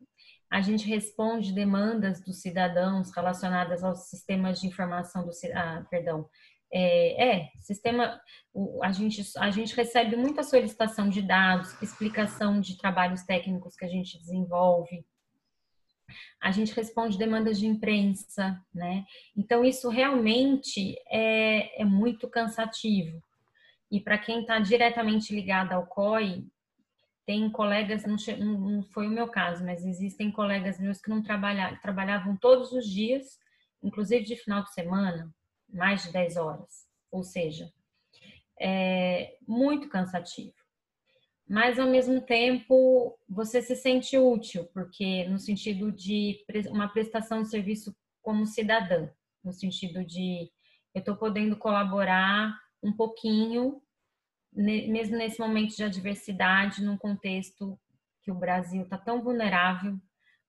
a 0.50 0.62
gente 0.62 0.88
responde 0.88 1.54
demandas 1.54 2.26
dos 2.26 2.42
cidadãos 2.42 3.12
relacionadas 3.16 3.84
aos 3.84 4.10
sistemas 4.10 4.60
de 4.60 4.66
informação 4.66 5.24
do 5.24 5.32
ah, 5.54 5.86
perdão, 5.92 6.28
é, 6.74 7.36
é, 7.36 7.50
sistema, 7.62 8.20
a 8.82 8.92
gente, 8.92 9.22
a 9.38 9.52
gente 9.52 9.76
recebe 9.76 10.16
muita 10.16 10.42
solicitação 10.42 11.08
de 11.08 11.22
dados, 11.22 11.80
explicação 11.84 12.60
de 12.60 12.80
trabalhos 12.80 13.22
técnicos 13.22 13.76
que 13.76 13.86
a 13.86 13.90
gente 13.90 14.18
desenvolve. 14.18 15.06
A 16.42 16.52
gente 16.52 16.74
responde 16.74 17.18
demandas 17.18 17.60
de 17.60 17.68
imprensa, 17.68 18.60
né? 18.74 19.06
Então, 19.36 19.64
isso 19.64 19.90
realmente 19.90 20.96
é, 21.08 21.82
é 21.82 21.86
muito 21.86 22.28
cansativo. 22.28 23.22
E 23.92 24.00
para 24.00 24.18
quem 24.18 24.42
está 24.42 24.60
diretamente 24.60 25.34
ligado 25.34 25.74
ao 25.74 25.86
COI, 25.86 26.46
tem 27.26 27.50
colegas, 27.50 28.04
não, 28.06 28.18
não, 28.40 28.84
foi 28.84 29.08
o 29.08 29.12
meu 29.12 29.28
caso, 29.28 29.64
mas 29.64 29.86
existem 29.86 30.32
colegas 30.32 30.80
meus 30.80 31.00
que 31.00 31.12
não 31.12 31.22
trabalhavam, 31.22 31.78
trabalhavam 31.80 32.36
todos 32.36 32.72
os 32.72 32.88
dias, 32.88 33.40
inclusive 33.84 34.26
de 34.26 34.36
final 34.36 34.64
de 34.64 34.74
semana, 34.74 35.32
mais 35.72 36.04
de 36.04 36.12
10 36.12 36.38
horas. 36.38 36.88
Ou 37.12 37.24
seja, 37.24 37.72
é 38.60 39.38
muito 39.48 39.90
cansativo. 39.90 40.59
Mas, 41.50 41.80
ao 41.80 41.88
mesmo 41.88 42.22
tempo, 42.22 43.18
você 43.28 43.60
se 43.60 43.76
sente 43.76 44.16
útil, 44.20 44.70
porque 44.72 45.26
no 45.28 45.40
sentido 45.40 45.92
de 45.92 46.46
uma 46.70 46.88
prestação 46.88 47.42
de 47.42 47.50
serviço 47.50 47.96
como 48.22 48.46
cidadã, 48.46 49.10
no 49.44 49.52
sentido 49.52 50.06
de 50.06 50.48
eu 50.94 51.00
estou 51.00 51.16
podendo 51.16 51.58
colaborar 51.58 52.56
um 52.84 52.94
pouquinho, 52.94 53.82
mesmo 54.54 55.18
nesse 55.18 55.40
momento 55.40 55.76
de 55.76 55.84
adversidade, 55.84 56.84
num 56.84 56.98
contexto 56.98 57.80
que 58.22 58.32
o 58.32 58.36
Brasil 58.36 58.84
está 58.84 58.98
tão 59.00 59.24
vulnerável, 59.24 59.98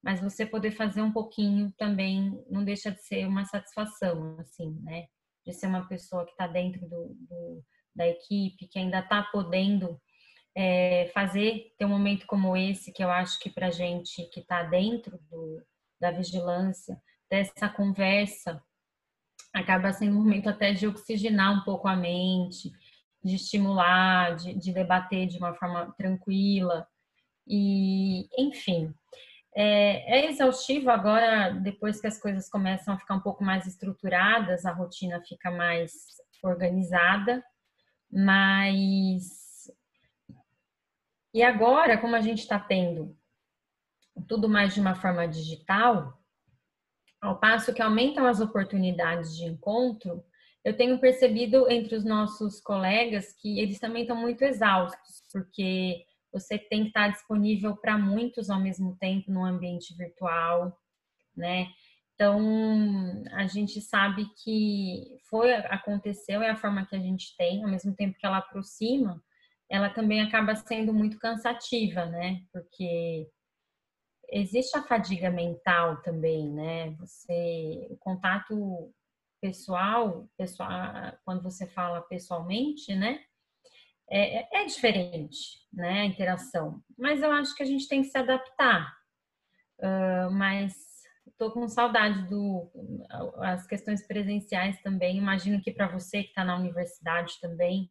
mas 0.02 0.20
você 0.20 0.44
poder 0.44 0.72
fazer 0.72 1.00
um 1.00 1.12
pouquinho 1.12 1.72
também 1.78 2.44
não 2.50 2.62
deixa 2.62 2.90
de 2.90 3.02
ser 3.02 3.26
uma 3.26 3.46
satisfação, 3.46 4.38
assim, 4.38 4.78
né? 4.82 5.06
De 5.46 5.52
ser 5.54 5.66
uma 5.66 5.88
pessoa 5.88 6.26
que 6.26 6.32
está 6.32 6.46
dentro 6.46 6.82
do, 6.82 7.16
do, 7.20 7.64
da 7.94 8.06
equipe, 8.06 8.68
que 8.68 8.78
ainda 8.78 8.98
está 8.98 9.22
podendo 9.22 9.98
é, 10.62 11.10
fazer, 11.14 11.72
ter 11.78 11.86
um 11.86 11.88
momento 11.88 12.26
como 12.26 12.54
esse, 12.54 12.92
que 12.92 13.02
eu 13.02 13.10
acho 13.10 13.40
que 13.40 13.48
para 13.48 13.70
gente 13.70 14.28
que 14.30 14.40
está 14.40 14.62
dentro 14.62 15.18
do, 15.30 15.62
da 15.98 16.10
vigilância, 16.10 17.00
dessa 17.30 17.66
conversa, 17.66 18.62
acaba 19.54 19.90
sendo 19.90 20.18
um 20.18 20.22
momento 20.22 20.50
até 20.50 20.74
de 20.74 20.86
oxigenar 20.86 21.50
um 21.58 21.64
pouco 21.64 21.88
a 21.88 21.96
mente, 21.96 22.70
de 23.24 23.36
estimular, 23.36 24.36
de, 24.36 24.52
de 24.52 24.70
debater 24.70 25.26
de 25.26 25.38
uma 25.38 25.54
forma 25.54 25.94
tranquila. 25.96 26.86
E, 27.48 28.28
enfim, 28.36 28.92
é, 29.56 30.20
é 30.20 30.30
exaustivo 30.30 30.90
agora, 30.90 31.54
depois 31.54 32.02
que 32.02 32.06
as 32.06 32.20
coisas 32.20 32.50
começam 32.50 32.92
a 32.92 32.98
ficar 32.98 33.14
um 33.14 33.20
pouco 33.20 33.42
mais 33.42 33.66
estruturadas, 33.66 34.66
a 34.66 34.72
rotina 34.72 35.22
fica 35.26 35.50
mais 35.50 35.90
organizada, 36.42 37.42
mas. 38.12 39.39
E 41.32 41.42
agora, 41.42 41.98
como 41.98 42.16
a 42.16 42.20
gente 42.20 42.40
está 42.40 42.58
tendo 42.58 43.16
tudo 44.28 44.48
mais 44.48 44.74
de 44.74 44.80
uma 44.80 44.94
forma 44.94 45.26
digital, 45.26 46.18
ao 47.20 47.38
passo 47.38 47.72
que 47.72 47.82
aumentam 47.82 48.26
as 48.26 48.40
oportunidades 48.40 49.36
de 49.36 49.44
encontro, 49.44 50.24
eu 50.64 50.76
tenho 50.76 50.98
percebido 50.98 51.70
entre 51.70 51.94
os 51.96 52.04
nossos 52.04 52.60
colegas 52.60 53.32
que 53.32 53.60
eles 53.60 53.78
também 53.78 54.02
estão 54.02 54.16
muito 54.16 54.42
exaustos, 54.42 55.22
porque 55.32 56.04
você 56.32 56.58
tem 56.58 56.82
que 56.82 56.88
estar 56.88 57.08
disponível 57.08 57.76
para 57.76 57.96
muitos 57.98 58.50
ao 58.50 58.60
mesmo 58.60 58.96
tempo 58.96 59.30
no 59.30 59.44
ambiente 59.44 59.94
virtual, 59.96 60.76
né? 61.36 61.68
Então, 62.14 63.22
a 63.32 63.46
gente 63.46 63.80
sabe 63.80 64.26
que 64.44 65.18
foi 65.30 65.54
aconteceu 65.54 66.42
é 66.42 66.50
a 66.50 66.56
forma 66.56 66.84
que 66.84 66.94
a 66.94 66.98
gente 66.98 67.34
tem, 67.36 67.64
ao 67.64 67.70
mesmo 67.70 67.94
tempo 67.94 68.18
que 68.18 68.26
ela 68.26 68.38
aproxima, 68.38 69.22
ela 69.70 69.88
também 69.88 70.20
acaba 70.20 70.56
sendo 70.56 70.92
muito 70.92 71.18
cansativa, 71.18 72.04
né? 72.06 72.42
Porque 72.52 73.28
existe 74.32 74.76
a 74.76 74.82
fadiga 74.82 75.30
mental 75.30 76.02
também, 76.02 76.50
né? 76.52 76.90
Você 76.98 77.86
o 77.90 77.96
contato 77.96 78.92
pessoal, 79.40 80.28
pessoal, 80.36 81.16
quando 81.24 81.42
você 81.42 81.66
fala 81.68 82.02
pessoalmente, 82.02 82.94
né? 82.94 83.22
É, 84.10 84.40
é, 84.40 84.62
é 84.62 84.64
diferente, 84.66 85.38
né? 85.72 86.00
A 86.00 86.06
interação. 86.06 86.82
Mas 86.98 87.22
eu 87.22 87.30
acho 87.30 87.54
que 87.54 87.62
a 87.62 87.66
gente 87.66 87.86
tem 87.86 88.02
que 88.02 88.08
se 88.08 88.18
adaptar. 88.18 88.92
Uh, 89.78 90.30
mas 90.32 90.74
estou 91.26 91.52
com 91.52 91.66
saudade 91.68 92.28
do 92.28 92.70
as 93.38 93.66
questões 93.66 94.06
presenciais 94.06 94.80
também. 94.82 95.16
Imagino 95.16 95.62
que 95.62 95.70
para 95.70 95.86
você 95.88 96.22
que 96.22 96.30
está 96.30 96.44
na 96.44 96.56
universidade 96.56 97.38
também, 97.40 97.88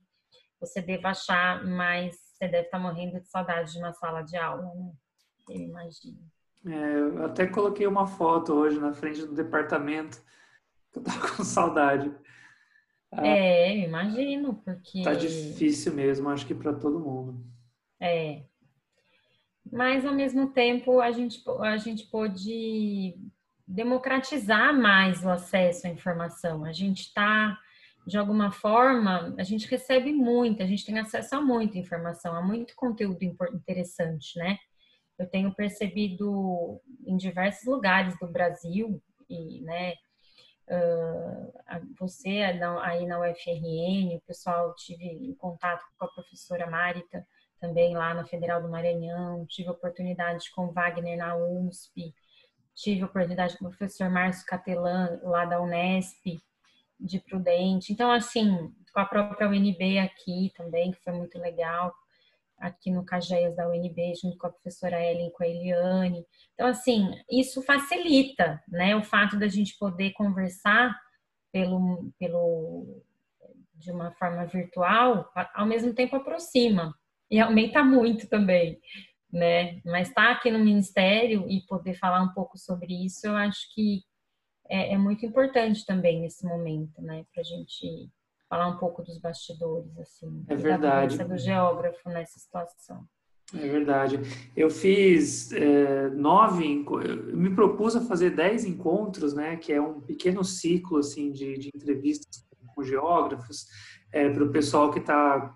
você 0.60 0.82
deva 0.82 1.10
achar, 1.10 1.64
mas 1.66 2.16
você 2.16 2.48
deve 2.48 2.66
estar 2.66 2.78
tá 2.78 2.84
morrendo 2.84 3.20
de 3.20 3.28
saudade 3.28 3.72
de 3.72 3.80
uma 3.80 3.94
sala 3.94 4.22
de 4.22 4.38
aula, 4.38 4.74
né? 4.76 4.92
Eu 5.50 5.62
imagino. 5.62 6.20
É, 6.66 7.00
eu 7.00 7.26
até 7.26 7.48
coloquei 7.48 7.88
uma 7.88 8.06
foto 8.06 8.54
hoje 8.54 8.80
na 8.80 8.94
frente 8.94 9.26
do 9.26 9.34
departamento 9.34 10.22
eu 10.96 11.04
tava 11.04 11.20
com 11.36 11.44
saudade. 11.44 12.12
Ah, 13.12 13.26
é, 13.26 13.78
imagino, 13.78 14.56
porque. 14.64 15.04
Tá 15.04 15.14
difícil 15.14 15.94
mesmo, 15.94 16.30
acho 16.30 16.46
que 16.46 16.54
para 16.54 16.74
todo 16.74 17.00
mundo. 17.00 17.44
É. 18.00 18.44
Mas 19.72 20.06
ao 20.06 20.14
mesmo 20.14 20.52
tempo 20.52 21.00
a 21.00 21.12
gente, 21.12 21.44
a 21.62 21.78
gente 21.78 22.08
pode 22.08 23.16
democratizar 23.68 24.74
mais 24.74 25.24
o 25.24 25.30
acesso 25.30 25.86
à 25.86 25.90
informação. 25.90 26.66
A 26.66 26.72
gente 26.72 27.02
está, 27.02 27.60
de 28.06 28.18
alguma 28.18 28.52
forma, 28.52 29.36
a 29.38 29.44
gente 29.44 29.68
recebe 29.68 30.12
muito, 30.12 30.64
a 30.64 30.66
gente 30.66 30.86
tem 30.86 30.98
acesso 31.00 31.36
a 31.36 31.42
muita 31.42 31.78
informação, 31.78 32.36
a 32.36 32.42
muito 32.42 32.76
conteúdo 32.76 33.24
interessante, 33.24 34.38
né? 34.38 34.58
Eu 35.18 35.28
tenho 35.28 35.54
percebido 35.54 36.82
em 37.06 37.18
diversos 37.18 37.66
lugares 37.66 38.18
do 38.20 38.28
Brasil 38.28 39.02
e, 39.30 39.62
né, 39.62 39.94
uh, 40.70 41.54
você 42.00 42.42
aí 42.82 43.06
na 43.06 43.20
UFRN, 43.20 44.16
o 44.16 44.22
pessoal 44.26 44.74
tive 44.76 45.36
contato 45.38 45.84
com 45.98 46.06
a 46.06 46.10
professora 46.10 46.70
Marita 46.70 47.26
também 47.60 47.96
lá 47.96 48.14
na 48.14 48.26
Federal 48.26 48.62
do 48.62 48.70
Maranhão, 48.70 49.46
tive 49.46 49.70
oportunidade 49.70 50.50
com 50.56 50.72
Wagner 50.72 51.18
na 51.18 51.36
USP, 51.36 52.14
tive 52.74 53.04
oportunidade 53.04 53.58
com 53.58 53.66
o 53.66 53.70
professor 53.70 54.10
Márcio 54.10 54.46
Catelan 54.46 55.20
lá 55.24 55.44
da 55.46 55.62
Unesp, 55.62 56.40
de 57.00 57.20
Prudente. 57.20 57.94
Então, 57.94 58.12
assim, 58.12 58.74
com 58.94 59.00
a 59.00 59.06
própria 59.06 59.48
UNB 59.48 60.00
aqui 60.00 60.52
também, 60.56 60.92
que 60.92 61.04
foi 61.04 61.14
muito 61.14 61.38
legal 61.40 61.94
aqui 62.58 62.92
no 62.92 63.06
Cagéias 63.06 63.56
da 63.56 63.68
UNB, 63.70 64.14
junto 64.22 64.38
com 64.38 64.48
a 64.48 64.52
professora 64.52 65.02
Ellen 65.02 65.28
e 65.28 65.32
com 65.32 65.44
a 65.44 65.48
Eliane. 65.48 66.26
Então, 66.54 66.68
assim, 66.68 67.10
isso 67.32 67.62
facilita, 67.62 68.62
né, 68.68 68.96
o 68.96 69.04
fato 69.04 69.38
da 69.40 69.48
gente 69.48 69.78
poder 69.78 70.12
conversar 70.12 70.94
pelo, 71.52 72.12
pelo, 72.20 73.02
de 73.76 73.92
uma 73.92 74.12
forma 74.12 74.46
virtual, 74.46 75.32
ao 75.56 75.66
mesmo 75.66 75.94
tempo 75.94 76.16
aproxima 76.16 76.94
e 77.32 77.40
aumenta 77.40 77.84
muito 77.84 78.28
também, 78.28 78.80
né? 79.32 79.80
Mas 79.86 80.10
estar 80.10 80.28
tá 80.28 80.32
aqui 80.34 80.52
no 80.52 80.60
Ministério 80.60 81.46
e 81.50 81.62
poder 81.62 81.94
falar 81.94 82.22
um 82.22 82.34
pouco 82.34 82.58
sobre 82.58 83.06
isso, 83.06 83.26
eu 83.28 83.36
acho 83.36 83.74
que 83.74 84.04
é, 84.70 84.94
é 84.94 84.98
muito 84.98 85.26
importante 85.26 85.86
também 85.86 86.22
nesse 86.22 86.46
momento, 86.46 87.02
né, 87.02 87.26
para 87.34 87.42
a 87.42 87.44
gente 87.44 88.10
falar 88.48 88.68
um 88.68 88.78
pouco 88.78 89.04
dos 89.04 89.20
bastidores, 89.20 89.98
assim. 90.00 90.44
É 90.48 90.56
verdade. 90.56 91.18
Da 91.18 91.24
do 91.24 91.38
geógrafo 91.38 92.10
nessa 92.10 92.40
situação. 92.40 93.06
É 93.54 93.68
verdade. 93.68 94.20
Eu 94.56 94.70
fiz 94.70 95.52
é, 95.52 96.10
nove, 96.10 96.86
eu 96.88 97.36
me 97.36 97.54
propus 97.54 97.96
a 97.96 98.02
fazer 98.02 98.32
dez 98.32 98.64
encontros, 98.64 99.34
né, 99.34 99.56
que 99.58 99.74
é 99.74 99.82
um 99.82 100.02
pequeno 100.02 100.44
ciclo, 100.44 101.00
assim, 101.00 101.32
de, 101.32 101.58
de 101.58 101.70
entrevistas 101.74 102.48
com 102.76 102.84
geógrafos, 102.84 103.66
é, 104.12 104.30
para 104.30 104.44
o 104.44 104.52
pessoal 104.52 104.92
que 104.92 105.00
está 105.00 105.56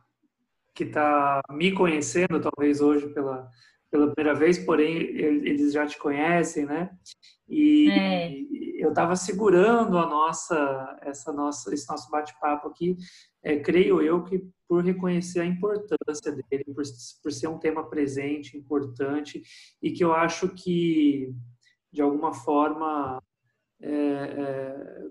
que 0.76 0.88
tá 0.88 1.40
me 1.52 1.72
conhecendo, 1.72 2.42
talvez 2.42 2.82
hoje 2.82 3.08
pela, 3.14 3.48
pela 3.94 4.12
primeira 4.12 4.38
vez, 4.38 4.58
porém 4.58 4.96
eles 4.96 5.72
já 5.72 5.86
te 5.86 6.00
conhecem, 6.00 6.66
né? 6.66 6.90
E 7.48 7.92
é. 7.92 8.84
eu 8.84 8.90
estava 8.90 9.16
segurando 9.16 10.00
a 10.00 10.08
nossa, 10.08 10.98
essa 11.04 11.32
nossa, 11.32 11.72
esse 11.72 11.88
nosso 11.88 12.10
bate-papo 12.10 12.70
aqui, 12.70 12.98
é, 13.44 13.60
creio 13.60 14.02
eu 14.02 14.24
que 14.24 14.44
por 14.68 14.84
reconhecer 14.84 15.42
a 15.42 15.46
importância 15.46 16.32
dele, 16.32 16.64
por, 16.74 16.84
por 17.22 17.32
ser 17.32 17.48
um 17.48 17.60
tema 17.60 17.88
presente, 17.88 18.58
importante, 18.58 19.44
e 19.80 19.92
que 19.92 20.04
eu 20.04 20.12
acho 20.12 20.50
que 20.50 21.32
de 21.92 22.02
alguma 22.02 22.34
forma, 22.34 23.22
é, 23.80 23.92
é, 23.92 25.02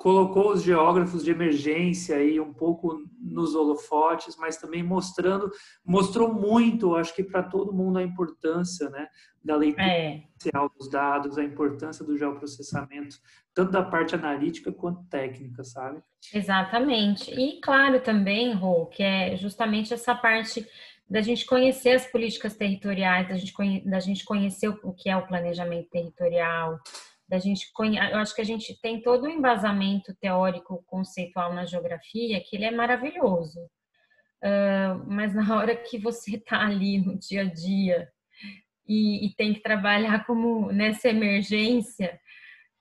colocou 0.00 0.52
os 0.52 0.62
geógrafos 0.62 1.22
de 1.22 1.30
emergência 1.30 2.16
aí 2.16 2.40
um 2.40 2.54
pouco 2.54 3.04
nos 3.20 3.54
holofotes, 3.54 4.34
mas 4.38 4.56
também 4.56 4.82
mostrando, 4.82 5.50
mostrou 5.84 6.32
muito, 6.32 6.96
acho 6.96 7.14
que 7.14 7.22
para 7.22 7.42
todo 7.42 7.74
mundo 7.74 7.98
a 7.98 8.02
importância, 8.02 8.88
né, 8.88 9.08
da 9.44 9.56
leitura 9.56 9.86
é. 9.86 10.22
dos 10.74 10.88
dados, 10.88 11.36
a 11.36 11.44
importância 11.44 12.02
do 12.02 12.16
geoprocessamento, 12.16 13.16
tanto 13.52 13.72
da 13.72 13.82
parte 13.82 14.14
analítica 14.14 14.72
quanto 14.72 15.04
técnica, 15.04 15.62
sabe? 15.64 16.02
Exatamente. 16.32 17.30
E 17.38 17.60
claro 17.60 18.00
também, 18.00 18.54
Rô, 18.54 18.86
que 18.86 19.02
é 19.02 19.36
justamente 19.36 19.92
essa 19.92 20.14
parte 20.14 20.66
da 21.10 21.20
gente 21.20 21.44
conhecer 21.44 21.90
as 21.90 22.06
políticas 22.06 22.56
territoriais, 22.56 23.28
da 23.28 23.36
gente, 23.36 23.84
da 23.84 24.00
gente 24.00 24.24
conhecer 24.24 24.68
o 24.68 24.94
que 24.94 25.10
é 25.10 25.16
o 25.16 25.26
planejamento 25.26 25.90
territorial, 25.90 26.78
da 27.30 27.38
gente 27.38 27.70
eu 28.12 28.18
acho 28.18 28.34
que 28.34 28.40
a 28.40 28.44
gente 28.44 28.78
tem 28.82 29.00
todo 29.00 29.24
um 29.24 29.30
embasamento 29.30 30.12
teórico 30.16 30.82
conceitual 30.88 31.54
na 31.54 31.64
geografia 31.64 32.42
que 32.44 32.56
ele 32.56 32.64
é 32.64 32.72
maravilhoso. 32.72 33.60
Uh, 34.42 35.04
mas 35.06 35.32
na 35.32 35.56
hora 35.56 35.76
que 35.76 35.96
você 35.96 36.36
está 36.36 36.66
ali 36.66 36.98
no 36.98 37.16
dia 37.16 37.42
a 37.42 37.44
dia 37.44 38.08
e, 38.88 39.26
e, 39.26 39.34
tem 39.34 39.52
que 39.52 39.60
trabalhar 39.60 40.24
como 40.26 40.72
nessa 40.72 41.10
emergência 41.10 42.18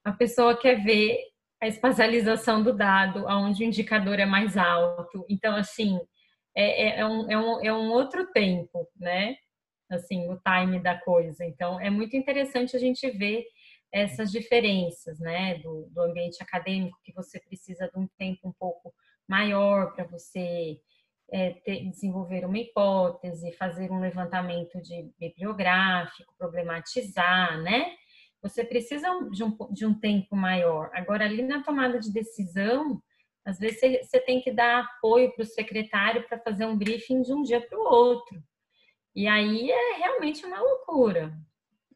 a 0.03 0.13
pessoa 0.13 0.57
quer 0.57 0.81
ver 0.81 1.19
a 1.61 1.67
espacialização 1.67 2.63
do 2.63 2.73
dado 2.73 3.27
aonde 3.27 3.61
o 3.61 3.67
indicador 3.67 4.19
é 4.19 4.25
mais 4.25 4.57
alto. 4.57 5.25
Então 5.29 5.55
assim 5.55 5.99
é, 6.55 6.87
é, 6.87 6.99
é, 7.01 7.05
um, 7.05 7.29
é, 7.29 7.37
um, 7.37 7.65
é 7.65 7.73
um 7.73 7.91
outro 7.91 8.25
tempo 8.31 8.87
né? 8.97 9.35
Assim 9.91 10.27
o 10.29 10.39
time 10.39 10.79
da 10.79 10.97
coisa. 10.97 11.45
Então 11.45 11.79
é 11.79 11.89
muito 11.89 12.15
interessante 12.15 12.75
a 12.75 12.79
gente 12.79 13.11
ver 13.11 13.45
essas 13.91 14.31
diferenças, 14.31 15.19
né, 15.19 15.55
do, 15.59 15.87
do 15.91 16.01
ambiente 16.01 16.41
acadêmico, 16.41 16.99
que 17.03 17.13
você 17.13 17.39
precisa 17.39 17.87
de 17.87 17.99
um 17.99 18.07
tempo 18.17 18.47
um 18.47 18.53
pouco 18.53 18.93
maior 19.27 19.93
para 19.93 20.05
você 20.05 20.79
é, 21.31 21.51
ter, 21.51 21.89
desenvolver 21.89 22.45
uma 22.45 22.57
hipótese, 22.57 23.53
fazer 23.53 23.91
um 23.91 23.99
levantamento 23.99 24.81
de 24.81 25.11
bibliográfico, 25.19 26.33
problematizar, 26.37 27.61
né? 27.61 27.95
Você 28.41 28.63
precisa 28.63 29.07
de 29.31 29.43
um, 29.43 29.57
de 29.71 29.85
um 29.85 29.93
tempo 29.93 30.35
maior. 30.35 30.89
Agora, 30.93 31.25
ali 31.25 31.43
na 31.43 31.61
tomada 31.61 31.99
de 31.99 32.11
decisão, 32.11 33.01
às 33.45 33.59
vezes 33.59 33.79
você, 33.79 34.03
você 34.03 34.19
tem 34.21 34.41
que 34.41 34.51
dar 34.51 34.83
apoio 34.83 35.33
para 35.33 35.43
o 35.43 35.47
secretário 35.47 36.27
para 36.27 36.39
fazer 36.39 36.65
um 36.65 36.77
briefing 36.77 37.21
de 37.21 37.33
um 37.33 37.41
dia 37.41 37.59
para 37.59 37.77
o 37.77 37.83
outro. 37.83 38.41
E 39.15 39.27
aí 39.27 39.69
é 39.69 39.97
realmente 39.97 40.45
uma 40.45 40.61
loucura 40.61 41.37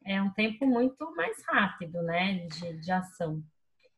é 0.04 0.20
um 0.22 0.30
tempo 0.30 0.66
muito 0.66 1.14
mais 1.16 1.42
rápido, 1.48 2.02
né, 2.02 2.46
de, 2.46 2.80
de 2.80 2.92
ação. 2.92 3.42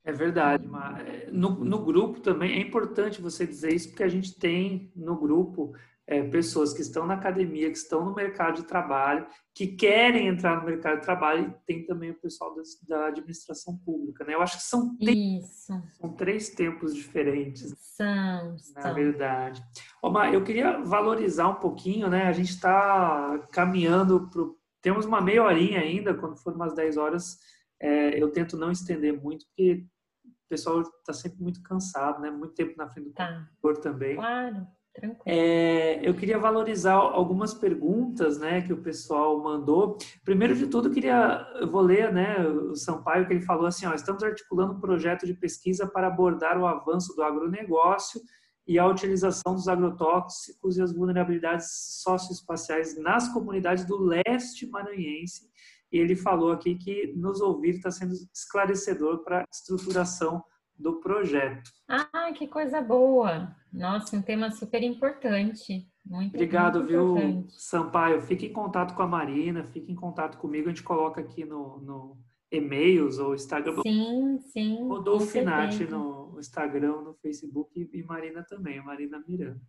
É 0.04 0.12
verdade, 0.12 0.66
mas 0.68 1.00
é, 1.00 1.30
no, 1.32 1.64
no 1.64 1.84
grupo 1.84 2.20
também 2.20 2.58
é 2.58 2.60
importante 2.60 3.20
você 3.20 3.44
dizer 3.44 3.74
isso, 3.74 3.88
porque 3.88 4.04
a 4.04 4.08
gente 4.08 4.38
tem 4.38 4.92
no 4.94 5.16
grupo 5.16 5.74
é, 6.06 6.22
pessoas 6.22 6.72
que 6.72 6.80
estão 6.80 7.04
na 7.04 7.14
academia, 7.14 7.68
que 7.70 7.76
estão 7.76 8.04
no 8.04 8.14
mercado 8.14 8.56
de 8.56 8.68
trabalho, 8.68 9.26
que 9.52 9.66
querem 9.66 10.28
entrar 10.28 10.60
no 10.60 10.64
mercado 10.64 11.00
de 11.00 11.04
trabalho, 11.04 11.48
e 11.48 11.66
tem 11.66 11.84
também 11.84 12.12
o 12.12 12.20
pessoal 12.20 12.54
da, 12.54 12.62
da 12.86 13.06
administração 13.08 13.76
pública, 13.78 14.24
né? 14.24 14.34
Eu 14.34 14.42
acho 14.42 14.58
que 14.58 14.62
são, 14.62 14.96
Isso. 15.00 15.72
são 16.00 16.12
três 16.12 16.50
tempos 16.50 16.94
diferentes. 16.94 17.74
São, 17.78 18.56
na 18.76 18.82
são. 18.82 18.94
verdade. 18.94 19.60
Omar, 20.00 20.32
eu 20.32 20.44
queria 20.44 20.78
valorizar 20.82 21.48
um 21.48 21.56
pouquinho, 21.56 22.08
né? 22.08 22.28
A 22.28 22.32
gente 22.32 22.50
está 22.50 23.44
caminhando 23.50 24.28
para 24.28 24.42
temos 24.86 25.04
uma 25.04 25.20
meia 25.20 25.42
horinha 25.42 25.80
ainda, 25.80 26.14
quando 26.14 26.36
for 26.36 26.54
umas 26.54 26.72
10 26.72 26.96
horas, 26.96 27.40
é, 27.82 28.22
eu 28.22 28.30
tento 28.30 28.56
não 28.56 28.70
estender 28.70 29.20
muito, 29.20 29.44
porque 29.46 29.84
o 30.24 30.48
pessoal 30.48 30.80
está 30.80 31.12
sempre 31.12 31.42
muito 31.42 31.60
cansado, 31.60 32.20
né? 32.20 32.30
Muito 32.30 32.54
tempo 32.54 32.72
na 32.76 32.88
frente 32.88 33.06
do 33.06 33.12
tá. 33.12 33.48
computador 33.60 33.82
também. 33.82 34.14
Claro, 34.14 34.64
tranquilo. 34.94 35.22
É, 35.26 36.08
eu 36.08 36.14
queria 36.14 36.38
valorizar 36.38 36.92
algumas 36.92 37.52
perguntas, 37.52 38.38
né, 38.38 38.62
que 38.62 38.72
o 38.72 38.80
pessoal 38.80 39.42
mandou. 39.42 39.98
Primeiro 40.24 40.54
de 40.54 40.68
tudo, 40.68 40.86
eu 40.86 40.92
queria, 40.92 41.44
eu 41.60 41.68
vou 41.68 41.82
ler, 41.82 42.12
né, 42.12 42.38
o 42.46 42.76
Sampaio 42.76 43.26
que 43.26 43.32
ele 43.32 43.42
falou 43.42 43.66
assim, 43.66 43.86
ó, 43.86 43.92
estamos 43.92 44.22
articulando 44.22 44.74
um 44.74 44.80
projeto 44.80 45.26
de 45.26 45.34
pesquisa 45.34 45.84
para 45.84 46.06
abordar 46.06 46.56
o 46.60 46.64
avanço 46.64 47.12
do 47.16 47.24
agronegócio 47.24 48.20
e 48.66 48.78
a 48.78 48.86
utilização 48.86 49.54
dos 49.54 49.68
agrotóxicos 49.68 50.76
e 50.76 50.82
as 50.82 50.92
vulnerabilidades 50.92 51.68
socioespaciais 52.02 53.00
nas 53.00 53.28
comunidades 53.28 53.84
do 53.84 53.96
leste 53.96 54.66
maranhense. 54.66 55.48
E 55.92 55.98
ele 55.98 56.16
falou 56.16 56.50
aqui 56.50 56.74
que 56.74 57.12
nos 57.16 57.40
ouvir 57.40 57.76
está 57.76 57.90
sendo 57.90 58.12
esclarecedor 58.34 59.22
para 59.22 59.40
a 59.40 59.44
estruturação 59.52 60.42
do 60.76 61.00
projeto. 61.00 61.70
Ah, 61.88 62.32
que 62.34 62.46
coisa 62.48 62.82
boa! 62.82 63.54
Nossa, 63.72 64.16
um 64.16 64.22
tema 64.22 64.50
super 64.50 64.82
importante. 64.82 65.88
Muito, 66.04 66.34
Obrigado, 66.34 66.78
muito 66.78 66.88
viu, 66.88 67.16
importante. 67.16 67.54
Sampaio? 67.56 68.20
Fique 68.22 68.46
em 68.46 68.52
contato 68.52 68.94
com 68.94 69.02
a 69.02 69.06
Marina, 69.06 69.64
fique 69.64 69.90
em 69.90 69.94
contato 69.94 70.38
comigo, 70.38 70.66
a 70.66 70.70
gente 70.70 70.82
coloca 70.82 71.20
aqui 71.20 71.44
no, 71.44 71.78
no 71.80 72.18
e-mails 72.56 73.18
ou 73.18 73.34
Instagram. 73.34 73.82
Sim, 73.82 74.38
sim. 74.52 74.88
Rodolfo 74.88 75.26
Finati 75.26 75.84
no 75.84 76.36
Instagram, 76.38 77.02
no 77.02 77.14
Facebook 77.14 77.88
e 77.92 78.02
Marina 78.02 78.42
também, 78.42 78.82
Marina 78.82 79.22
Miranda. 79.26 79.60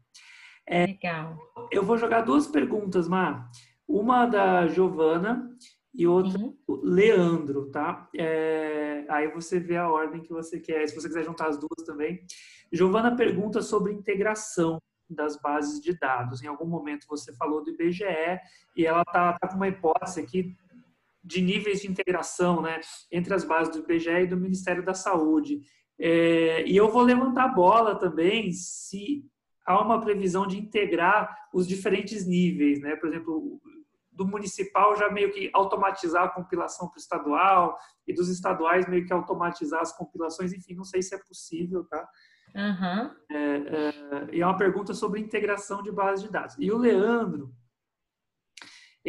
É, 0.66 0.86
Legal. 0.86 1.38
Eu 1.72 1.84
vou 1.84 1.98
jogar 1.98 2.22
duas 2.22 2.48
perguntas, 2.48 3.08
Mar. 3.08 3.50
Uma 3.88 4.26
da 4.26 4.68
Giovana 4.68 5.50
e 5.94 6.06
outra 6.06 6.38
do 6.38 6.82
Leandro, 6.84 7.72
tá? 7.72 8.10
É, 8.16 9.06
aí 9.10 9.30
você 9.30 9.60
vê 9.60 9.78
a 9.78 9.90
ordem 9.90 10.22
que 10.22 10.34
você 10.34 10.60
quer. 10.60 10.88
Se 10.88 10.96
você 10.96 11.08
quiser 11.08 11.24
juntar 11.24 11.48
as 11.48 11.58
duas 11.58 11.86
também. 11.86 12.22
Giovana 12.72 13.16
pergunta 13.16 13.62
sobre 13.62 13.94
integração 13.94 14.78
das 15.10 15.40
bases 15.42 15.80
de 15.80 15.98
dados. 15.98 16.44
Em 16.44 16.48
algum 16.48 16.68
momento 16.68 17.08
você 17.08 17.34
falou 17.36 17.64
do 17.64 17.72
IBGE 17.72 18.04
e 18.76 18.86
ela 18.86 19.06
tá, 19.06 19.34
tá 19.40 19.48
com 19.48 19.56
uma 19.56 19.70
hipótese 19.70 20.20
aqui 20.20 20.56
de 21.28 21.42
níveis 21.42 21.82
de 21.82 21.92
integração 21.92 22.62
né, 22.62 22.80
entre 23.12 23.34
as 23.34 23.44
bases 23.44 23.74
do 23.74 23.80
IBGE 23.80 24.10
e 24.10 24.28
do 24.28 24.38
Ministério 24.38 24.84
da 24.84 24.94
Saúde. 24.94 25.60
É, 26.00 26.64
e 26.66 26.76
eu 26.76 26.90
vou 26.90 27.02
levantar 27.02 27.46
a 27.46 27.54
bola 27.54 27.96
também 27.96 28.52
se 28.54 29.26
há 29.66 29.82
uma 29.82 30.00
previsão 30.00 30.48
de 30.48 30.58
integrar 30.58 31.36
os 31.54 31.68
diferentes 31.68 32.26
níveis, 32.26 32.80
né? 32.80 32.96
Por 32.96 33.10
exemplo, 33.10 33.60
do 34.12 34.26
municipal 34.26 34.96
já 34.96 35.10
meio 35.12 35.32
que 35.32 35.50
automatizar 35.54 36.24
a 36.24 36.30
compilação 36.30 36.88
para 36.88 36.98
o 36.98 37.00
estadual 37.00 37.78
e 38.08 38.14
dos 38.14 38.30
estaduais 38.30 38.88
meio 38.88 39.06
que 39.06 39.12
automatizar 39.12 39.82
as 39.82 39.96
compilações, 39.96 40.54
enfim, 40.54 40.76
não 40.76 40.86
sei 40.86 41.02
se 41.02 41.14
é 41.14 41.18
possível, 41.18 41.84
tá? 41.84 42.08
Uhum. 42.56 43.12
É, 43.30 43.38
é, 43.38 44.36
e 44.36 44.42
é 44.42 44.46
uma 44.46 44.58
pergunta 44.58 44.94
sobre 44.94 45.20
integração 45.20 45.84
de 45.84 45.92
bases 45.92 46.24
de 46.24 46.32
dados. 46.32 46.56
E 46.58 46.72
o 46.72 46.78
Leandro, 46.78 47.54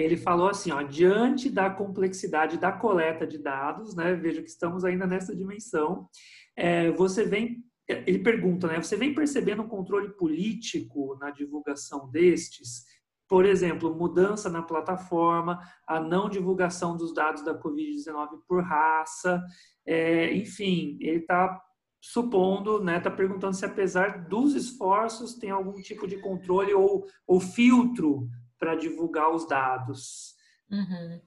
ele 0.01 0.17
falou 0.17 0.49
assim, 0.49 0.71
ó, 0.71 0.81
diante 0.83 1.51
da 1.51 1.69
complexidade 1.69 2.57
da 2.57 2.71
coleta 2.71 3.27
de 3.27 3.37
dados, 3.37 3.97
né, 3.97 4.15
veja 4.15 4.41
que 4.41 4.49
estamos 4.49 4.85
ainda 4.85 5.07
nessa 5.07 5.35
dimensão, 5.35 6.09
é, 6.57 6.91
você 6.93 7.25
vem, 7.25 7.65
ele 7.89 8.21
pergunta, 8.21 8.69
né, 8.69 8.81
você 8.81 8.97
vem 8.97 9.13
percebendo 9.13 9.63
um 9.63 9.69
controle 9.69 10.11
político 10.11 11.17
na 11.21 11.31
divulgação 11.31 12.09
destes? 12.11 12.85
Por 13.29 13.45
exemplo, 13.45 13.95
mudança 13.95 14.49
na 14.49 14.63
plataforma, 14.63 15.59
a 15.87 15.99
não 15.99 16.31
divulgação 16.31 16.97
dos 16.97 17.13
dados 17.13 17.45
da 17.45 17.61
Covid-19 17.61 18.39
por 18.47 18.63
raça, 18.63 19.43
é, 19.85 20.33
enfim, 20.33 20.97
ele 21.01 21.19
está 21.19 21.61
supondo, 22.01 22.83
né, 22.83 22.99
está 22.99 23.11
perguntando 23.11 23.57
se 23.57 23.65
apesar 23.65 24.29
dos 24.29 24.55
esforços 24.55 25.35
tem 25.35 25.51
algum 25.51 25.75
tipo 25.83 26.07
de 26.07 26.19
controle 26.19 26.73
ou, 26.73 27.05
ou 27.27 27.41
filtro 27.41 28.29
para 28.59 28.75
divulgar 28.75 29.31
os 29.31 29.47
dados. 29.47 30.37
Uhum. 30.71 31.21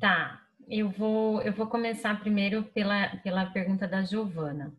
Tá, 0.00 0.40
eu 0.68 0.88
vou, 0.88 1.42
eu 1.42 1.52
vou 1.52 1.66
começar 1.66 2.18
primeiro 2.20 2.64
pela, 2.64 3.16
pela 3.16 3.46
pergunta 3.46 3.86
da 3.86 4.02
Giovana. 4.02 4.72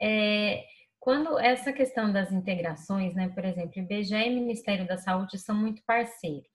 É, 0.00 0.64
quando 0.98 1.38
essa 1.38 1.72
questão 1.72 2.10
das 2.10 2.32
integrações, 2.32 3.14
né, 3.14 3.28
por 3.28 3.44
exemplo, 3.44 3.78
IBGE 3.78 4.14
e 4.14 4.30
Ministério 4.30 4.86
da 4.86 4.96
Saúde 4.96 5.38
são 5.38 5.54
muito 5.54 5.82
parceiros. 5.84 6.48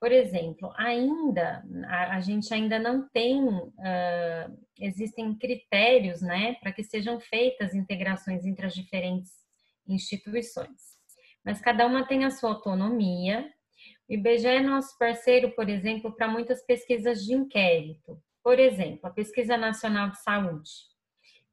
Por 0.00 0.12
exemplo, 0.12 0.72
ainda 0.76 1.64
a, 1.86 2.16
a 2.16 2.20
gente 2.20 2.54
ainda 2.54 2.78
não 2.78 3.08
tem, 3.08 3.42
uh, 3.48 4.66
existem 4.78 5.36
critérios, 5.36 6.22
né, 6.22 6.54
para 6.60 6.72
que 6.72 6.84
sejam 6.84 7.18
feitas 7.18 7.74
integrações 7.74 8.46
entre 8.46 8.64
as 8.64 8.74
diferentes 8.74 9.32
instituições 9.88 10.97
mas 11.44 11.60
cada 11.60 11.86
uma 11.86 12.06
tem 12.06 12.24
a 12.24 12.30
sua 12.30 12.50
autonomia. 12.50 13.50
O 14.08 14.14
IBGE 14.14 14.46
é 14.46 14.60
nosso 14.60 14.96
parceiro, 14.98 15.50
por 15.50 15.68
exemplo, 15.68 16.14
para 16.14 16.28
muitas 16.28 16.64
pesquisas 16.64 17.24
de 17.24 17.34
inquérito. 17.34 18.20
Por 18.42 18.58
exemplo, 18.58 19.00
a 19.04 19.10
Pesquisa 19.10 19.56
Nacional 19.56 20.10
de 20.10 20.22
Saúde, 20.22 20.70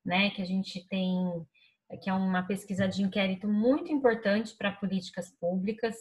né, 0.05 0.29
que 0.29 0.41
a 0.41 0.45
gente 0.45 0.87
tem, 0.87 1.13
que 2.01 2.09
é 2.09 2.13
uma 2.13 2.43
pesquisa 2.43 2.87
de 2.87 3.03
inquérito 3.03 3.47
muito 3.47 3.91
importante 3.91 4.55
para 4.55 4.71
políticas 4.71 5.31
públicas. 5.39 5.95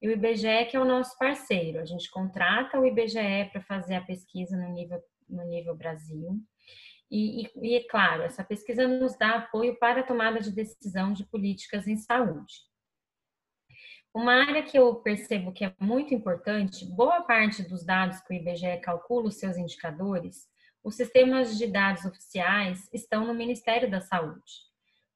e 0.00 0.08
o 0.08 0.12
IBGE 0.12 0.66
que 0.70 0.76
é 0.76 0.80
o 0.80 0.84
nosso 0.84 1.18
parceiro. 1.18 1.80
A 1.80 1.84
gente 1.84 2.10
contrata 2.10 2.78
o 2.78 2.86
IBGE 2.86 3.50
para 3.52 3.60
fazer 3.62 3.96
a 3.96 4.04
pesquisa 4.04 4.56
no 4.56 4.72
nível, 4.72 5.02
no 5.28 5.44
nível 5.44 5.76
Brasil. 5.76 6.40
E, 7.10 7.42
e, 7.42 7.50
e, 7.62 7.76
é 7.76 7.84
claro, 7.88 8.22
essa 8.22 8.44
pesquisa 8.44 8.86
nos 8.86 9.16
dá 9.16 9.36
apoio 9.36 9.78
para 9.78 10.00
a 10.00 10.04
tomada 10.04 10.40
de 10.40 10.52
decisão 10.52 11.12
de 11.12 11.24
políticas 11.24 11.86
em 11.86 11.96
saúde. 11.96 12.54
Uma 14.14 14.32
área 14.32 14.62
que 14.62 14.78
eu 14.78 14.96
percebo 14.96 15.52
que 15.52 15.64
é 15.64 15.74
muito 15.78 16.14
importante, 16.14 16.84
boa 16.86 17.22
parte 17.22 17.62
dos 17.62 17.84
dados 17.84 18.20
que 18.20 18.32
o 18.32 18.36
IBGE 18.36 18.80
calcula 18.80 19.28
os 19.28 19.38
seus 19.38 19.56
indicadores, 19.56 20.48
os 20.82 20.96
sistemas 20.96 21.58
de 21.58 21.66
dados 21.66 22.04
oficiais 22.04 22.88
estão 22.92 23.26
no 23.26 23.34
Ministério 23.34 23.90
da 23.90 24.00
Saúde. 24.00 24.68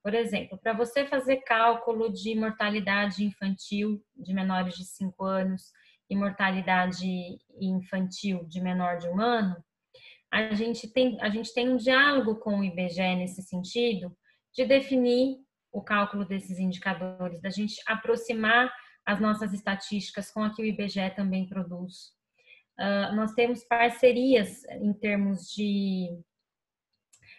Por 0.03 0.15
exemplo, 0.15 0.59
para 0.59 0.73
você 0.73 1.07
fazer 1.07 1.39
cálculo 1.39 2.13
de 2.13 2.35
mortalidade 2.35 3.25
infantil 3.25 4.03
de 4.17 4.35
menores 4.35 4.75
de 4.75 4.85
5 4.85 5.25
anos 5.25 5.73
e 6.11 6.17
mortalidade 6.17 7.39
infantil 7.59 8.45
de 8.45 8.61
menor 8.61 8.99
de 8.99 9.09
um 9.09 9.21
ano, 9.21 9.57
a 10.31 10.55
gente 10.55 10.93
tem, 10.93 11.17
a 11.21 11.29
gente 11.29 11.55
tem 11.55 11.69
um 11.69 11.77
diálogo 11.77 12.37
com 12.37 12.59
o 12.59 12.65
IBGE 12.65 13.17
nesse 13.17 13.43
sentido 13.43 14.17
de 14.53 14.65
definir 14.65 15.39
o 15.71 15.81
cálculo 15.81 16.25
desses 16.25 16.59
indicadores, 16.59 17.41
da 17.41 17.51
gente 17.51 17.81
aproximar 17.87 18.73
as 19.05 19.21
nossas 19.21 19.53
estatísticas 19.53 20.31
com 20.31 20.43
a 20.43 20.55
que 20.55 20.63
o 20.63 20.65
IBGE 20.65 21.11
também 21.17 21.47
produz. 21.47 22.13
Uh, 22.79 23.15
nós 23.15 23.33
temos 23.33 23.65
parcerias 23.65 24.65
em 24.65 24.93
termos 24.93 25.51
de 25.53 26.09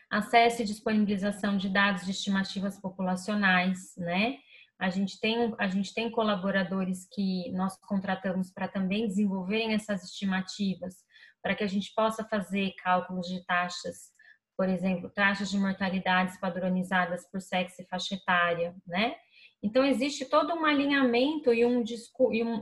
acesso 0.10 0.62
e 0.62 0.66
disponibilização 0.66 1.58
de 1.58 1.70
dados 1.70 2.06
de 2.06 2.12
estimativas 2.12 2.80
populacionais, 2.80 3.96
né? 3.98 4.38
A 4.78 4.90
gente 4.90 5.20
tem, 5.20 5.56
a 5.58 5.68
gente 5.68 5.94
tem 5.94 6.12
colaboradores 6.12 7.08
que 7.12 7.52
nós 7.54 7.78
contratamos 7.78 8.52
para 8.52 8.68
também 8.68 9.08
desenvolverem 9.08 9.74
essas 9.74 10.04
estimativas, 10.04 10.98
para 11.42 11.56
que 11.56 11.64
a 11.64 11.68
gente 11.68 11.94
possa 11.96 12.24
fazer 12.24 12.74
cálculos 12.84 13.28
de 13.28 13.44
taxas, 13.46 14.12
por 14.56 14.70
exemplo, 14.70 15.10
taxas 15.10 15.50
de 15.50 15.58
mortalidades 15.58 16.38
padronizadas 16.40 17.26
por 17.32 17.42
sexo 17.42 17.82
e 17.82 17.86
faixa 17.86 18.16
etária, 18.16 18.76
né? 18.86 19.16
Então, 19.64 19.86
existe 19.86 20.26
todo 20.26 20.54
um 20.54 20.66
alinhamento 20.66 21.54
e, 21.54 21.66
um, 21.66 21.84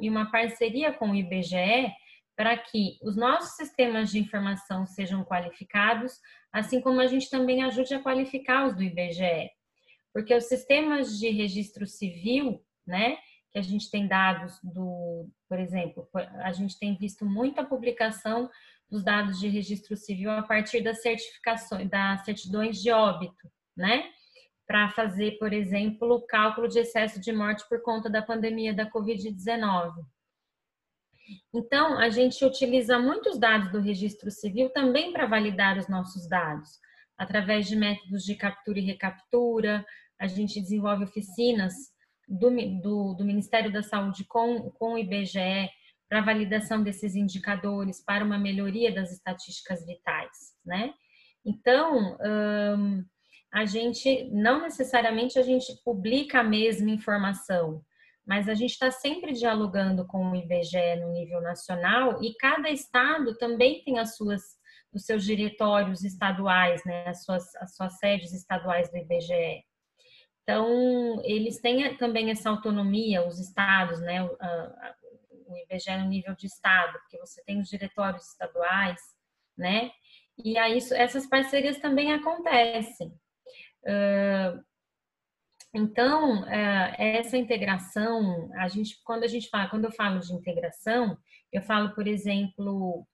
e 0.01 0.09
uma 0.09 0.29
parceria 0.29 0.93
com 0.93 1.09
o 1.09 1.15
IBGE 1.15 1.91
para 2.37 2.55
que 2.55 2.97
os 3.01 3.15
nossos 3.15 3.55
sistemas 3.55 4.11
de 4.11 4.19
informação 4.19 4.85
sejam 4.85 5.23
qualificados, 5.23 6.13
assim 6.53 6.79
como 6.79 7.01
a 7.01 7.07
gente 7.07 7.29
também 7.29 7.63
ajude 7.63 7.93
a 7.93 8.01
qualificar 8.01 8.67
os 8.67 8.75
do 8.75 8.83
IBGE. 8.83 9.49
Porque 10.13 10.33
os 10.33 10.45
sistemas 10.45 11.17
de 11.17 11.29
registro 11.29 11.87
civil, 11.87 12.63
né, 12.85 13.17
que 13.51 13.59
a 13.59 13.61
gente 13.61 13.89
tem 13.89 14.07
dados 14.07 14.59
do, 14.63 15.29
por 15.49 15.59
exemplo, 15.59 16.07
a 16.43 16.51
gente 16.51 16.77
tem 16.79 16.95
visto 16.95 17.25
muita 17.25 17.63
publicação 17.63 18.49
dos 18.89 19.03
dados 19.03 19.39
de 19.39 19.47
registro 19.47 19.95
civil 19.95 20.31
a 20.31 20.43
partir 20.43 20.81
das 20.81 21.01
certificações, 21.01 21.89
das 21.89 22.23
certidões 22.25 22.81
de 22.81 22.91
óbito, 22.91 23.49
né? 23.75 24.09
Para 24.71 24.89
fazer, 24.91 25.37
por 25.37 25.51
exemplo, 25.51 26.15
o 26.15 26.21
cálculo 26.21 26.65
de 26.65 26.79
excesso 26.79 27.19
de 27.19 27.33
morte 27.33 27.67
por 27.67 27.81
conta 27.81 28.09
da 28.09 28.21
pandemia 28.21 28.73
da 28.73 28.89
Covid-19. 28.89 29.91
Então, 31.53 31.99
a 31.99 32.09
gente 32.09 32.45
utiliza 32.45 32.97
muitos 32.97 33.37
dados 33.37 33.69
do 33.69 33.81
registro 33.81 34.31
civil 34.31 34.69
também 34.69 35.11
para 35.11 35.25
validar 35.25 35.77
os 35.77 35.89
nossos 35.89 36.25
dados, 36.25 36.79
através 37.17 37.67
de 37.67 37.75
métodos 37.75 38.23
de 38.23 38.33
captura 38.33 38.79
e 38.79 38.85
recaptura. 38.85 39.85
A 40.17 40.25
gente 40.25 40.61
desenvolve 40.61 41.03
oficinas 41.03 41.73
do, 42.25 42.49
do, 42.79 43.13
do 43.15 43.25
Ministério 43.25 43.73
da 43.73 43.83
Saúde 43.83 44.23
com, 44.23 44.71
com 44.71 44.93
o 44.93 44.97
IBGE 44.97 45.69
para 46.07 46.21
validação 46.21 46.81
desses 46.81 47.13
indicadores, 47.13 48.01
para 48.01 48.23
uma 48.23 48.37
melhoria 48.37 48.89
das 48.89 49.11
estatísticas 49.11 49.85
vitais, 49.85 50.55
né? 50.65 50.93
Então, 51.43 52.17
a 53.51 53.65
gente, 53.65 54.29
não 54.31 54.61
necessariamente 54.61 55.37
a 55.37 55.43
gente 55.43 55.73
publica 55.83 56.39
a 56.39 56.43
mesma 56.43 56.89
informação, 56.89 57.83
mas 58.25 58.47
a 58.47 58.53
gente 58.53 58.71
está 58.71 58.91
sempre 58.91 59.33
dialogando 59.33 60.05
com 60.05 60.31
o 60.31 60.35
IBGE 60.35 60.95
no 61.01 61.11
nível 61.11 61.41
nacional 61.41 62.23
e 62.23 62.33
cada 62.35 62.69
estado 62.69 63.37
também 63.37 63.83
tem 63.83 63.99
as 63.99 64.15
suas 64.15 64.41
os 64.93 65.05
seus 65.05 65.23
diretórios 65.23 66.03
estaduais, 66.03 66.83
né, 66.85 67.07
as 67.07 67.23
suas, 67.23 67.55
as 67.55 67.75
suas 67.75 67.97
sedes 67.97 68.33
estaduais 68.33 68.91
do 68.91 68.97
IBGE. 68.97 69.63
Então, 70.43 71.21
eles 71.23 71.61
têm 71.61 71.95
também 71.97 72.29
essa 72.29 72.49
autonomia, 72.49 73.25
os 73.25 73.39
estados, 73.39 74.01
né, 74.01 74.23
o, 74.23 75.57
IBGE 75.69 75.97
no 75.97 76.07
nível 76.07 76.35
de 76.35 76.47
estado, 76.47 76.93
porque 76.99 77.17
você 77.19 77.43
tem 77.43 77.59
os 77.59 77.69
diretórios 77.69 78.27
estaduais, 78.27 78.99
né, 79.57 79.91
e 80.37 80.57
aí 80.57 80.77
essas 80.93 81.27
parcerias 81.27 81.77
também 81.79 82.13
acontecem. 82.13 83.13
Uh, 83.83 84.63
então, 85.73 86.45
é, 86.47 87.17
essa 87.19 87.37
integração, 87.37 88.51
a 88.55 88.67
gente, 88.67 89.01
quando 89.05 89.23
a 89.23 89.27
gente 89.27 89.47
fala, 89.49 89.69
quando 89.69 89.85
eu 89.85 89.91
falo 89.91 90.19
de 90.19 90.33
integração, 90.33 91.17
eu 91.51 91.61
falo, 91.61 91.95
por 91.95 92.07
exemplo, 92.07 93.07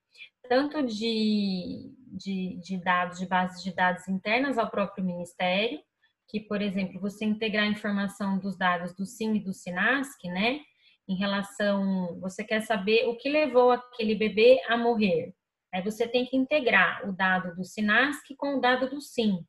tanto 0.50 0.84
de, 0.84 1.94
de, 2.14 2.60
de 2.60 2.78
dados, 2.78 3.20
de 3.20 3.28
bases 3.28 3.64
de 3.64 3.74
dados 3.74 4.08
internas 4.08 4.58
ao 4.58 4.72
próprio 4.72 5.06
Ministério, 5.06 5.80
que, 6.28 6.40
por 6.40 6.62
exemplo, 6.62 7.00
você 7.00 7.26
integrar 7.26 7.66
a 7.66 7.72
informação 7.72 8.40
dos 8.40 8.58
dados 8.58 8.94
do 8.96 9.06
SIM 9.06 9.36
e 9.36 9.44
do 9.44 9.54
SINASC, 9.54 10.28
né? 10.28 10.60
Em 11.08 11.16
relação, 11.16 12.20
você 12.20 12.44
quer 12.44 12.62
saber 12.62 13.08
o 13.08 13.16
que 13.18 13.30
levou 13.30 13.72
aquele 13.72 14.16
bebê 14.16 14.60
a 14.68 14.76
morrer. 14.76 15.34
Aí 15.74 15.82
você 15.82 16.08
tem 16.08 16.26
que 16.26 16.36
integrar 16.36 17.08
o 17.08 17.14
dado 17.14 17.56
do 17.56 17.64
SINASC 17.64 18.36
com 18.36 18.58
o 18.58 18.62
dado 18.62 18.90
do 18.90 19.00
SIM. 19.00 19.46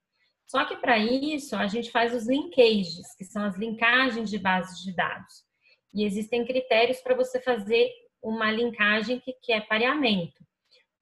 Só 0.49 0.65
que 0.65 0.77
para 0.77 0.99
isso 0.99 1.55
a 1.55 1.67
gente 1.67 1.91
faz 1.91 2.15
os 2.15 2.27
linkages, 2.27 3.15
que 3.17 3.25
são 3.25 3.45
as 3.45 3.57
linkagens 3.59 4.31
de 4.31 4.39
bases 4.39 4.83
de 4.83 4.97
dados. 4.97 5.45
E 5.95 6.05
existem 6.05 6.47
critérios 6.47 7.01
para 7.01 7.15
você 7.15 7.39
fazer 7.39 7.91
uma 8.23 8.51
linkagem 8.51 9.21
que, 9.21 9.35
que 9.43 9.53
é 9.53 9.61
pareamento. 9.61 10.43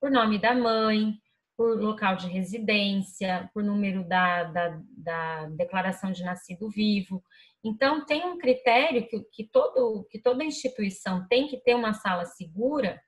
Por 0.01 0.11
nome 0.11 0.39
da 0.39 0.53
mãe, 0.53 1.15
por 1.57 1.81
local 1.81 2.17
de 2.17 2.27
residência, 2.27 3.49
por 3.55 3.63
número 3.63 4.07
da, 4.07 4.45
da, 4.45 4.83
da 4.91 5.47
declaração 5.51 6.11
de 6.11 6.25
nascido 6.25 6.69
vivo. 6.69 7.23
Então, 7.65 8.05
tem 8.05 8.27
um 8.27 8.39
critério 8.39 9.07
que, 9.09 9.21
que, 9.33 9.45
todo, 9.45 10.05
que 10.11 10.21
toda 10.21 10.45
instituição 10.45 11.25
tem 11.29 11.47
que 11.47 11.57
ter 11.59 11.77
uma 11.77 11.95
sala 11.95 12.25
segura 12.25 13.01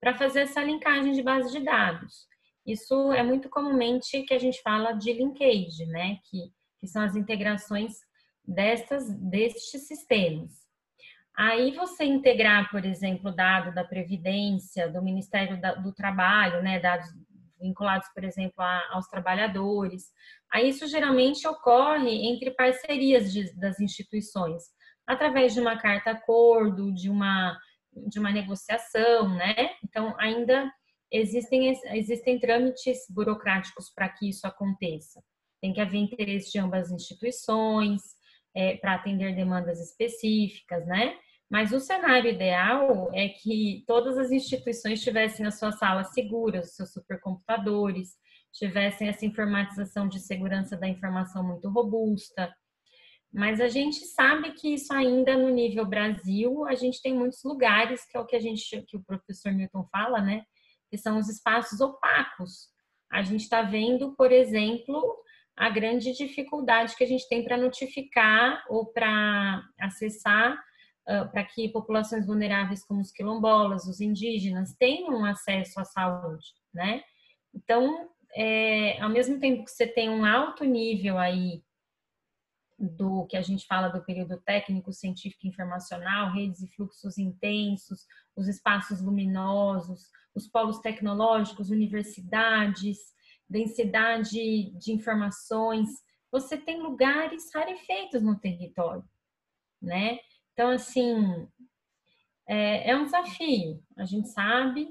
para 0.00 0.14
fazer 0.14 0.42
essa 0.42 0.62
linkagem 0.62 1.12
de 1.12 1.22
base 1.22 1.52
de 1.52 1.64
dados. 1.64 2.26
Isso 2.66 3.12
é 3.12 3.22
muito 3.22 3.48
comumente 3.48 4.22
que 4.22 4.34
a 4.34 4.38
gente 4.38 4.60
fala 4.62 4.92
de 4.92 5.12
linkage, 5.12 5.84
né? 5.86 6.18
Que, 6.30 6.52
que 6.80 6.86
são 6.86 7.02
as 7.02 7.16
integrações 7.16 7.94
destas, 8.46 9.08
destes 9.18 9.86
sistemas. 9.86 10.62
Aí 11.36 11.72
você 11.72 12.04
integrar, 12.04 12.70
por 12.70 12.84
exemplo, 12.84 13.34
dado 13.34 13.74
da 13.74 13.84
Previdência, 13.84 14.90
do 14.90 15.02
Ministério 15.02 15.58
do 15.82 15.92
Trabalho, 15.92 16.62
né, 16.62 16.78
dados 16.78 17.08
vinculados, 17.58 18.08
por 18.14 18.24
exemplo, 18.24 18.62
a, 18.62 18.88
aos 18.90 19.06
trabalhadores. 19.06 20.10
Aí 20.52 20.68
isso 20.68 20.86
geralmente 20.86 21.46
ocorre 21.46 22.28
entre 22.28 22.50
parcerias 22.50 23.32
de, 23.32 23.54
das 23.54 23.80
instituições, 23.80 24.64
através 25.06 25.54
de 25.54 25.60
uma 25.60 25.78
carta 25.78 26.10
acordo, 26.10 26.92
de 26.92 27.08
uma, 27.08 27.58
de 28.08 28.18
uma 28.18 28.30
negociação, 28.30 29.34
né? 29.34 29.70
Então, 29.82 30.14
ainda 30.18 30.70
existem, 31.12 31.72
existem 31.92 32.38
trâmites 32.40 33.06
burocráticos 33.10 33.90
para 33.94 34.08
que 34.08 34.28
isso 34.28 34.46
aconteça. 34.46 35.22
Tem 35.60 35.72
que 35.72 35.80
haver 35.80 35.98
interesse 35.98 36.50
de 36.50 36.58
ambas 36.58 36.86
as 36.86 36.92
instituições 36.92 38.00
é, 38.54 38.76
para 38.76 38.94
atender 38.94 39.34
demandas 39.34 39.80
específicas, 39.80 40.86
né? 40.86 41.16
Mas 41.50 41.70
o 41.70 41.80
cenário 41.80 42.30
ideal 42.30 43.10
é 43.12 43.28
que 43.28 43.84
todas 43.86 44.16
as 44.16 44.30
instituições 44.30 45.02
tivessem 45.02 45.44
as 45.44 45.58
suas 45.58 45.78
salas 45.78 46.12
seguras, 46.14 46.70
os 46.70 46.76
seus 46.76 46.92
supercomputadores, 46.92 48.16
tivessem 48.52 49.08
essa 49.08 49.26
informatização 49.26 50.08
de 50.08 50.18
segurança 50.18 50.76
da 50.76 50.88
informação 50.88 51.46
muito 51.46 51.68
robusta. 51.68 52.50
Mas 53.30 53.60
a 53.60 53.68
gente 53.68 53.96
sabe 54.06 54.52
que 54.52 54.74
isso 54.74 54.92
ainda 54.92 55.36
no 55.36 55.48
nível 55.48 55.86
Brasil, 55.86 56.66
a 56.66 56.74
gente 56.74 57.00
tem 57.00 57.14
muitos 57.14 57.42
lugares, 57.44 58.04
que 58.06 58.16
é 58.16 58.20
o 58.20 58.26
que 58.26 58.36
a 58.36 58.40
gente, 58.40 58.82
que 58.86 58.96
o 58.96 59.04
professor 59.04 59.52
Milton 59.52 59.86
fala, 59.90 60.20
né? 60.20 60.44
Que 60.92 60.98
são 60.98 61.18
os 61.18 61.26
espaços 61.26 61.80
opacos. 61.80 62.68
A 63.10 63.22
gente 63.22 63.40
está 63.40 63.62
vendo, 63.62 64.14
por 64.14 64.30
exemplo, 64.30 65.16
a 65.56 65.70
grande 65.70 66.12
dificuldade 66.12 66.94
que 66.94 67.02
a 67.02 67.06
gente 67.06 67.26
tem 67.30 67.42
para 67.42 67.56
notificar 67.56 68.62
ou 68.68 68.92
para 68.92 69.62
acessar, 69.80 70.52
uh, 71.08 71.32
para 71.32 71.44
que 71.44 71.70
populações 71.70 72.26
vulneráveis 72.26 72.84
como 72.84 73.00
os 73.00 73.10
quilombolas, 73.10 73.86
os 73.86 74.02
indígenas, 74.02 74.76
tenham 74.78 75.24
acesso 75.24 75.80
à 75.80 75.84
saúde, 75.86 76.44
né? 76.74 77.02
Então, 77.54 78.10
é, 78.34 79.00
ao 79.00 79.08
mesmo 79.08 79.40
tempo 79.40 79.64
que 79.64 79.70
você 79.70 79.86
tem 79.86 80.10
um 80.10 80.26
alto 80.26 80.62
nível 80.62 81.16
aí 81.16 81.62
do 82.82 83.26
que 83.26 83.36
a 83.36 83.42
gente 83.42 83.66
fala 83.66 83.88
do 83.88 84.04
período 84.04 84.38
técnico, 84.40 84.92
científico 84.92 85.46
informacional, 85.46 86.32
redes 86.32 86.60
e 86.62 86.68
fluxos 86.74 87.16
intensos, 87.16 88.04
os 88.34 88.48
espaços 88.48 89.00
luminosos, 89.00 90.10
os 90.34 90.48
polos 90.48 90.78
tecnológicos, 90.80 91.70
universidades, 91.70 92.98
densidade 93.48 94.70
de 94.78 94.92
informações. 94.92 95.88
Você 96.30 96.56
tem 96.56 96.82
lugares 96.82 97.50
rarefeitos 97.54 98.22
no 98.22 98.38
território, 98.38 99.04
né? 99.80 100.18
Então, 100.52 100.70
assim, 100.70 101.48
é, 102.48 102.90
é 102.90 102.96
um 102.96 103.04
desafio, 103.04 103.82
a 103.96 104.04
gente 104.04 104.28
sabe, 104.28 104.88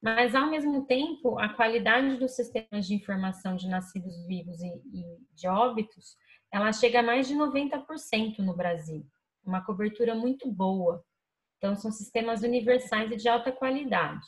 mas 0.00 0.34
ao 0.34 0.48
mesmo 0.48 0.84
tempo, 0.84 1.38
a 1.38 1.48
qualidade 1.48 2.16
dos 2.18 2.32
sistemas 2.32 2.86
de 2.86 2.94
informação 2.94 3.56
de 3.56 3.68
nascidos 3.68 4.26
vivos 4.26 4.60
e, 4.60 4.68
e 4.92 5.04
de 5.34 5.48
óbitos, 5.48 6.16
ela 6.52 6.72
chega 6.72 7.00
a 7.00 7.02
mais 7.02 7.26
de 7.26 7.34
90% 7.34 8.38
no 8.40 8.54
Brasil, 8.54 9.06
uma 9.44 9.64
cobertura 9.64 10.14
muito 10.14 10.50
boa. 10.50 11.02
Então, 11.56 11.74
são 11.74 11.90
sistemas 11.90 12.42
universais 12.42 13.10
e 13.10 13.16
de 13.16 13.28
alta 13.28 13.50
qualidade. 13.50 14.26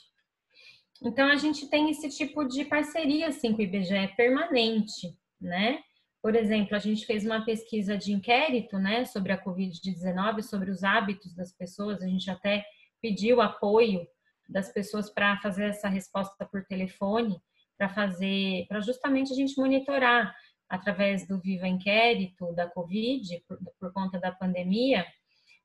Então, 1.02 1.28
a 1.28 1.36
gente 1.36 1.68
tem 1.68 1.90
esse 1.90 2.08
tipo 2.08 2.44
de 2.44 2.64
parceria 2.64 3.28
assim, 3.28 3.52
com 3.52 3.58
o 3.58 3.62
IBGE 3.62 4.14
permanente, 4.16 5.18
né? 5.40 5.80
Por 6.22 6.34
exemplo, 6.34 6.74
a 6.74 6.78
gente 6.78 7.04
fez 7.04 7.26
uma 7.26 7.44
pesquisa 7.44 7.98
de 7.98 8.12
inquérito 8.12 8.78
né, 8.78 9.04
sobre 9.04 9.30
a 9.32 9.44
Covid-19, 9.44 10.42
sobre 10.42 10.70
os 10.70 10.82
hábitos 10.82 11.34
das 11.34 11.52
pessoas, 11.52 12.00
a 12.00 12.06
gente 12.06 12.30
até 12.30 12.64
pediu 13.02 13.42
apoio 13.42 14.06
das 14.48 14.72
pessoas 14.72 15.10
para 15.10 15.36
fazer 15.42 15.64
essa 15.64 15.88
resposta 15.88 16.46
por 16.46 16.64
telefone, 16.64 17.36
para 17.76 17.90
fazer, 17.90 18.64
para 18.68 18.80
justamente 18.80 19.32
a 19.32 19.36
gente 19.36 19.58
monitorar 19.58 20.34
através 20.74 21.26
do 21.26 21.38
Viva 21.40 21.68
Inquérito 21.68 22.52
da 22.52 22.68
Covid, 22.68 23.40
por, 23.46 23.58
por 23.78 23.92
conta 23.92 24.18
da 24.18 24.32
pandemia, 24.32 25.06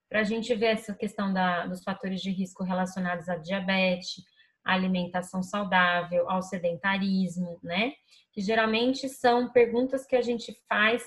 para 0.07 0.19
a 0.19 0.23
gente 0.23 0.53
ver 0.53 0.67
essa 0.67 0.93
questão 0.93 1.33
da, 1.33 1.65
dos 1.65 1.83
fatores 1.83 2.21
de 2.21 2.29
risco 2.29 2.63
relacionados 2.63 3.27
à 3.27 3.35
diabetes, 3.35 4.23
à 4.63 4.73
alimentação 4.73 5.41
saudável, 5.41 6.29
ao 6.29 6.43
sedentarismo, 6.43 7.59
né? 7.63 7.93
Que 8.31 8.39
geralmente 8.39 9.09
são 9.09 9.51
perguntas 9.51 10.05
que 10.05 10.15
a 10.15 10.21
gente 10.21 10.55
faz 10.67 11.03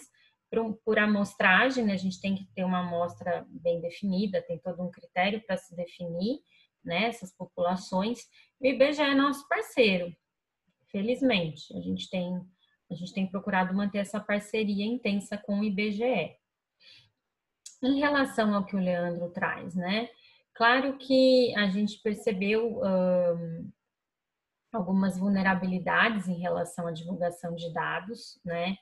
por, 0.50 0.74
por 0.84 0.98
amostragem, 0.98 1.84
né? 1.84 1.92
A 1.92 1.98
gente 1.98 2.20
tem 2.20 2.34
que 2.34 2.46
ter 2.57 2.64
uma 2.64 2.80
amostra 2.80 3.46
bem 3.48 3.80
definida, 3.80 4.42
tem 4.42 4.59
todo 4.59 4.82
um 4.82 4.90
critério 4.90 5.40
para 5.46 5.57
se 5.57 5.76
definir, 5.76 6.40
né? 6.84 7.05
Essas 7.05 7.32
populações. 7.36 8.18
O 8.61 8.66
IBGE 8.66 9.00
é 9.00 9.14
nosso 9.14 9.46
parceiro, 9.48 10.12
felizmente. 10.90 11.76
A 11.76 11.80
gente 11.80 12.11
tem, 12.11 12.40
a 12.93 12.95
gente 12.95 13.12
tem 13.12 13.26
procurado 13.26 13.74
manter 13.74 13.99
essa 13.99 14.20
parceria 14.20 14.84
intensa 14.84 15.36
com 15.38 15.61
o 15.61 15.64
IBGE. 15.64 16.36
Em 17.82 17.99
relação 17.99 18.55
ao 18.55 18.64
que 18.64 18.76
o 18.76 18.80
Leandro 18.80 19.30
traz, 19.30 19.74
né? 19.74 20.09
Claro 20.55 20.99
que 20.99 21.55
a 21.57 21.68
gente 21.68 22.01
percebeu 22.03 22.80
um, 22.80 23.70
algumas 24.72 25.18
vulnerabilidades 25.18 26.28
em 26.28 26.38
relação 26.38 26.86
à 26.86 26.93
divulgação 26.93 27.55
de 27.55 27.72
dados, 27.72 28.38
né? 28.45 28.76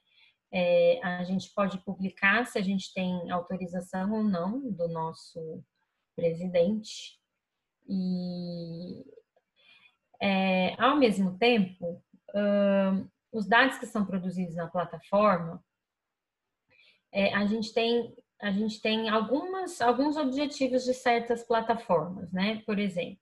É, 0.52 1.00
a 1.04 1.22
gente 1.22 1.52
pode 1.54 1.78
publicar 1.78 2.44
se 2.44 2.58
a 2.58 2.62
gente 2.62 2.92
tem 2.92 3.30
autorização 3.30 4.12
ou 4.12 4.24
não 4.24 4.61
do 4.72 4.88
nosso 4.88 5.62
presidente. 6.16 7.18
E, 7.88 9.04
é, 10.20 10.74
ao 10.82 10.96
mesmo 10.96 11.38
tempo, 11.38 12.02
um, 12.34 13.08
os 13.33 13.47
dados 13.47 13.78
que 13.78 13.87
são 13.87 14.05
produzidos 14.05 14.57
na 14.57 14.68
plataforma, 14.68 15.64
é, 17.12 17.35
a 17.35 17.47
gente 17.47 17.72
tem 17.72 18.14
a 18.41 18.51
gente 18.51 18.81
tem 18.81 19.11
algumas, 19.11 19.83
alguns 19.83 20.16
objetivos 20.16 20.85
de 20.85 20.95
certas 20.95 21.45
plataformas, 21.45 22.33
né? 22.33 22.62
Por 22.64 22.78
exemplo, 22.78 23.20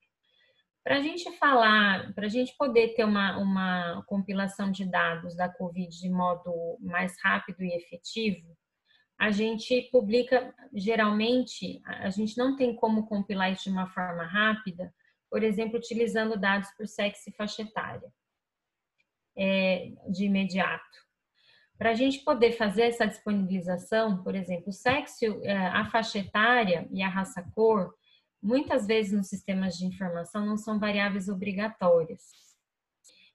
para 0.81 0.95
a 0.95 1.01
gente 1.01 1.29
falar, 1.33 2.13
para 2.13 2.25
a 2.25 2.29
gente 2.29 2.55
poder 2.57 2.95
ter 2.95 3.03
uma, 3.03 3.37
uma 3.37 4.03
compilação 4.07 4.71
de 4.71 4.85
dados 4.85 5.35
da 5.35 5.49
Covid 5.49 5.89
de 5.89 6.09
modo 6.09 6.77
mais 6.79 7.15
rápido 7.21 7.63
e 7.63 7.75
efetivo, 7.75 8.57
a 9.19 9.29
gente 9.29 9.89
publica, 9.91 10.55
geralmente, 10.73 11.81
a 11.85 12.09
gente 12.09 12.37
não 12.37 12.55
tem 12.55 12.73
como 12.73 13.05
compilar 13.05 13.51
isso 13.51 13.65
de 13.65 13.71
uma 13.71 13.87
forma 13.87 14.23
rápida, 14.23 14.93
por 15.29 15.43
exemplo, 15.43 15.77
utilizando 15.77 16.39
dados 16.39 16.69
por 16.77 16.87
sexo 16.87 17.29
e 17.29 17.33
faixa 17.33 17.61
etária, 17.61 18.09
é, 19.39 19.93
de 20.09 20.25
imediato. 20.25 20.83
Para 21.77 21.91
a 21.91 21.95
gente 21.95 22.19
poder 22.25 22.51
fazer 22.51 22.81
essa 22.81 23.07
disponibilização, 23.07 24.21
por 24.21 24.35
exemplo, 24.35 24.67
o 24.67 24.73
sexo, 24.73 25.25
é, 25.43 25.55
a 25.55 25.85
faixa 25.85 26.19
etária 26.19 26.85
e 26.91 27.01
a 27.01 27.07
raça-cor, 27.07 27.93
muitas 28.43 28.85
vezes 28.85 29.13
nos 29.13 29.27
sistemas 29.27 29.77
de 29.77 29.85
informação 29.85 30.45
não 30.45 30.57
são 30.57 30.77
variáveis 30.77 31.29
obrigatórias. 31.29 32.21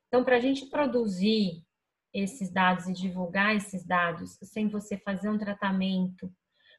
Então, 0.09 0.23
para 0.23 0.37
a 0.37 0.41
gente 0.41 0.67
produzir 0.67 1.65
esses 2.13 2.51
dados 2.51 2.87
e 2.87 2.93
divulgar 2.93 3.57
esses 3.57 3.85
dados 3.85 4.39
sem 4.43 4.69
você 4.69 4.99
fazer 4.99 5.31
um 5.31 5.39
tratamento, 5.39 6.31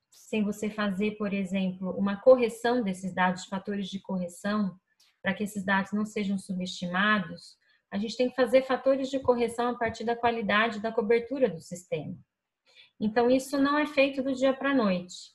sem 0.09 0.43
você 0.43 0.69
fazer, 0.69 1.17
por 1.17 1.33
exemplo, 1.33 1.91
uma 1.97 2.15
correção 2.15 2.83
desses 2.83 3.13
dados, 3.13 3.45
fatores 3.45 3.89
de 3.89 3.99
correção, 3.99 4.79
para 5.21 5.33
que 5.33 5.43
esses 5.43 5.65
dados 5.65 5.91
não 5.91 6.05
sejam 6.05 6.37
subestimados, 6.37 7.57
a 7.95 7.97
gente 7.97 8.17
tem 8.17 8.29
que 8.29 8.35
fazer 8.35 8.63
fatores 8.63 9.09
de 9.09 9.21
correção 9.21 9.69
a 9.69 9.75
partir 9.77 10.03
da 10.03 10.17
qualidade 10.17 10.81
da 10.81 10.91
cobertura 10.91 11.49
do 11.49 11.61
sistema. 11.61 12.13
Então, 12.99 13.29
isso 13.29 13.57
não 13.57 13.79
é 13.79 13.85
feito 13.85 14.21
do 14.21 14.33
dia 14.33 14.53
para 14.53 14.71
a 14.71 14.75
noite. 14.75 15.33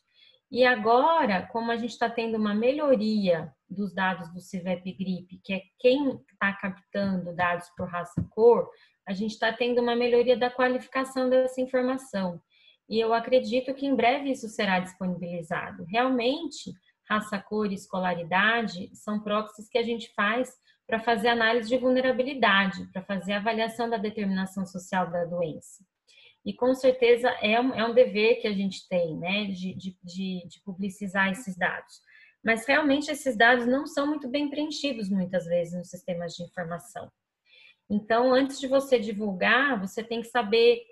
E 0.51 0.63
agora, 0.63 1.47
como 1.47 1.71
a 1.71 1.77
gente 1.79 1.93
está 1.93 2.11
tendo 2.11 2.37
uma 2.37 2.55
melhoria 2.55 3.51
dos 3.67 3.95
dados 3.95 4.31
do 4.35 4.41
CIVEP 4.41 4.93
GRIP, 4.93 5.41
que 5.43 5.55
é 5.55 5.63
quem 5.79 6.21
está 6.33 6.53
captando 6.53 7.35
dados 7.35 7.67
por 7.75 7.89
raça-cor, 7.89 8.69
a 9.09 9.15
gente 9.15 9.33
está 9.33 9.51
tendo 9.51 9.81
uma 9.81 9.97
melhoria 9.97 10.37
da 10.37 10.51
qualificação 10.51 11.31
dessa 11.31 11.63
informação. 11.63 12.43
E 12.91 13.01
eu 13.01 13.15
acredito 13.15 13.73
que 13.73 13.87
em 13.87 13.95
breve 13.95 14.33
isso 14.33 14.49
será 14.49 14.81
disponibilizado. 14.81 15.85
Realmente, 15.85 16.75
raça-cor 17.09 17.73
e 17.73 17.75
escolaridade 17.75 18.91
são 18.95 19.19
proxies 19.19 19.67
que 19.71 19.79
a 19.79 19.83
gente 19.83 20.13
faz 20.15 20.53
para 20.91 20.99
fazer 20.99 21.28
análise 21.28 21.68
de 21.68 21.78
vulnerabilidade, 21.78 22.84
para 22.93 23.01
fazer 23.03 23.34
avaliação 23.34 23.88
da 23.88 23.97
determinação 23.97 24.66
social 24.66 25.09
da 25.09 25.24
doença. 25.24 25.84
E 26.45 26.53
com 26.53 26.74
certeza 26.74 27.28
é 27.41 27.61
um, 27.61 27.72
é 27.72 27.86
um 27.86 27.95
dever 27.95 28.41
que 28.41 28.49
a 28.49 28.53
gente 28.53 28.88
tem, 28.88 29.16
né, 29.16 29.45
de, 29.45 29.72
de, 29.74 29.97
de 30.49 30.61
publicizar 30.64 31.30
esses 31.30 31.57
dados. 31.57 32.01
Mas 32.45 32.66
realmente 32.66 33.09
esses 33.09 33.36
dados 33.36 33.66
não 33.66 33.86
são 33.86 34.09
muito 34.09 34.28
bem 34.28 34.51
preenchidos 34.51 35.09
muitas 35.09 35.47
vezes 35.47 35.74
nos 35.74 35.91
sistemas 35.91 36.34
de 36.34 36.43
informação. 36.43 37.09
Então, 37.88 38.34
antes 38.34 38.59
de 38.59 38.66
você 38.66 38.99
divulgar, 38.99 39.78
você 39.78 40.03
tem 40.03 40.22
que 40.22 40.28
saber 40.28 40.82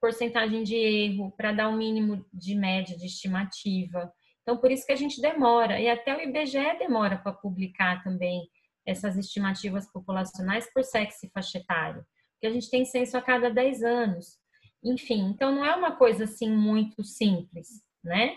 porcentagem 0.00 0.62
de 0.62 0.76
erro 0.76 1.32
para 1.36 1.52
dar 1.52 1.68
um 1.68 1.76
mínimo 1.76 2.24
de 2.32 2.54
média 2.54 2.96
de 2.96 3.06
estimativa. 3.06 4.12
Então, 4.42 4.58
por 4.58 4.70
isso 4.70 4.86
que 4.86 4.92
a 4.92 4.96
gente 4.96 5.20
demora. 5.20 5.80
E 5.80 5.88
até 5.88 6.16
o 6.16 6.20
IBGE 6.20 6.78
demora 6.78 7.18
para 7.18 7.32
publicar 7.32 8.02
também 8.04 8.48
essas 8.86 9.16
estimativas 9.16 9.90
populacionais 9.92 10.70
por 10.72 10.82
sexo 10.84 11.26
e 11.26 11.30
faixa 11.30 11.58
etária, 11.58 12.04
porque 12.32 12.46
a 12.46 12.52
gente 12.52 12.70
tem 12.70 12.84
censo 12.84 13.16
a 13.16 13.22
cada 13.22 13.50
10 13.50 13.82
anos. 13.82 14.38
Enfim, 14.82 15.30
então 15.30 15.54
não 15.54 15.64
é 15.64 15.74
uma 15.76 15.96
coisa 15.96 16.24
assim 16.24 16.50
muito 16.50 17.04
simples, 17.04 17.68
né? 18.02 18.36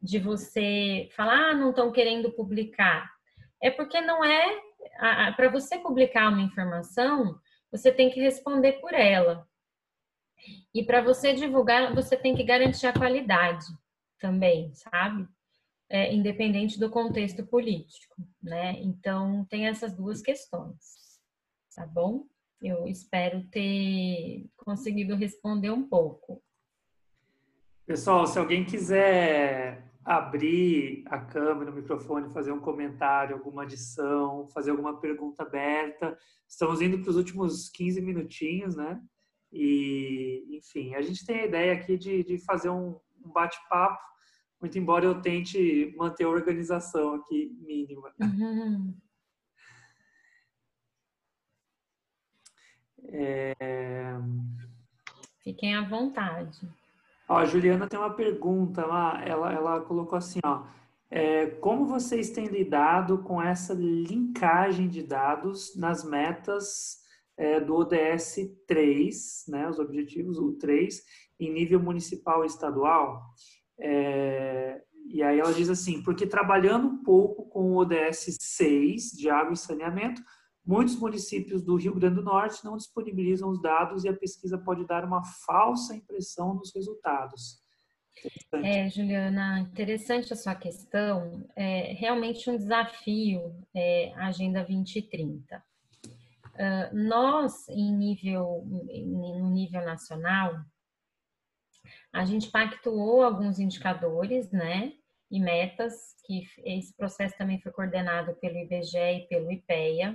De 0.00 0.18
você 0.18 1.08
falar, 1.16 1.50
ah, 1.50 1.54
não 1.54 1.70
estão 1.70 1.90
querendo 1.90 2.32
publicar. 2.32 3.10
É 3.60 3.70
porque 3.70 4.00
não 4.00 4.24
é. 4.24 4.60
Para 5.36 5.48
você 5.48 5.78
publicar 5.78 6.28
uma 6.28 6.42
informação, 6.42 7.38
você 7.70 7.90
tem 7.90 8.10
que 8.10 8.20
responder 8.20 8.74
por 8.74 8.94
ela. 8.94 9.46
E 10.74 10.84
para 10.84 11.00
você 11.00 11.32
divulgar, 11.32 11.94
você 11.94 12.16
tem 12.16 12.34
que 12.34 12.42
garantir 12.42 12.86
a 12.86 12.92
qualidade 12.92 13.66
também, 14.18 14.72
sabe? 14.74 15.28
É, 15.92 16.12
independente 16.12 16.80
do 16.80 16.88
contexto 16.88 17.44
político, 17.44 18.16
né? 18.42 18.80
Então, 18.80 19.44
tem 19.50 19.68
essas 19.68 19.92
duas 19.92 20.22
questões, 20.22 21.20
tá 21.76 21.86
bom? 21.86 22.24
Eu 22.62 22.88
espero 22.88 23.44
ter 23.48 24.48
conseguido 24.56 25.14
responder 25.14 25.70
um 25.70 25.86
pouco. 25.86 26.42
Pessoal, 27.84 28.26
se 28.26 28.38
alguém 28.38 28.64
quiser 28.64 29.92
abrir 30.02 31.04
a 31.06 31.18
câmera, 31.18 31.70
o 31.70 31.74
microfone, 31.74 32.32
fazer 32.32 32.52
um 32.52 32.60
comentário, 32.60 33.36
alguma 33.36 33.64
adição, 33.64 34.48
fazer 34.48 34.70
alguma 34.70 34.98
pergunta 34.98 35.42
aberta, 35.42 36.16
estamos 36.48 36.80
indo 36.80 37.00
para 37.00 37.10
os 37.10 37.16
últimos 37.16 37.68
15 37.68 38.00
minutinhos, 38.00 38.74
né? 38.74 38.98
E, 39.52 40.56
enfim, 40.56 40.94
a 40.94 41.02
gente 41.02 41.26
tem 41.26 41.40
a 41.40 41.44
ideia 41.44 41.74
aqui 41.74 41.98
de, 41.98 42.24
de 42.24 42.38
fazer 42.38 42.70
um, 42.70 42.98
um 43.22 43.30
bate-papo 43.30 44.12
muito 44.62 44.78
embora 44.78 45.04
eu 45.04 45.20
tente 45.20 45.92
manter 45.98 46.22
a 46.22 46.28
organização 46.28 47.14
aqui 47.14 47.52
mínima. 47.60 48.14
Uhum. 48.20 48.94
É... 53.08 54.16
Fiquem 55.42 55.74
à 55.74 55.82
vontade. 55.82 56.60
Ó, 57.28 57.38
a 57.38 57.44
Juliana 57.44 57.88
tem 57.88 57.98
uma 57.98 58.14
pergunta 58.14 58.86
lá, 58.86 59.20
ela, 59.26 59.52
ela 59.52 59.80
colocou 59.80 60.16
assim, 60.16 60.38
ó. 60.44 60.64
É, 61.10 61.46
como 61.46 61.84
vocês 61.84 62.30
têm 62.30 62.46
lidado 62.46 63.18
com 63.18 63.42
essa 63.42 63.74
linkagem 63.74 64.88
de 64.88 65.02
dados 65.02 65.76
nas 65.76 66.04
metas 66.04 67.02
é, 67.36 67.60
do 67.60 67.74
ODS 67.74 68.36
3, 68.66 69.44
né, 69.48 69.68
os 69.68 69.78
objetivos, 69.78 70.38
o 70.38 70.52
3, 70.52 71.04
em 71.38 71.52
nível 71.52 71.80
municipal 71.80 72.44
e 72.44 72.46
estadual? 72.46 73.20
É, 73.84 74.80
e 75.08 75.22
aí 75.22 75.40
ela 75.40 75.52
diz 75.52 75.68
assim, 75.68 76.00
porque 76.02 76.24
trabalhando 76.24 76.86
um 76.86 77.02
pouco 77.02 77.44
com 77.46 77.72
o 77.72 77.76
ODS 77.78 78.36
6, 78.40 79.10
de 79.10 79.28
água 79.28 79.54
e 79.54 79.56
saneamento, 79.56 80.22
muitos 80.64 80.96
municípios 80.96 81.62
do 81.62 81.74
Rio 81.74 81.94
Grande 81.94 82.14
do 82.16 82.22
Norte 82.22 82.64
não 82.64 82.76
disponibilizam 82.76 83.50
os 83.50 83.60
dados 83.60 84.04
e 84.04 84.08
a 84.08 84.16
pesquisa 84.16 84.56
pode 84.56 84.86
dar 84.86 85.04
uma 85.04 85.24
falsa 85.24 85.96
impressão 85.96 86.54
nos 86.54 86.72
resultados. 86.72 87.60
É, 88.62 88.88
Juliana, 88.88 89.60
interessante 89.60 90.32
a 90.32 90.36
sua 90.36 90.54
questão. 90.54 91.44
É 91.56 91.92
realmente 91.94 92.48
um 92.48 92.56
desafio 92.56 93.56
é, 93.74 94.12
a 94.14 94.28
Agenda 94.28 94.62
2030. 94.62 95.62
Uh, 96.52 96.94
nós, 96.94 97.66
em 97.70 97.96
nível, 97.96 98.62
no 98.66 99.50
nível 99.50 99.84
nacional, 99.84 100.54
a 102.12 102.24
gente 102.24 102.50
pactuou 102.50 103.22
alguns 103.22 103.58
indicadores, 103.58 104.50
né, 104.50 104.92
e 105.30 105.40
metas, 105.40 106.14
que 106.26 106.46
esse 106.64 106.94
processo 106.94 107.36
também 107.38 107.58
foi 107.58 107.72
coordenado 107.72 108.34
pelo 108.34 108.58
IBGE 108.58 108.98
e 108.98 109.26
pelo 109.28 109.50
IPEA. 109.50 110.14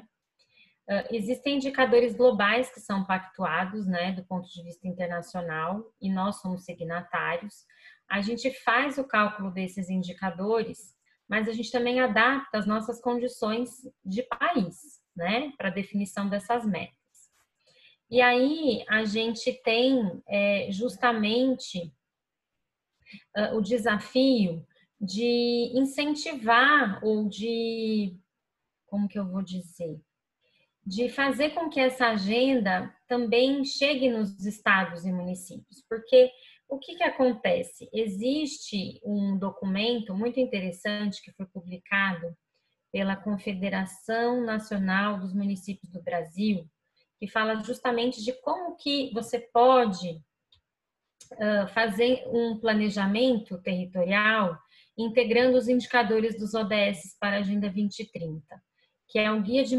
Uh, 0.87 1.03
existem 1.11 1.55
indicadores 1.55 2.15
globais 2.15 2.71
que 2.71 2.79
são 2.79 3.03
pactuados, 3.03 3.87
né, 3.87 4.11
do 4.11 4.23
ponto 4.23 4.47
de 4.47 4.63
vista 4.63 4.87
internacional, 4.87 5.91
e 5.99 6.09
nós 6.09 6.39
somos 6.39 6.63
signatários. 6.63 7.65
A 8.07 8.21
gente 8.21 8.51
faz 8.63 8.97
o 8.99 9.03
cálculo 9.03 9.51
desses 9.51 9.89
indicadores, 9.89 10.95
mas 11.27 11.49
a 11.49 11.51
gente 11.51 11.71
também 11.71 11.99
adapta 11.99 12.59
as 12.59 12.67
nossas 12.67 13.01
condições 13.01 13.69
de 14.05 14.21
país, 14.23 15.01
né, 15.15 15.51
para 15.57 15.71
definição 15.71 16.29
dessas 16.29 16.63
metas. 16.63 17.07
E 18.10 18.22
aí 18.22 18.86
a 18.88 19.03
gente 19.03 19.51
tem 19.64 20.22
é, 20.28 20.72
justamente 20.72 21.91
uh, 23.36 23.55
o 23.55 23.62
desafio 23.62 24.66
de 24.99 25.72
incentivar 25.76 27.03
ou 27.03 27.28
de, 27.28 28.18
como 28.88 29.08
que 29.08 29.20
eu 29.20 29.28
vou 29.28 29.43
dizer, 29.43 29.99
de 30.86 31.10
fazer 31.10 31.49
com 31.49 31.70
que 31.70 31.80
essa 31.80 32.08
agenda 32.08 32.95
também 33.08 33.64
chegue 33.66 34.10
nos 34.10 34.45
estados 34.45 35.05
e 35.05 35.12
municípios, 35.12 35.84
porque 35.89 36.32
o 36.70 36.80
que, 36.80 36.95
que 36.95 37.03
acontece? 37.03 37.89
Existe 37.93 38.99
um 39.03 39.38
documento 39.38 40.16
muito 40.16 40.39
interessante 40.39 41.22
que 41.22 41.32
foi 41.34 41.45
publicado 41.45 42.36
pela 42.91 43.16
Confederação 43.16 44.43
Nacional 44.43 45.20
dos 45.20 45.34
Municípios 45.34 45.91
do 45.91 46.01
Brasil, 46.01 46.70
que 47.20 47.28
fala 47.28 47.55
justamente 47.63 48.24
de 48.24 48.34
como 48.41 48.76
que 48.76 49.11
você 49.13 49.39
pode 49.39 50.22
fazer 51.74 52.24
um 52.28 52.57
planejamento 52.59 53.61
territorial 53.61 54.57
integrando 54.97 55.57
os 55.57 55.68
indicadores 55.68 56.38
dos 56.38 56.53
ODS 56.53 57.18
para 57.20 57.38
a 57.38 57.39
Agenda 57.39 57.70
2030, 57.70 58.43
que 59.07 59.20
é 59.20 59.32
um 59.32 59.41
guia 59.41 59.63
de, 59.63 59.76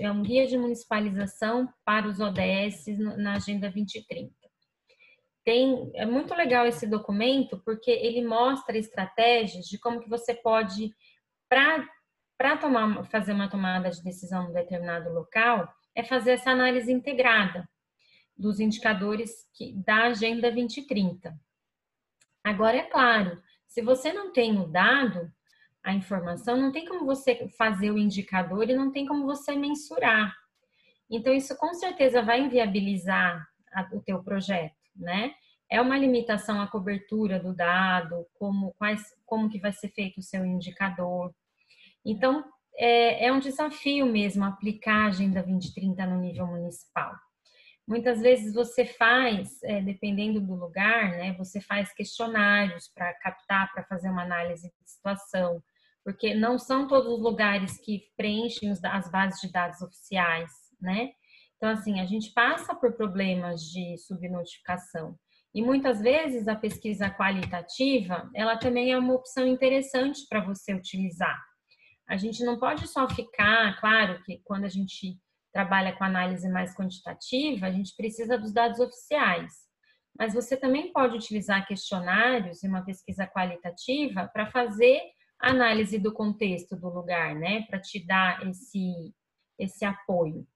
é 0.00 0.10
um 0.10 0.22
guia 0.22 0.46
de 0.46 0.56
municipalização 0.56 1.68
para 1.84 2.08
os 2.08 2.18
ODS 2.18 2.86
na 3.16 3.34
Agenda 3.34 3.70
2030. 3.70 4.32
Tem, 5.44 5.90
é 5.94 6.04
muito 6.04 6.34
legal 6.34 6.66
esse 6.66 6.86
documento 6.86 7.60
porque 7.64 7.90
ele 7.90 8.24
mostra 8.24 8.76
estratégias 8.76 9.66
de 9.66 9.78
como 9.78 10.00
que 10.00 10.08
você 10.08 10.34
pode, 10.34 10.94
para 11.48 12.56
tomar, 12.58 13.04
fazer 13.06 13.32
uma 13.32 13.48
tomada 13.48 13.90
de 13.90 14.02
decisão 14.02 14.44
em 14.44 14.50
um 14.50 14.52
determinado 14.52 15.10
local, 15.10 15.68
é 15.98 16.04
fazer 16.04 16.30
essa 16.32 16.52
análise 16.52 16.92
integrada 16.92 17.68
dos 18.36 18.60
indicadores 18.60 19.48
que, 19.52 19.72
da 19.72 20.04
Agenda 20.04 20.48
2030. 20.52 21.36
Agora, 22.44 22.76
é 22.76 22.84
claro, 22.84 23.42
se 23.66 23.82
você 23.82 24.12
não 24.12 24.32
tem 24.32 24.60
o 24.60 24.68
dado, 24.68 25.28
a 25.82 25.92
informação, 25.92 26.56
não 26.56 26.70
tem 26.70 26.86
como 26.86 27.04
você 27.04 27.48
fazer 27.58 27.90
o 27.90 27.98
indicador 27.98 28.70
e 28.70 28.76
não 28.76 28.92
tem 28.92 29.06
como 29.06 29.26
você 29.26 29.56
mensurar. 29.56 30.32
Então, 31.10 31.34
isso 31.34 31.56
com 31.56 31.74
certeza 31.74 32.22
vai 32.22 32.42
inviabilizar 32.42 33.44
a, 33.72 33.88
o 33.92 34.00
teu 34.00 34.22
projeto, 34.22 34.76
né? 34.94 35.34
É 35.68 35.80
uma 35.80 35.98
limitação 35.98 36.60
à 36.60 36.68
cobertura 36.68 37.40
do 37.40 37.52
dado, 37.52 38.24
como, 38.34 38.72
quais, 38.74 39.02
como 39.26 39.50
que 39.50 39.58
vai 39.58 39.72
ser 39.72 39.88
feito 39.88 40.18
o 40.18 40.22
seu 40.22 40.46
indicador. 40.46 41.34
Então, 42.04 42.44
é, 42.78 43.26
é 43.26 43.32
um 43.32 43.40
desafio 43.40 44.06
mesmo 44.06 44.44
aplicar 44.44 45.04
a 45.04 45.08
Agenda 45.08 45.42
2030 45.42 46.06
no 46.06 46.20
nível 46.20 46.46
municipal. 46.46 47.12
Muitas 47.86 48.20
vezes 48.20 48.54
você 48.54 48.84
faz, 48.84 49.62
é, 49.62 49.80
dependendo 49.80 50.40
do 50.40 50.54
lugar, 50.54 51.10
né, 51.10 51.32
você 51.32 51.60
faz 51.60 51.92
questionários 51.92 52.88
para 52.94 53.12
captar, 53.14 53.72
para 53.72 53.82
fazer 53.84 54.10
uma 54.10 54.22
análise 54.22 54.68
de 54.68 54.90
situação, 54.90 55.62
porque 56.04 56.34
não 56.34 56.58
são 56.58 56.86
todos 56.86 57.12
os 57.12 57.20
lugares 57.20 57.78
que 57.80 58.02
preenchem 58.16 58.70
as 58.70 59.10
bases 59.10 59.40
de 59.40 59.50
dados 59.50 59.80
oficiais, 59.80 60.50
né? 60.80 61.10
Então, 61.56 61.70
assim, 61.70 61.98
a 61.98 62.06
gente 62.06 62.32
passa 62.32 62.74
por 62.74 62.92
problemas 62.92 63.62
de 63.62 63.96
subnotificação. 63.98 65.18
E 65.52 65.60
muitas 65.60 66.00
vezes 66.00 66.46
a 66.46 66.54
pesquisa 66.54 67.10
qualitativa, 67.10 68.30
ela 68.34 68.56
também 68.56 68.92
é 68.92 68.98
uma 68.98 69.14
opção 69.14 69.46
interessante 69.46 70.20
para 70.28 70.44
você 70.44 70.72
utilizar. 70.72 71.47
A 72.08 72.16
gente 72.16 72.42
não 72.42 72.58
pode 72.58 72.88
só 72.88 73.08
ficar, 73.08 73.78
claro 73.78 74.22
que 74.22 74.40
quando 74.44 74.64
a 74.64 74.68
gente 74.68 75.18
trabalha 75.52 75.92
com 75.94 76.04
análise 76.04 76.48
mais 76.48 76.74
quantitativa, 76.74 77.66
a 77.66 77.70
gente 77.70 77.94
precisa 77.96 78.38
dos 78.38 78.52
dados 78.52 78.80
oficiais. 78.80 79.52
Mas 80.18 80.34
você 80.34 80.56
também 80.56 80.92
pode 80.92 81.16
utilizar 81.16 81.66
questionários 81.66 82.62
e 82.62 82.68
uma 82.68 82.84
pesquisa 82.84 83.26
qualitativa 83.26 84.28
para 84.32 84.50
fazer 84.50 85.00
análise 85.38 85.98
do 85.98 86.12
contexto 86.12 86.76
do 86.76 86.88
lugar, 86.88 87.34
né? 87.36 87.62
Para 87.62 87.78
te 87.78 88.04
dar 88.04 88.44
esse, 88.48 89.14
esse 89.58 89.84
apoio. 89.84 90.46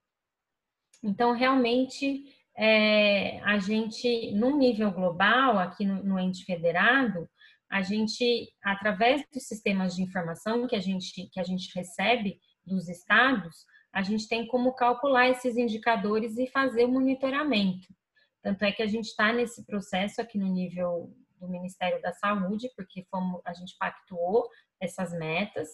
Então, 1.03 1.33
realmente, 1.33 2.25
é, 2.57 3.41
a 3.41 3.59
gente, 3.59 4.33
no 4.33 4.57
nível 4.57 4.91
global, 4.91 5.59
aqui 5.59 5.85
no, 5.85 6.03
no 6.03 6.19
ente 6.19 6.45
federado, 6.45 7.29
a 7.73 7.81
gente, 7.81 8.53
através 8.63 9.25
dos 9.33 9.45
sistemas 9.45 9.97
de 9.97 10.03
informação 10.03 10.67
que 10.67 10.77
a 10.77 10.79
gente, 10.79 11.27
que 11.33 11.41
a 11.41 11.43
gente 11.43 11.75
recebe 11.75 12.39
dos 12.67 12.87
estados, 12.87 13.65
a 13.91 14.03
gente 14.03 14.29
tem 14.29 14.47
como 14.47 14.75
calcular 14.75 15.31
esses 15.31 15.57
indicadores 15.57 16.37
e 16.37 16.47
fazer 16.47 16.85
o 16.85 16.93
monitoramento. 16.93 17.89
Tanto 18.43 18.63
é 18.63 18.73
que 18.73 18.83
a 18.83 18.87
gente 18.87 19.07
está 19.07 19.33
nesse 19.33 19.65
processo 19.65 20.21
aqui 20.21 20.37
no 20.37 20.49
nível 20.49 21.17
do 21.41 21.49
Ministério 21.49 22.01
da 22.03 22.13
Saúde, 22.13 22.71
porque 22.77 23.07
fomos, 23.11 23.41
a 23.47 23.55
gente 23.55 23.75
pactuou 23.79 24.51
essas 24.79 25.11
metas 25.19 25.69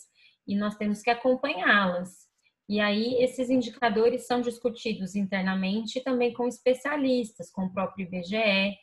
e 0.47 0.55
nós 0.55 0.77
temos 0.77 1.03
que 1.03 1.11
acompanhá-las. 1.11 2.29
E 2.69 2.79
aí 2.79 3.21
esses 3.21 3.51
indicadores 3.51 4.25
são 4.25 4.41
discutidos 4.41 5.17
internamente 5.17 6.01
também 6.01 6.33
com 6.33 6.47
especialistas, 6.47 7.51
com 7.51 7.65
o 7.65 7.73
próprio 7.73 8.07
IBGE, 8.07 8.77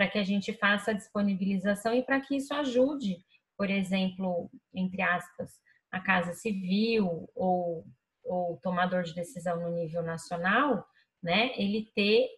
para 0.00 0.08
que 0.08 0.18
a 0.18 0.24
gente 0.24 0.54
faça 0.54 0.92
a 0.92 0.94
disponibilização 0.94 1.94
e 1.94 2.02
para 2.02 2.18
que 2.22 2.34
isso 2.34 2.54
ajude, 2.54 3.18
por 3.54 3.68
exemplo, 3.68 4.50
entre 4.72 5.02
aspas, 5.02 5.60
a 5.92 6.00
Casa 6.00 6.32
Civil 6.32 7.28
ou 7.34 7.84
ou 8.24 8.58
tomador 8.62 9.02
de 9.02 9.14
decisão 9.14 9.60
no 9.60 9.70
nível 9.74 10.02
nacional, 10.02 10.86
né, 11.22 11.52
ele 11.56 11.90
ter 11.94 12.28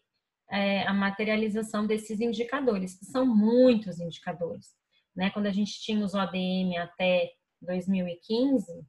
é, 0.50 0.82
a 0.86 0.92
materialização 0.92 1.86
desses 1.86 2.20
indicadores, 2.20 2.98
que 2.98 3.04
são 3.04 3.24
muitos 3.24 4.00
indicadores. 4.00 4.74
Né? 5.14 5.30
Quando 5.30 5.46
a 5.46 5.52
gente 5.52 5.80
tinha 5.82 6.04
os 6.04 6.14
ODM 6.14 6.76
até 6.78 7.30
2015, 7.60 8.84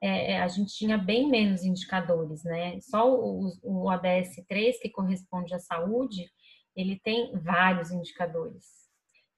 é, 0.00 0.32
é, 0.32 0.42
a 0.42 0.48
gente 0.48 0.74
tinha 0.74 0.98
bem 0.98 1.28
menos 1.28 1.62
indicadores, 1.62 2.42
né? 2.42 2.80
Só 2.80 3.08
o, 3.14 3.52
o 3.62 3.88
ODS 3.88 4.44
3, 4.48 4.80
que 4.80 4.90
corresponde 4.90 5.54
à 5.54 5.60
saúde, 5.60 6.28
ele 6.76 7.00
tem 7.02 7.32
vários 7.38 7.90
indicadores. 7.90 8.82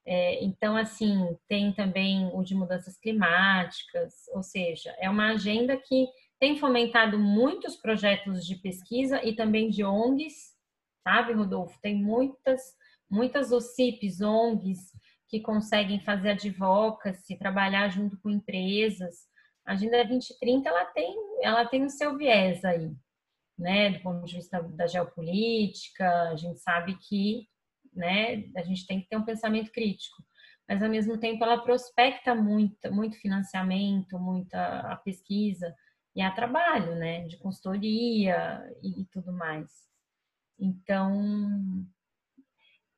É, 0.06 0.44
então, 0.44 0.76
assim, 0.76 1.36
tem 1.48 1.72
também 1.72 2.30
o 2.34 2.42
de 2.42 2.54
mudanças 2.54 2.98
climáticas, 2.98 4.12
ou 4.34 4.42
seja, 4.42 4.94
é 4.98 5.08
uma 5.08 5.30
agenda 5.30 5.76
que 5.76 6.06
tem 6.38 6.58
fomentado 6.58 7.18
muitos 7.18 7.76
projetos 7.76 8.44
de 8.44 8.56
pesquisa 8.56 9.24
e 9.24 9.34
também 9.34 9.70
de 9.70 9.82
ONGs, 9.82 10.52
sabe, 11.02 11.32
Rodolfo? 11.32 11.78
Tem 11.80 11.94
muitas, 11.96 12.60
muitas 13.10 13.50
OCIPs, 13.50 14.20
ONGs, 14.20 14.92
que 15.28 15.40
conseguem 15.40 16.00
fazer 16.00 16.32
advocacy, 16.32 17.38
trabalhar 17.38 17.88
junto 17.88 18.20
com 18.20 18.28
empresas. 18.28 19.26
A 19.64 19.72
Agenda 19.72 20.04
2030, 20.04 20.68
ela 20.68 20.84
tem, 20.84 21.16
ela 21.42 21.66
tem 21.66 21.84
o 21.84 21.90
seu 21.90 22.16
viés 22.16 22.62
aí, 22.62 22.92
né? 23.58 23.90
Do 23.90 24.00
ponto 24.00 24.24
de 24.26 24.36
vista 24.36 24.62
da 24.62 24.86
geopolítica, 24.86 26.30
a 26.30 26.36
gente 26.36 26.60
sabe 26.60 26.96
que 26.96 27.48
né? 27.94 28.50
A 28.56 28.62
gente 28.62 28.86
tem 28.86 29.00
que 29.00 29.08
ter 29.08 29.16
um 29.16 29.24
pensamento 29.24 29.70
crítico, 29.70 30.22
mas 30.68 30.82
ao 30.82 30.90
mesmo 30.90 31.18
tempo 31.18 31.44
ela 31.44 31.62
prospecta 31.62 32.34
muito, 32.34 32.92
muito 32.92 33.18
financiamento, 33.20 34.18
muita 34.18 34.80
a 34.80 34.96
pesquisa 34.96 35.74
e 36.14 36.22
a 36.22 36.30
trabalho, 36.30 36.96
né? 36.96 37.26
De 37.26 37.36
consultoria 37.38 38.62
e, 38.82 39.02
e 39.02 39.04
tudo 39.06 39.32
mais. 39.32 39.70
Então, 40.58 41.86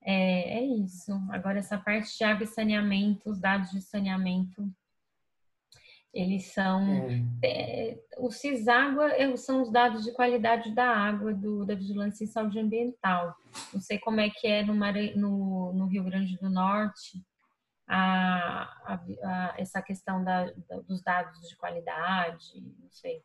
é, 0.03 0.59
é, 0.59 0.65
isso. 0.65 1.13
Agora, 1.31 1.59
essa 1.59 1.79
parte 1.79 2.17
de 2.17 2.25
água 2.25 2.45
e 2.45 2.47
saneamento, 2.47 3.31
os 3.31 3.41
dados 3.41 3.71
de 3.71 3.81
saneamento, 3.83 4.71
eles 6.17 6.47
são. 6.47 6.81
É. 7.43 7.93
É, 7.93 7.99
o 8.17 8.31
CISÁGUA 8.31 9.37
são 9.37 9.61
os 9.61 9.71
dados 9.71 10.03
de 10.03 10.13
qualidade 10.13 10.75
da 10.75 10.89
água 10.89 11.35
do, 11.35 11.67
da 11.67 11.75
Vigilância 11.75 12.25
em 12.25 12.29
Saúde 12.29 12.59
Ambiental. 12.59 13.37
Não 13.73 13.81
sei 13.81 13.99
como 13.99 14.19
é 14.19 14.31
que 14.31 14.47
é 14.47 14.65
no, 14.65 14.75
no, 14.75 15.73
no 15.75 15.87
Rio 15.87 16.05
Grande 16.05 16.39
do 16.39 16.49
Norte 16.49 17.23
a, 17.87 18.63
a, 18.85 18.95
a, 18.95 19.55
essa 19.59 19.83
questão 19.83 20.25
da, 20.25 20.47
da, 20.69 20.81
dos 20.81 21.03
dados 21.03 21.47
de 21.47 21.57
qualidade, 21.57 22.61
não 22.81 22.91
sei. 22.91 23.23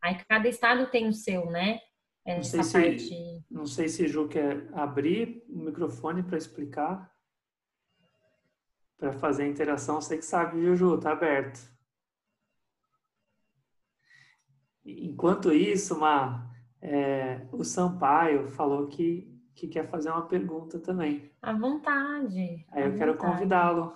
Aí 0.00 0.16
cada 0.28 0.48
estado 0.48 0.86
tem 0.86 1.08
o 1.08 1.12
seu, 1.12 1.50
né? 1.50 1.80
Não 2.24 2.42
sei, 2.42 2.62
se, 2.62 2.72
parte... 2.72 3.44
não 3.50 3.66
sei 3.66 3.88
se 3.88 4.06
Ju 4.06 4.28
quer 4.28 4.68
abrir 4.74 5.42
o 5.48 5.58
microfone 5.58 6.22
para 6.22 6.36
explicar, 6.36 7.10
para 8.96 9.12
fazer 9.12 9.44
a 9.44 9.48
interação. 9.48 10.00
Sei 10.00 10.18
que 10.18 10.24
sabe, 10.24 10.60
viu, 10.60 10.76
Ju? 10.76 10.98
Tá 10.98 11.12
aberto. 11.12 11.77
Enquanto 14.88 15.52
isso, 15.52 15.98
Ma, 15.98 16.50
é, 16.80 17.46
o 17.52 17.62
Sampaio 17.62 18.48
falou 18.48 18.86
que, 18.86 19.30
que 19.54 19.68
quer 19.68 19.86
fazer 19.86 20.10
uma 20.10 20.26
pergunta 20.26 20.78
também. 20.78 21.30
À 21.42 21.52
vontade. 21.52 22.66
Aí 22.72 22.84
eu 22.84 22.96
quero 22.96 23.16
convidá-lo. 23.18 23.92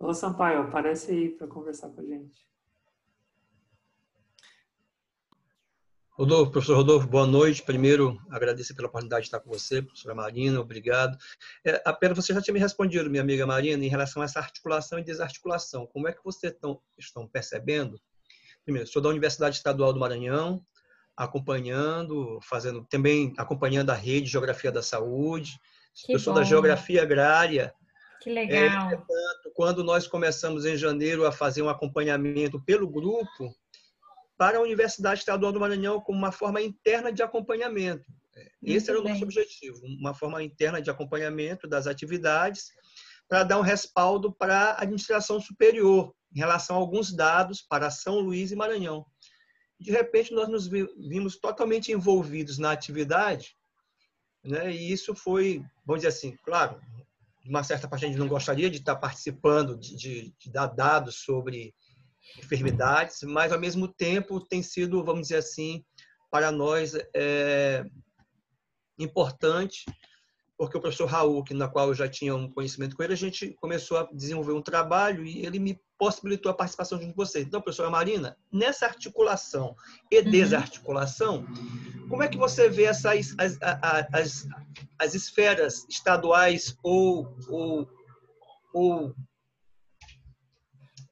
Ô 0.00 0.12
Sampaio, 0.12 0.62
aparece 0.62 1.12
aí 1.12 1.28
para 1.28 1.46
conversar 1.46 1.90
com 1.90 2.00
a 2.00 2.04
gente. 2.04 2.44
Rodolfo, 6.10 6.50
professor 6.50 6.76
Rodolfo, 6.76 7.06
boa 7.06 7.26
noite. 7.26 7.62
Primeiro, 7.62 8.18
agradecer 8.30 8.74
pela 8.74 8.88
oportunidade 8.88 9.24
de 9.24 9.26
estar 9.28 9.38
com 9.38 9.50
você, 9.50 9.82
professora 9.82 10.14
Marina, 10.14 10.58
obrigado. 10.58 11.16
É, 11.64 11.80
apenas 11.84 12.16
você 12.16 12.32
já 12.32 12.40
tinha 12.40 12.54
me 12.54 12.60
respondido, 12.60 13.08
minha 13.10 13.22
amiga 13.22 13.46
Marina, 13.46 13.84
em 13.84 13.88
relação 13.88 14.22
a 14.22 14.24
essa 14.24 14.40
articulação 14.40 14.98
e 14.98 15.04
desarticulação. 15.04 15.86
Como 15.86 16.08
é 16.08 16.12
que 16.12 16.24
vocês 16.24 16.52
estão, 16.54 16.80
estão 16.98 17.28
percebendo? 17.28 18.00
Primeiro, 18.66 18.88
sou 18.88 19.00
da 19.00 19.08
Universidade 19.08 19.54
Estadual 19.54 19.92
do 19.92 20.00
Maranhão, 20.00 20.60
acompanhando, 21.16 22.40
fazendo 22.42 22.84
também 22.90 23.32
acompanhando 23.38 23.90
a 23.90 23.94
rede 23.94 24.28
Geografia 24.28 24.72
da 24.72 24.82
Saúde. 24.82 25.56
Que 26.04 26.14
eu 26.14 26.18
sou 26.18 26.34
da 26.34 26.42
Geografia 26.42 27.02
Agrária. 27.02 27.72
Que 28.20 28.28
legal. 28.28 28.90
É, 28.90 29.02
quando 29.54 29.84
nós 29.84 30.08
começamos 30.08 30.66
em 30.66 30.76
janeiro 30.76 31.24
a 31.24 31.30
fazer 31.30 31.62
um 31.62 31.68
acompanhamento 31.68 32.60
pelo 32.60 32.88
grupo, 32.88 33.54
para 34.36 34.58
a 34.58 34.60
Universidade 34.60 35.20
Estadual 35.20 35.52
do 35.52 35.60
Maranhão 35.60 36.00
como 36.00 36.18
uma 36.18 36.32
forma 36.32 36.60
interna 36.60 37.12
de 37.12 37.22
acompanhamento. 37.22 38.04
É, 38.36 38.50
esse 38.64 38.90
era 38.90 39.00
o 39.00 39.04
nosso 39.04 39.22
objetivo, 39.22 39.78
uma 39.86 40.12
forma 40.12 40.42
interna 40.42 40.82
de 40.82 40.90
acompanhamento 40.90 41.68
das 41.68 41.86
atividades 41.86 42.72
para 43.28 43.44
dar 43.44 43.58
um 43.58 43.62
respaldo 43.62 44.32
para 44.32 44.72
a 44.72 44.82
administração 44.82 45.40
superior 45.40 46.12
em 46.34 46.38
relação 46.38 46.76
a 46.76 46.78
alguns 46.78 47.12
dados 47.12 47.62
para 47.62 47.90
São 47.90 48.20
Luís 48.20 48.50
e 48.50 48.56
Maranhão. 48.56 49.06
De 49.78 49.90
repente, 49.90 50.32
nós 50.32 50.48
nos 50.48 50.66
vimos 50.66 51.38
totalmente 51.38 51.92
envolvidos 51.92 52.58
na 52.58 52.72
atividade, 52.72 53.56
né? 54.44 54.72
e 54.72 54.90
isso 54.90 55.14
foi, 55.14 55.62
vamos 55.84 56.02
dizer 56.02 56.08
assim, 56.08 56.36
claro, 56.42 56.80
uma 57.44 57.62
certa 57.62 57.86
parte 57.88 58.04
a 58.04 58.08
gente 58.08 58.18
não 58.18 58.28
gostaria 58.28 58.70
de 58.70 58.78
estar 58.78 58.96
participando, 58.96 59.76
de, 59.76 59.96
de, 59.96 60.34
de 60.38 60.50
dar 60.50 60.66
dados 60.66 61.16
sobre 61.16 61.74
enfermidades, 62.38 63.22
mas 63.22 63.52
ao 63.52 63.60
mesmo 63.60 63.86
tempo 63.86 64.40
tem 64.40 64.62
sido, 64.62 65.04
vamos 65.04 65.22
dizer 65.22 65.36
assim, 65.36 65.84
para 66.30 66.50
nós 66.50 66.94
é, 67.14 67.84
importante, 68.98 69.84
porque 70.56 70.76
o 70.76 70.80
professor 70.80 71.06
Raul, 71.06 71.44
que 71.44 71.52
na 71.52 71.68
qual 71.68 71.88
eu 71.88 71.94
já 71.94 72.08
tinha 72.08 72.34
um 72.34 72.50
conhecimento 72.50 72.96
com 72.96 73.02
ele, 73.02 73.12
a 73.12 73.16
gente 73.16 73.54
começou 73.60 73.98
a 73.98 74.08
desenvolver 74.12 74.52
um 74.52 74.62
trabalho 74.62 75.24
e 75.24 75.44
ele 75.44 75.58
me 75.58 75.80
possibilitou 75.98 76.50
a 76.50 76.54
participação 76.54 76.98
junto 76.98 77.14
com 77.14 77.24
vocês. 77.24 77.46
Então, 77.46 77.60
professora 77.60 77.90
Marina, 77.90 78.36
nessa 78.52 78.86
articulação 78.86 79.74
e 80.10 80.18
uhum. 80.18 80.30
desarticulação, 80.30 81.46
como 82.08 82.22
é 82.22 82.28
que 82.28 82.38
você 82.38 82.68
vê 82.68 82.84
essas 82.84 83.34
as, 83.38 83.58
as, 84.12 84.48
as 84.98 85.14
esferas 85.14 85.86
estaduais 85.88 86.76
ou, 86.82 87.36
ou, 87.48 87.88
ou 88.72 89.14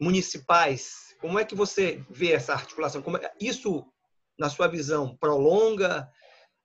municipais 0.01 1.05
como 1.25 1.39
é 1.39 1.45
que 1.47 1.55
você 1.55 2.05
vê 2.11 2.33
essa 2.33 2.53
articulação? 2.53 3.01
Como 3.01 3.17
é, 3.17 3.33
isso, 3.41 3.83
na 4.39 4.51
sua 4.51 4.69
visão, 4.69 5.17
prolonga 5.17 6.07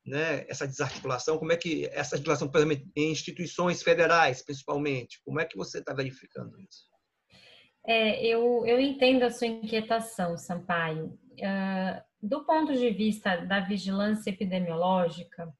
né, 0.09 0.45
essa 0.49 0.67
desarticulação? 0.67 1.37
Como 1.37 1.51
é 1.51 1.57
que 1.57 1.85
essa 1.87 2.15
articulação, 2.15 2.51
em 2.95 3.11
instituições 3.11 3.83
federais, 3.83 4.43
principalmente, 4.43 5.21
como 5.23 5.39
é 5.39 5.45
que 5.45 5.57
você 5.57 5.79
está 5.79 5.93
verificando 5.93 6.59
isso? 6.59 6.89
É, 7.85 8.25
eu, 8.25 8.65
eu 8.65 8.79
entendo 8.79 9.23
a 9.23 9.31
sua 9.31 9.47
inquietação, 9.47 10.37
Sampaio. 10.37 11.17
Uh, 11.37 12.01
do 12.21 12.43
ponto 12.45 12.73
de 12.73 12.89
vista 12.89 13.37
da 13.37 13.61
vigilância 13.61 14.29
epidemiológica, 14.29 15.53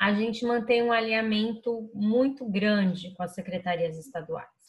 a 0.00 0.12
gente 0.12 0.44
mantém 0.44 0.82
um 0.82 0.92
alinhamento 0.92 1.88
muito 1.94 2.44
grande 2.48 3.14
com 3.14 3.22
as 3.22 3.34
secretarias 3.34 3.96
estaduais 3.96 4.62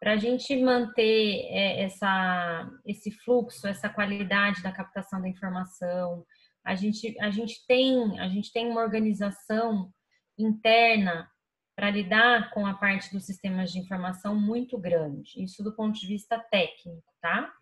para 0.00 0.14
a 0.14 0.16
gente 0.16 0.56
manter 0.56 1.46
é, 1.50 1.82
essa, 1.82 2.70
esse 2.86 3.10
fluxo, 3.10 3.68
essa 3.68 3.90
qualidade 3.90 4.62
da 4.62 4.72
captação 4.72 5.20
da 5.20 5.28
informação, 5.28 6.24
a 6.64 6.74
gente, 6.74 7.18
a 7.20 7.30
gente, 7.30 7.66
tem, 7.66 8.18
a 8.20 8.28
gente 8.28 8.52
tem 8.52 8.68
uma 8.68 8.82
organização 8.82 9.92
interna 10.38 11.30
para 11.74 11.90
lidar 11.90 12.50
com 12.50 12.66
a 12.66 12.74
parte 12.74 13.10
dos 13.12 13.24
sistemas 13.24 13.72
de 13.72 13.78
informação 13.78 14.34
muito 14.34 14.76
grande, 14.76 15.42
isso 15.42 15.62
do 15.62 15.74
ponto 15.74 15.98
de 15.98 16.06
vista 16.06 16.38
técnico, 16.38 17.02
tá? 17.20 17.52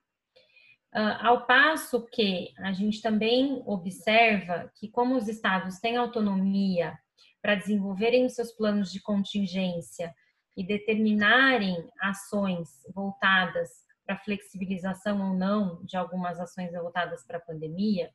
Uh, 0.94 1.26
ao 1.26 1.46
passo 1.46 2.06
que 2.06 2.52
a 2.58 2.72
gente 2.72 3.02
também 3.02 3.62
observa 3.66 4.72
que, 4.74 4.88
como 4.88 5.16
os 5.16 5.28
estados 5.28 5.78
têm 5.78 5.96
autonomia 5.96 6.98
para 7.42 7.54
desenvolverem 7.54 8.24
os 8.24 8.34
seus 8.34 8.50
planos 8.52 8.90
de 8.90 9.00
contingência 9.00 10.14
e 10.56 10.64
determinarem 10.64 11.88
ações 12.00 12.68
voltadas 12.92 13.68
para 14.04 14.18
flexibilização 14.18 15.20
ou 15.28 15.36
não 15.36 15.84
de 15.84 15.96
algumas 15.96 16.40
ações 16.40 16.72
voltadas 16.72 17.24
para 17.24 17.36
a 17.36 17.42
pandemia, 17.42 18.10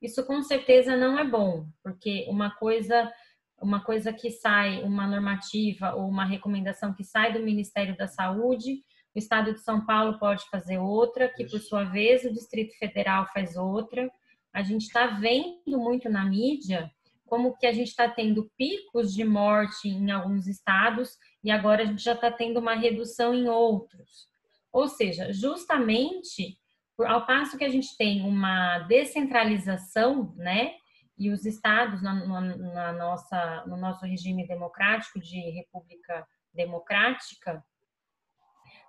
isso 0.00 0.24
com 0.24 0.42
certeza 0.42 0.96
não 0.96 1.18
é 1.18 1.24
bom, 1.24 1.66
porque 1.82 2.26
uma 2.28 2.50
coisa 2.50 3.12
uma 3.60 3.84
coisa 3.84 4.10
que 4.10 4.30
sai, 4.30 4.82
uma 4.82 5.06
normativa 5.06 5.94
ou 5.94 6.08
uma 6.08 6.24
recomendação 6.24 6.94
que 6.94 7.04
sai 7.04 7.32
do 7.32 7.40
Ministério 7.40 7.94
da 7.94 8.06
Saúde, 8.06 8.82
o 9.14 9.18
Estado 9.18 9.52
de 9.52 9.60
São 9.60 9.84
Paulo 9.84 10.18
pode 10.18 10.48
fazer 10.48 10.78
outra, 10.78 11.28
que 11.28 11.44
por 11.44 11.60
sua 11.60 11.84
vez 11.84 12.24
o 12.24 12.32
Distrito 12.32 12.76
Federal 12.78 13.26
faz 13.34 13.56
outra. 13.56 14.10
A 14.52 14.62
gente 14.62 14.82
está 14.82 15.08
vendo 15.08 15.78
muito 15.78 16.08
na 16.08 16.24
mídia 16.24 16.90
como 17.26 17.56
que 17.56 17.66
a 17.66 17.72
gente 17.72 17.88
está 17.88 18.08
tendo 18.08 18.50
picos 18.56 19.12
de 19.12 19.24
morte 19.24 19.88
em 19.88 20.10
alguns 20.10 20.46
estados 20.48 21.16
e 21.44 21.50
agora 21.50 21.82
a 21.82 21.86
gente 21.86 22.02
já 22.02 22.14
está 22.14 22.30
tendo 22.30 22.58
uma 22.58 22.74
redução 22.74 23.34
em 23.34 23.48
outros. 23.48 24.28
Ou 24.72 24.88
seja, 24.88 25.32
justamente 25.32 26.59
ao 27.04 27.26
passo 27.26 27.56
que 27.58 27.64
a 27.64 27.68
gente 27.68 27.96
tem 27.96 28.22
uma 28.22 28.80
descentralização, 28.80 30.34
né, 30.36 30.74
e 31.18 31.30
os 31.30 31.44
estados 31.44 32.02
na, 32.02 32.14
na, 32.14 32.92
nossa, 32.94 33.64
no 33.66 33.76
nosso 33.76 34.06
regime 34.06 34.46
democrático 34.46 35.20
de 35.20 35.38
república 35.50 36.26
democrática, 36.54 37.62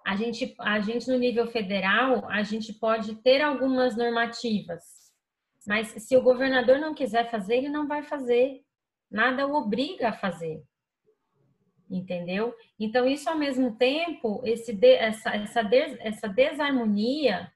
a 0.05 0.15
gente, 0.15 0.55
a 0.59 0.79
gente 0.79 1.07
no 1.07 1.17
nível 1.17 1.47
federal, 1.47 2.27
a 2.29 2.41
gente 2.41 2.73
pode 2.73 3.15
ter 3.15 3.41
algumas 3.41 3.95
normativas, 3.95 4.81
mas 5.67 5.89
se 5.89 6.17
o 6.17 6.23
governador 6.23 6.79
não 6.79 6.93
quiser 6.93 7.29
fazer, 7.29 7.57
ele 7.57 7.69
não 7.69 7.87
vai 7.87 8.01
fazer. 8.01 8.61
Nada 9.09 9.45
o 9.45 9.53
obriga 9.53 10.09
a 10.09 10.13
fazer. 10.13 10.63
Entendeu? 11.89 12.55
Então, 12.79 13.05
isso 13.05 13.29
ao 13.29 13.37
mesmo 13.37 13.75
tempo, 13.75 14.41
esse 14.45 14.77
essa, 14.83 15.35
essa, 15.35 15.61
essa 15.99 16.27
desarmonia, 16.29 17.51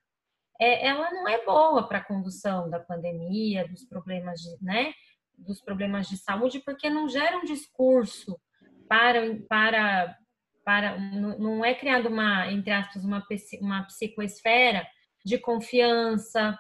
é, 0.60 0.88
ela 0.88 1.12
não 1.12 1.28
é 1.28 1.44
boa 1.46 1.88
para 1.88 2.00
a 2.00 2.04
condução 2.04 2.70
da 2.70 2.80
pandemia, 2.80 3.68
dos 3.68 3.84
problemas 3.86 4.40
de, 4.42 4.64
né, 4.64 4.94
dos 5.38 5.62
problemas 5.62 6.08
de 6.08 6.18
saúde, 6.18 6.62
porque 6.66 6.90
não 6.90 7.10
gera 7.10 7.38
um 7.38 7.44
discurso 7.44 8.40
para, 8.88 9.22
para, 9.50 10.16
para 10.64 10.98
não 10.98 11.64
é 11.64 11.74
criado 11.74 12.08
uma, 12.08 12.52
entre 12.52 12.72
aspas, 12.72 13.04
uma, 13.04 13.24
uma 13.62 13.84
psicoesfera 13.84 14.88
de 15.26 15.38
confiança, 15.38 16.58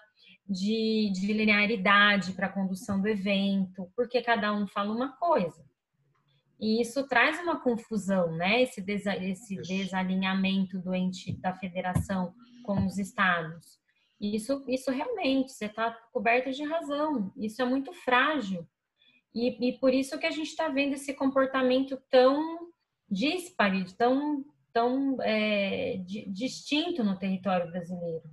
de, 0.47 1.11
de 1.13 1.33
linearidade 1.33 2.33
para 2.33 2.47
a 2.47 2.51
condução 2.51 3.01
do 3.01 3.07
evento, 3.07 3.91
porque 3.95 4.21
cada 4.21 4.53
um 4.53 4.67
fala 4.67 4.93
uma 4.93 5.15
coisa. 5.17 5.63
E 6.59 6.81
isso 6.81 7.07
traz 7.07 7.39
uma 7.39 7.59
confusão, 7.59 8.31
né? 8.31 8.61
Esse, 8.61 8.81
desa 8.81 9.15
esse 9.17 9.55
desalinhamento 9.57 10.79
do 10.79 10.93
ente 10.93 11.33
da 11.41 11.53
federação 11.53 12.33
com 12.63 12.85
os 12.85 12.97
estados. 12.97 13.79
Isso, 14.19 14.63
isso 14.67 14.91
realmente, 14.91 15.51
você 15.51 15.65
está 15.65 15.91
coberto 16.11 16.51
de 16.51 16.63
razão. 16.63 17.31
Isso 17.35 17.61
é 17.61 17.65
muito 17.65 17.91
frágil. 17.93 18.67
E, 19.33 19.69
e 19.69 19.77
por 19.77 19.93
isso 19.93 20.17
que 20.17 20.25
a 20.25 20.31
gente 20.31 20.47
está 20.47 20.69
vendo 20.69 20.93
esse 20.93 21.13
comportamento 21.13 22.01
tão 22.09 22.71
dispare, 23.09 23.85
tão, 23.97 24.45
tão 24.71 25.17
é, 25.21 25.97
distinto 26.27 27.03
no 27.03 27.19
território 27.19 27.69
brasileiro. 27.69 28.23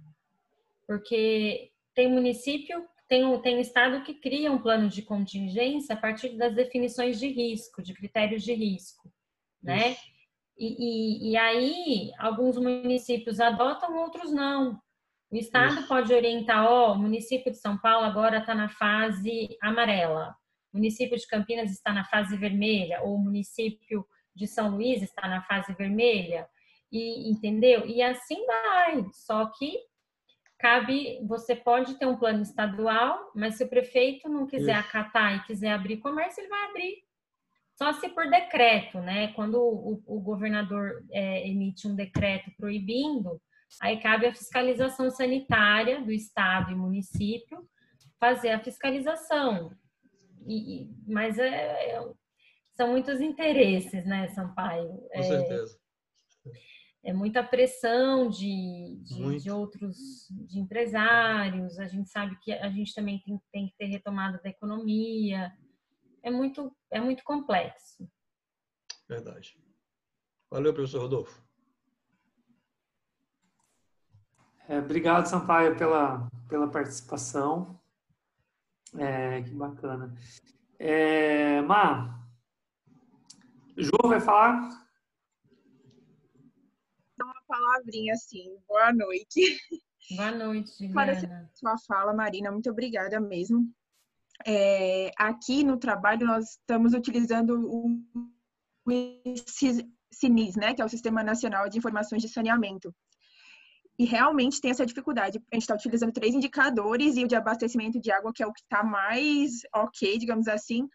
Porque 0.87 1.73
tem 1.95 2.09
município, 2.09 2.87
tem, 3.09 3.41
tem 3.43 3.61
estado 3.61 4.05
que 4.05 4.15
cria 4.15 4.51
um 4.51 4.63
plano 4.63 4.89
de 4.89 5.03
contingência 5.03 5.95
a 5.95 5.99
partir 5.99 6.37
das 6.37 6.55
definições 6.55 7.19
de 7.19 7.29
risco, 7.29 7.83
de 7.83 7.93
critérios 7.93 8.43
de 8.43 8.55
risco, 8.55 9.13
né? 9.63 9.97
E, 10.57 10.77
e, 10.79 11.31
e, 11.31 11.37
aí, 11.37 12.13
alguns 12.19 12.57
municípios 12.57 13.41
adotam, 13.41 13.97
outros 13.97 14.33
não. 14.33 14.81
O 15.33 15.37
Estado 15.37 15.79
Isso. 15.79 15.89
pode 15.89 16.13
orientar, 16.13 16.71
ó, 16.71 16.93
o 16.93 16.99
município 16.99 17.51
de 17.51 17.57
São 17.57 17.79
Paulo 17.79 18.05
agora 18.05 18.39
está 18.39 18.55
na 18.55 18.69
fase 18.69 19.57
amarela, 19.63 20.37
o 20.71 20.77
município 20.77 21.17
de 21.17 21.27
Campinas 21.27 21.71
está 21.71 21.91
na 21.91 22.05
fase 22.05 22.37
vermelha, 22.37 23.01
ou 23.01 23.15
o 23.15 23.19
município 23.19 24.07
de 24.35 24.47
São 24.47 24.77
Luís 24.77 25.01
está 25.01 25.27
na 25.27 25.41
fase 25.43 25.73
vermelha, 25.73 26.47
e 26.93 27.31
entendeu? 27.31 27.87
E 27.87 28.03
assim 28.03 28.45
vai. 28.45 29.07
Só 29.15 29.47
que 29.47 29.79
cabe, 30.59 31.19
você 31.27 31.57
pode 31.57 31.95
ter 31.95 32.05
um 32.05 32.19
plano 32.19 32.43
estadual, 32.43 33.33
mas 33.35 33.55
se 33.55 33.65
o 33.65 33.69
prefeito 33.69 34.29
não 34.29 34.47
quiser 34.47 34.79
Isso. 34.79 34.87
acatar 34.87 35.37
e 35.37 35.43
quiser 35.45 35.73
abrir 35.73 35.97
comércio, 35.97 36.43
ele 36.43 36.49
vai 36.49 36.69
abrir. 36.69 36.97
Só 37.75 37.91
se 37.95 38.11
por 38.11 38.29
decreto, 38.29 38.99
né? 38.99 39.33
Quando 39.33 39.57
o, 39.57 40.03
o 40.07 40.21
governador 40.21 41.03
é, 41.11 41.49
emite 41.49 41.89
um 41.89 41.97
decreto 41.97 42.51
proibindo, 42.57 43.41
aí 43.81 44.01
cabe 44.01 44.27
a 44.27 44.35
fiscalização 44.35 45.11
sanitária 45.11 46.03
do 46.03 46.13
estado 46.13 46.71
e 46.71 46.75
município 46.75 47.69
fazer 48.19 48.51
a 48.51 48.63
fiscalização. 48.63 49.77
E, 50.47 50.89
mas 51.07 51.39
é, 51.39 51.97
é, 51.97 52.13
são 52.75 52.89
muitos 52.89 53.21
interesses, 53.21 54.05
né, 54.07 54.29
Sampaio? 54.29 54.89
Com 54.89 55.09
é, 55.13 55.23
certeza. 55.23 55.79
É 57.05 57.13
muita 57.13 57.43
pressão 57.43 58.31
de, 58.31 59.01
de, 59.03 59.41
de, 59.41 59.51
outros 59.51 60.29
de 60.31 60.61
empresários. 60.61 61.79
A 61.81 61.87
gente 61.87 62.09
sabe 62.09 62.39
que 62.41 62.53
a 62.53 62.69
gente 62.69 62.95
também 62.95 63.21
tem, 63.21 63.41
tem 63.53 63.69
que 63.69 63.77
ter 63.77 63.87
retomada 63.87 64.41
da 64.41 64.51
economia. 64.51 65.53
É 66.23 66.31
muito, 66.31 66.73
é 66.93 67.01
muito 67.01 67.25
complexo. 67.25 68.09
Verdade. 69.09 69.59
Valeu, 70.49 70.73
professor 70.73 71.01
Rodolfo. 71.01 71.43
É, 74.69 74.79
obrigado, 74.79 75.27
Sampaio, 75.27 75.77
pela, 75.77 76.29
pela 76.49 76.69
participação. 76.69 77.79
É, 78.97 79.43
que 79.43 79.51
bacana. 79.51 80.15
É, 80.79 81.61
Má, 81.63 82.23
Ju 83.77 83.91
vai 84.05 84.21
falar? 84.21 84.69
Uma 87.21 87.35
palavrinha 87.49 88.15
assim. 88.15 88.57
Boa 88.69 88.93
noite. 88.93 89.59
Boa 90.17 90.31
noite, 90.31 90.87
Juliana. 90.87 91.51
sua 91.55 91.77
fala, 91.87 92.13
Marina, 92.13 92.51
muito 92.51 92.71
obrigada 92.71 93.19
mesmo. 93.21 93.73
É, 94.47 95.11
aqui 95.17 95.65
no 95.65 95.77
trabalho 95.77 96.27
nós 96.27 96.51
estamos 96.51 96.93
utilizando 96.95 97.61
o, 97.61 97.87
o 98.85 98.93
CINIS, 100.13 100.57
né, 100.57 100.75
que 100.75 100.83
é 100.83 100.85
o 100.85 100.89
Sistema 100.89 101.23
Nacional 101.23 101.69
de 101.69 101.79
Informações 101.79 102.21
de 102.21 102.29
Saneamento 102.29 102.95
e 104.03 104.05
realmente 104.05 104.61
tem 104.61 104.73
essa 104.73 104.85
dificuldade. 104.85 105.39
A 105.53 105.55
gente 105.55 105.63
está 105.63 105.77
utilizando 105.77 106.13
três 106.13 106.35
indicadores 106.35 107.17
e 107.17 107.25
o 107.25 107.29
de 107.29 107.37
abastecimento 107.37 108.01
de 108.01 108.11
água, 108.11 108.33
que 108.35 108.43
é 108.43 108.47
o 108.47 108.53
que 108.53 108.61
está 108.61 108.83
mais 108.83 109.61
ok, 109.73 110.19
digamos 110.19 110.49
assim, 110.49 110.89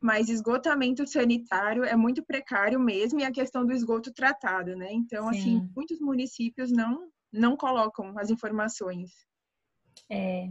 mas 0.00 0.30
esgotamento 0.30 1.06
sanitário 1.06 1.84
é 1.84 1.94
muito 1.94 2.24
precário 2.24 2.80
mesmo 2.80 3.20
e 3.20 3.24
a 3.24 3.30
questão 3.30 3.66
do 3.66 3.72
esgoto 3.74 4.14
tratado, 4.14 4.74
né? 4.76 4.90
Então, 4.90 5.28
assim, 5.28 5.40
Sim. 5.42 5.58
assim, 5.58 5.72
muitos 5.76 6.00
municípios 6.00 6.72
não, 6.72 7.10
não 7.30 7.54
colocam 7.54 8.18
as 8.18 8.30
informações. 8.30 9.10
É, 10.08 10.48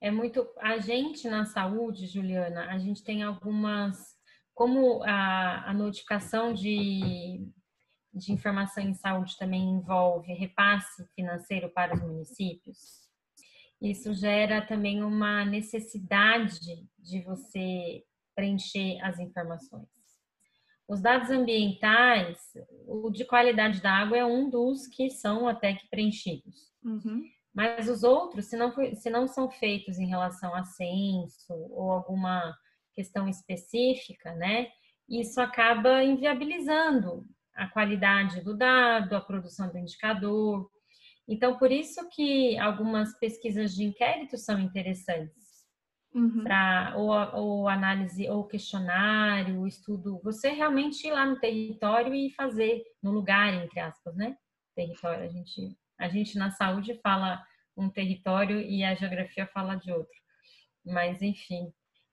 é 0.00 0.10
muito. 0.10 0.48
A 0.58 0.78
gente 0.78 1.28
na 1.28 1.44
saúde, 1.44 2.06
Juliana, 2.06 2.70
a 2.70 2.78
gente 2.78 3.04
tem 3.04 3.22
algumas. 3.22 4.16
Como 4.54 5.02
a, 5.02 5.70
a 5.70 5.74
notificação 5.74 6.54
de 6.54 7.46
de 8.12 8.32
informação 8.32 8.82
em 8.82 8.94
saúde 8.94 9.36
também 9.38 9.62
envolve 9.62 10.32
repasse 10.34 11.06
financeiro 11.14 11.70
para 11.70 11.94
os 11.94 12.02
municípios, 12.02 13.02
isso 13.80 14.14
gera 14.14 14.64
também 14.64 15.02
uma 15.02 15.44
necessidade 15.44 16.86
de 16.98 17.20
você 17.22 18.04
preencher 18.34 19.00
as 19.02 19.18
informações. 19.18 19.88
Os 20.86 21.00
dados 21.00 21.30
ambientais, 21.30 22.38
o 22.86 23.10
de 23.10 23.24
qualidade 23.24 23.80
da 23.80 23.92
água 23.92 24.18
é 24.18 24.24
um 24.24 24.50
dos 24.50 24.86
que 24.86 25.10
são 25.10 25.48
até 25.48 25.74
que 25.74 25.88
preenchidos. 25.88 26.70
Uhum. 26.84 27.24
Mas 27.54 27.88
os 27.88 28.02
outros, 28.02 28.46
se 28.46 28.56
não, 28.56 28.72
se 28.94 29.10
não 29.10 29.26
são 29.26 29.50
feitos 29.50 29.98
em 29.98 30.06
relação 30.06 30.54
a 30.54 30.64
censo 30.64 31.52
ou 31.70 31.90
alguma 31.90 32.56
questão 32.94 33.28
específica, 33.28 34.34
né, 34.34 34.68
isso 35.08 35.40
acaba 35.40 36.02
inviabilizando 36.04 37.26
a 37.54 37.68
qualidade 37.68 38.40
do 38.40 38.56
dado, 38.56 39.14
a 39.14 39.20
produção 39.20 39.70
do 39.70 39.78
indicador. 39.78 40.70
Então, 41.28 41.58
por 41.58 41.70
isso 41.70 42.08
que 42.10 42.58
algumas 42.58 43.18
pesquisas 43.18 43.74
de 43.74 43.84
inquérito 43.84 44.36
são 44.36 44.58
interessantes. 44.58 45.52
Uhum. 46.14 46.44
Para 46.44 46.94
ou, 46.96 47.10
ou 47.40 47.68
análise, 47.68 48.28
ou 48.28 48.44
questionário, 48.46 49.66
estudo, 49.66 50.20
você 50.22 50.50
realmente 50.50 51.06
ir 51.06 51.12
lá 51.12 51.24
no 51.24 51.40
território 51.40 52.14
e 52.14 52.30
fazer 52.30 52.82
no 53.02 53.10
lugar, 53.10 53.54
entre 53.54 53.80
aspas, 53.80 54.14
né? 54.14 54.36
Território, 54.74 55.24
a 55.24 55.28
gente, 55.28 55.76
a 55.98 56.08
gente 56.08 56.36
na 56.36 56.50
saúde 56.50 57.00
fala 57.02 57.42
um 57.76 57.88
território 57.88 58.60
e 58.60 58.84
a 58.84 58.94
geografia 58.94 59.46
fala 59.46 59.76
de 59.76 59.90
outro. 59.90 60.20
Mas, 60.84 61.22
enfim, 61.22 61.72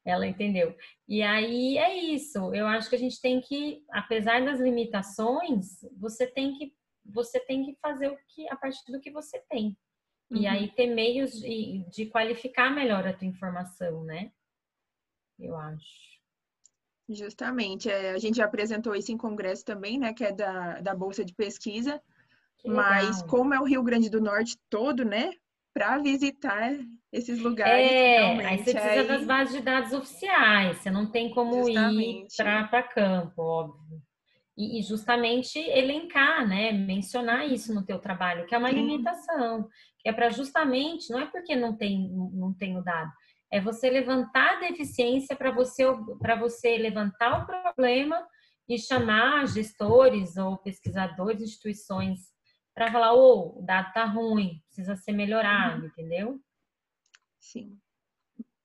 ela 0.10 0.28
entendeu. 0.28 0.76
E 1.08 1.22
aí 1.22 1.78
é 1.78 1.96
isso. 1.96 2.54
Eu 2.54 2.68
acho 2.68 2.90
que 2.90 2.96
a 2.96 3.00
gente 3.00 3.22
tem 3.22 3.40
que, 3.42 3.84
apesar 3.92 4.44
das 4.44 4.60
limitações, 4.60 5.80
você 5.98 6.28
tem 6.28 6.58
que 6.58 6.74
você 7.12 7.40
tem 7.40 7.66
que 7.66 7.76
fazer 7.82 8.08
o 8.08 8.18
que 8.28 8.48
a 8.50 8.56
partir 8.56 8.92
do 8.92 9.00
que 9.00 9.10
você 9.10 9.40
tem. 9.50 9.76
Uhum. 10.30 10.38
E 10.38 10.48
aí 10.48 10.72
ter 10.72 10.88
meios 10.88 11.32
de, 11.32 11.84
de 11.90 12.06
qualificar 12.06 12.70
melhor 12.70 13.08
a 13.08 13.14
tua 13.14 13.28
informação, 13.28 14.04
né? 14.04 14.32
Eu 15.40 15.56
acho. 15.56 16.10
Justamente. 17.10 17.90
É, 17.90 18.12
a 18.12 18.18
gente 18.20 18.36
já 18.38 18.46
apresentou 18.46 18.96
isso 18.96 19.12
em 19.12 19.18
congresso 19.18 19.66
também, 19.66 19.98
né? 19.98 20.14
Que 20.14 20.26
é 20.26 20.32
da, 20.32 20.82
da 20.82 20.96
Bolsa 20.96 21.26
de 21.26 21.34
Pesquisa. 21.34 22.02
Mas 22.64 23.24
como 23.24 23.54
é 23.54 23.60
o 23.60 23.64
Rio 23.64 23.82
Grande 23.82 24.10
do 24.10 24.22
Norte 24.22 24.58
todo, 24.70 25.06
né? 25.06 25.32
Para 25.80 25.98
visitar 26.00 26.78
esses 27.12 27.40
lugares. 27.40 27.92
É, 27.92 28.46
aí 28.46 28.58
você 28.58 28.72
precisa 28.72 29.02
aí... 29.02 29.08
das 29.08 29.26
bases 29.26 29.56
de 29.56 29.62
dados 29.62 29.94
oficiais, 29.94 30.78
você 30.78 30.92
não 30.92 31.10
tem 31.10 31.30
como 31.32 31.64
justamente. 31.64 32.34
ir 32.34 32.70
para 32.70 32.84
campo, 32.84 33.42
óbvio. 33.42 34.02
E, 34.58 34.80
e, 34.80 34.84
justamente 34.84 35.58
elencar, 35.58 36.46
né, 36.46 36.74
mencionar 36.74 37.48
isso 37.50 37.74
no 37.74 37.86
teu 37.86 37.98
trabalho, 37.98 38.46
que 38.46 38.54
é 38.54 38.58
uma 38.58 38.70
Sim. 38.70 38.76
limitação, 38.76 39.70
que 40.00 40.10
é 40.10 40.12
para 40.12 40.30
justamente, 40.30 41.10
não 41.12 41.20
é 41.20 41.26
porque 41.28 41.56
não 41.56 41.78
tem, 41.78 42.12
não 42.34 42.54
tem 42.54 42.78
o 42.78 42.84
dado, 42.84 43.10
é 43.52 43.62
você 43.62 43.90
levantar 43.90 44.58
a 44.58 44.60
deficiência 44.60 45.34
para 45.34 45.50
você, 45.52 45.86
para 46.20 46.36
você 46.36 46.78
levantar 46.78 47.42
o 47.42 47.46
problema 47.46 48.22
e 48.68 48.78
chamar 48.78 49.48
gestores 49.48 50.38
ou 50.38 50.58
pesquisadores, 50.58 51.42
instituições, 51.42 52.20
para 52.80 52.94
falar, 52.94 53.14
ô, 53.14 53.20
oh, 53.20 53.60
o 53.60 53.62
dado 53.62 53.92
tá 53.92 54.06
ruim, 54.06 54.64
precisa 54.68 54.96
ser 54.96 55.12
melhorado, 55.12 55.82
uhum. 55.82 55.88
entendeu? 55.88 56.42
Sim. 57.38 57.78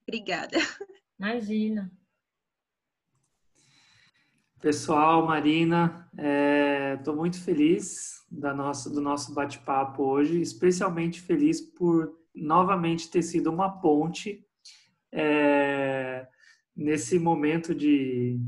Obrigada. 0.07 0.57
Imagina. 1.19 1.91
Pessoal, 4.61 5.27
Marina, 5.27 6.09
estou 6.97 7.12
é, 7.12 7.16
muito 7.16 7.43
feliz 7.43 8.24
da 8.31 8.55
nossa, 8.55 8.89
do 8.89 9.01
nosso 9.01 9.35
bate-papo 9.35 10.05
hoje, 10.05 10.41
especialmente 10.41 11.20
feliz 11.20 11.61
por 11.61 12.16
novamente 12.32 13.11
ter 13.11 13.23
sido 13.23 13.51
uma 13.51 13.81
ponte 13.81 14.47
é, 15.11 16.24
nesse 16.77 17.19
momento 17.19 17.74
de 17.74 18.39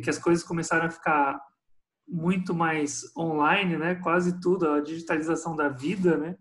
que 0.00 0.08
as 0.08 0.18
coisas 0.18 0.44
começaram 0.44 0.86
a 0.86 0.90
ficar 0.90 1.42
muito 2.06 2.54
mais 2.54 3.04
online, 3.16 3.76
né? 3.76 3.94
Quase 3.96 4.40
tudo, 4.40 4.68
a 4.68 4.80
digitalização 4.80 5.56
da 5.56 5.68
vida, 5.68 6.16
né? 6.16 6.36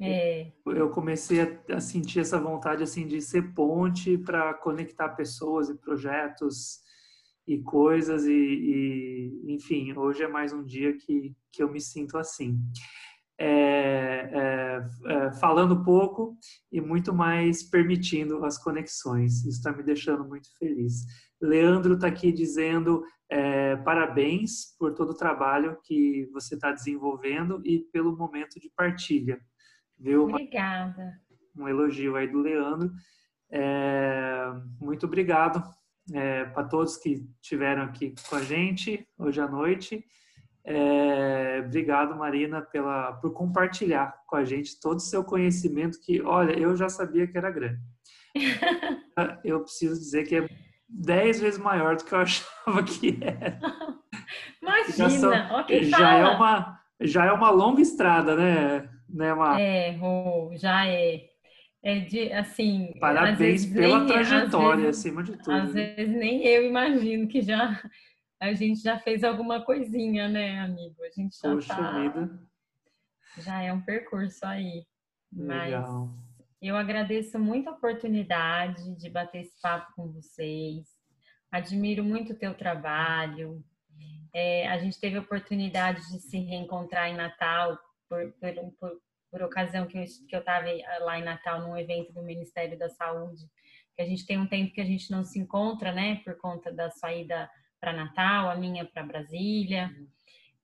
É. 0.00 0.52
Eu 0.64 0.90
comecei 0.90 1.40
a, 1.70 1.80
sentir 1.80 2.20
essa 2.20 2.40
vontade 2.40 2.82
assim 2.82 3.06
de 3.06 3.20
ser 3.20 3.52
ponte 3.52 4.16
para 4.16 4.54
conectar 4.54 5.08
pessoas 5.10 5.68
e 5.68 5.76
projetos 5.76 6.80
e 7.46 7.58
coisas 7.58 8.24
e, 8.24 8.32
e, 8.32 9.54
enfim, 9.54 9.92
hoje 9.96 10.22
é 10.22 10.28
mais 10.28 10.52
um 10.52 10.62
dia 10.62 10.96
que, 10.96 11.34
que 11.50 11.62
eu 11.62 11.70
me 11.70 11.80
sinto 11.80 12.16
assim. 12.16 12.60
É, 13.40 14.30
é, 14.32 14.88
é, 15.06 15.32
falando 15.34 15.84
pouco 15.84 16.36
e 16.72 16.80
muito 16.80 17.14
mais 17.14 17.62
permitindo 17.62 18.44
as 18.44 18.58
conexões. 18.58 19.38
Isso 19.44 19.58
está 19.58 19.72
me 19.72 19.82
deixando 19.82 20.24
muito 20.24 20.48
feliz. 20.58 21.06
Leandro 21.40 21.94
está 21.94 22.08
aqui 22.08 22.32
dizendo 22.32 23.04
é, 23.30 23.76
parabéns 23.76 24.74
por 24.78 24.94
todo 24.94 25.10
o 25.10 25.16
trabalho 25.16 25.78
que 25.84 26.28
você 26.32 26.54
está 26.54 26.72
desenvolvendo 26.72 27.60
e 27.64 27.80
pelo 27.92 28.16
momento 28.16 28.58
de 28.58 28.70
partilha. 28.74 29.38
Viu? 29.98 30.24
Obrigada. 30.24 31.20
Um 31.56 31.68
elogio 31.68 32.16
aí 32.16 32.26
do 32.26 32.40
Leandro. 32.40 32.90
É, 33.50 34.46
muito 34.80 35.06
obrigado 35.06 35.62
é, 36.12 36.44
para 36.44 36.64
todos 36.64 36.96
que 36.96 37.26
estiveram 37.42 37.82
aqui 37.82 38.14
com 38.28 38.36
a 38.36 38.42
gente 38.42 39.06
hoje 39.18 39.40
à 39.40 39.48
noite. 39.48 40.04
É, 40.64 41.62
obrigado, 41.64 42.16
Marina, 42.16 42.60
pela, 42.60 43.12
por 43.14 43.32
compartilhar 43.32 44.14
com 44.26 44.36
a 44.36 44.44
gente 44.44 44.78
todo 44.80 44.96
o 44.96 45.00
seu 45.00 45.24
conhecimento, 45.24 45.98
que, 46.00 46.20
olha, 46.20 46.52
eu 46.58 46.76
já 46.76 46.88
sabia 46.88 47.26
que 47.26 47.38
era 47.38 47.50
grande. 47.50 47.80
eu 49.44 49.60
preciso 49.62 49.98
dizer 49.98 50.24
que 50.24 50.36
é 50.36 50.48
dez 50.88 51.40
vezes 51.40 51.60
maior 51.60 51.96
do 51.96 52.04
que 52.04 52.14
eu 52.14 52.18
achava 52.20 52.82
que 52.82 53.18
era. 53.20 53.58
Imagina, 54.62 54.96
já, 54.96 55.10
são, 55.10 55.60
okay, 55.60 55.84
já 55.84 56.14
é 56.14 56.24
uma 56.24 56.78
já 57.00 57.26
é 57.26 57.32
uma 57.32 57.50
longa 57.50 57.80
estrada, 57.80 58.34
né, 58.34 58.88
né 59.08 59.34
Mar? 59.34 59.60
É, 59.60 59.96
já 60.56 60.86
é. 60.86 61.28
É 61.80 62.00
de, 62.00 62.32
assim... 62.32 62.92
Parabéns 62.98 63.64
pela 63.66 64.00
nem, 64.00 64.06
trajetória, 64.08 64.86
vezes, 64.86 64.98
acima 64.98 65.22
de 65.22 65.36
tudo. 65.36 65.52
Às 65.52 65.72
vezes 65.72 66.08
nem 66.08 66.44
eu 66.44 66.66
imagino 66.66 67.28
que 67.28 67.40
já 67.40 67.80
a 68.40 68.52
gente 68.52 68.80
já 68.80 68.98
fez 68.98 69.22
alguma 69.22 69.64
coisinha, 69.64 70.28
né, 70.28 70.60
amigo? 70.60 70.96
A 71.04 71.10
gente 71.10 71.36
já 71.40 71.52
Poxa 71.52 71.74
tá... 71.74 72.00
vida. 72.00 72.40
Já 73.38 73.62
é 73.62 73.72
um 73.72 73.80
percurso 73.80 74.44
aí. 74.44 74.84
Legal. 75.32 76.08
Mas 76.08 76.27
eu 76.60 76.76
agradeço 76.76 77.38
muito 77.38 77.68
a 77.68 77.72
oportunidade 77.72 78.96
de 78.96 79.08
bater 79.08 79.42
esse 79.42 79.60
papo 79.60 79.92
com 79.94 80.12
vocês. 80.12 80.86
Admiro 81.50 82.04
muito 82.04 82.32
o 82.32 82.38
teu 82.38 82.54
trabalho. 82.54 83.64
É, 84.34 84.68
a 84.68 84.78
gente 84.78 85.00
teve 85.00 85.16
a 85.16 85.20
oportunidade 85.20 86.00
de 86.10 86.20
se 86.20 86.38
reencontrar 86.38 87.08
em 87.08 87.16
Natal 87.16 87.78
por, 88.08 88.32
por, 88.32 88.72
por 88.78 89.00
por 89.30 89.42
ocasião 89.42 89.86
que 89.86 89.98
eu 89.98 90.38
estava 90.38 90.66
lá 91.00 91.18
em 91.18 91.24
Natal 91.24 91.60
num 91.60 91.76
evento 91.76 92.12
do 92.12 92.22
Ministério 92.22 92.78
da 92.78 92.88
Saúde, 92.88 93.46
que 93.94 94.02
a 94.02 94.06
gente 94.06 94.26
tem 94.26 94.38
um 94.38 94.46
tempo 94.46 94.72
que 94.72 94.80
a 94.80 94.84
gente 94.84 95.10
não 95.10 95.24
se 95.24 95.38
encontra, 95.38 95.92
né, 95.92 96.16
por 96.24 96.36
conta 96.38 96.72
da 96.72 96.90
saída 96.90 97.50
para 97.80 97.92
Natal, 97.92 98.50
a 98.50 98.56
minha 98.56 98.84
para 98.84 99.04
Brasília, 99.04 99.90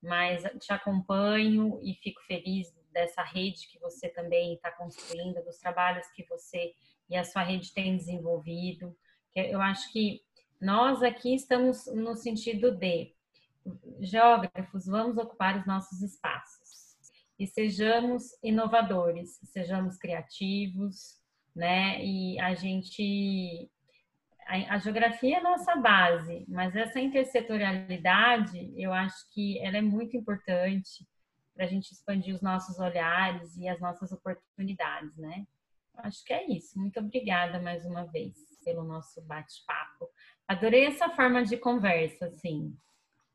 mas 0.02 0.42
te 0.60 0.72
acompanho 0.72 1.78
e 1.82 1.94
fico 1.94 2.20
feliz 2.26 2.68
dessa 2.94 3.22
rede 3.22 3.68
que 3.68 3.78
você 3.78 4.08
também 4.08 4.54
está 4.54 4.70
construindo, 4.70 5.44
dos 5.44 5.58
trabalhos 5.58 6.06
que 6.12 6.24
você 6.26 6.72
e 7.10 7.16
a 7.16 7.24
sua 7.24 7.42
rede 7.42 7.74
têm 7.74 7.96
desenvolvido. 7.96 8.96
Eu 9.34 9.60
acho 9.60 9.92
que 9.92 10.22
nós 10.60 11.02
aqui 11.02 11.34
estamos 11.34 11.86
no 11.88 12.14
sentido 12.14 12.70
de 12.70 13.12
geógrafos, 14.00 14.86
vamos 14.86 15.18
ocupar 15.18 15.58
os 15.58 15.66
nossos 15.66 16.00
espaços 16.00 16.96
e 17.38 17.46
sejamos 17.46 18.22
inovadores, 18.42 19.40
sejamos 19.44 19.98
criativos, 19.98 21.20
né? 21.54 22.02
E 22.04 22.38
a 22.38 22.54
gente 22.54 23.68
a, 24.46 24.78
geografia 24.78 25.36
é 25.36 25.40
a 25.40 25.42
nossa 25.42 25.74
base, 25.76 26.44
mas 26.48 26.76
essa 26.76 27.00
intersetorialidade, 27.00 28.72
eu 28.76 28.92
acho 28.92 29.16
que 29.32 29.58
ela 29.60 29.78
é 29.78 29.82
muito 29.82 30.16
importante 30.16 31.06
para 31.54 31.64
a 31.64 31.68
gente 31.68 31.92
expandir 31.92 32.34
os 32.34 32.42
nossos 32.42 32.78
olhares 32.78 33.56
e 33.56 33.68
as 33.68 33.80
nossas 33.80 34.12
oportunidades, 34.12 35.16
né? 35.16 35.46
Acho 35.98 36.24
que 36.24 36.32
é 36.32 36.50
isso. 36.50 36.78
Muito 36.78 36.98
obrigada 36.98 37.60
mais 37.60 37.84
uma 37.84 38.04
vez 38.04 38.34
pelo 38.64 38.82
nosso 38.82 39.22
bate-papo. 39.22 40.08
Adorei 40.48 40.86
essa 40.86 41.08
forma 41.10 41.44
de 41.44 41.56
conversa, 41.56 42.26
assim. 42.26 42.76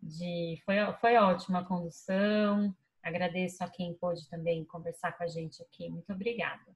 De, 0.01 0.61
foi, 0.65 0.75
foi 0.99 1.15
ótima 1.15 1.59
a 1.59 1.65
condução, 1.65 2.75
Agradeço 3.01 3.63
a 3.63 3.69
quem 3.69 3.93
pôde 3.93 4.29
também 4.29 4.65
conversar 4.65 5.13
com 5.13 5.23
a 5.23 5.27
gente 5.27 5.61
aqui. 5.61 5.89
Muito 5.89 6.11
obrigada. 6.11 6.75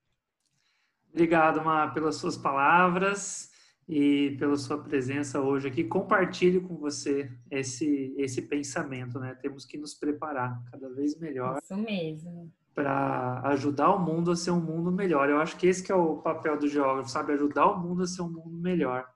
Obrigado, 1.09 1.63
Mar, 1.63 1.93
pelas 1.93 2.15
suas 2.15 2.37
palavras 2.37 3.51
e 3.87 4.35
pela 4.39 4.55
sua 4.55 4.81
presença 4.81 5.41
hoje 5.41 5.67
aqui. 5.67 5.83
Compartilho 5.83 6.61
com 6.61 6.75
você 6.75 7.31
esse, 7.51 8.13
esse 8.17 8.41
pensamento, 8.41 9.19
né? 9.19 9.35
Temos 9.41 9.65
que 9.65 9.77
nos 9.77 9.93
preparar 9.93 10.61
cada 10.71 10.89
vez 10.89 11.17
melhor. 11.19 11.59
Isso 11.61 11.75
mesmo. 11.75 12.51
Para 12.73 13.41
ajudar 13.49 13.93
o 13.93 13.99
mundo 13.99 14.31
a 14.31 14.35
ser 14.35 14.51
um 14.51 14.61
mundo 14.61 14.91
melhor. 14.91 15.29
Eu 15.29 15.39
acho 15.39 15.57
que 15.57 15.67
esse 15.67 15.83
que 15.83 15.91
é 15.91 15.95
o 15.95 16.17
papel 16.17 16.57
do 16.57 16.67
geógrafo, 16.67 17.09
sabe? 17.09 17.33
Ajudar 17.33 17.67
o 17.67 17.79
mundo 17.79 18.03
a 18.03 18.07
ser 18.07 18.21
um 18.21 18.29
mundo 18.29 18.57
melhor. 18.57 19.07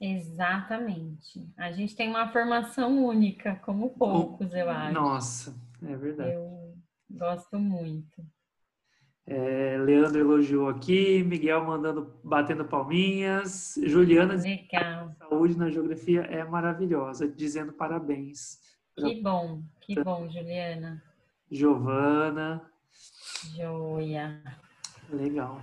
Exatamente. 0.00 1.46
A 1.56 1.70
gente 1.72 1.94
tem 1.94 2.08
uma 2.08 2.32
formação 2.32 3.04
única, 3.04 3.56
como 3.56 3.90
poucos, 3.90 4.52
eu 4.54 4.68
acho. 4.70 4.94
Nossa, 4.94 5.54
é 5.82 5.94
verdade. 5.94 6.32
Eu 6.32 6.74
gosto 7.10 7.58
muito. 7.58 8.24
É, 9.26 9.76
Leandro 9.78 10.18
elogiou 10.18 10.68
aqui, 10.68 11.22
Miguel 11.22 11.64
mandando, 11.64 12.14
batendo 12.24 12.64
palminhas, 12.64 13.74
Juliana 13.84 14.34
Legal. 14.34 15.14
saúde 15.18 15.56
na 15.56 15.70
geografia 15.70 16.22
é 16.22 16.42
maravilhosa, 16.44 17.28
dizendo 17.28 17.72
parabéns. 17.72 18.58
Que 18.96 19.22
bom, 19.22 19.62
que 19.80 20.02
bom, 20.02 20.28
Juliana. 20.28 21.02
Giovana. 21.50 22.62
Joia. 23.56 24.42
Legal. 25.08 25.62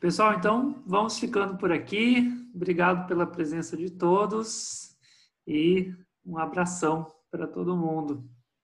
Pessoal, 0.00 0.34
então 0.34 0.82
vamos 0.86 1.18
ficando 1.18 1.56
por 1.56 1.72
aqui. 1.72 2.30
Obrigado 2.54 3.06
pela 3.06 3.26
presença 3.26 3.76
de 3.76 3.90
todos 3.90 4.96
e 5.46 5.92
um 6.24 6.38
abração 6.38 7.06
para 7.30 7.46
todo 7.46 7.76
mundo. 7.76 8.28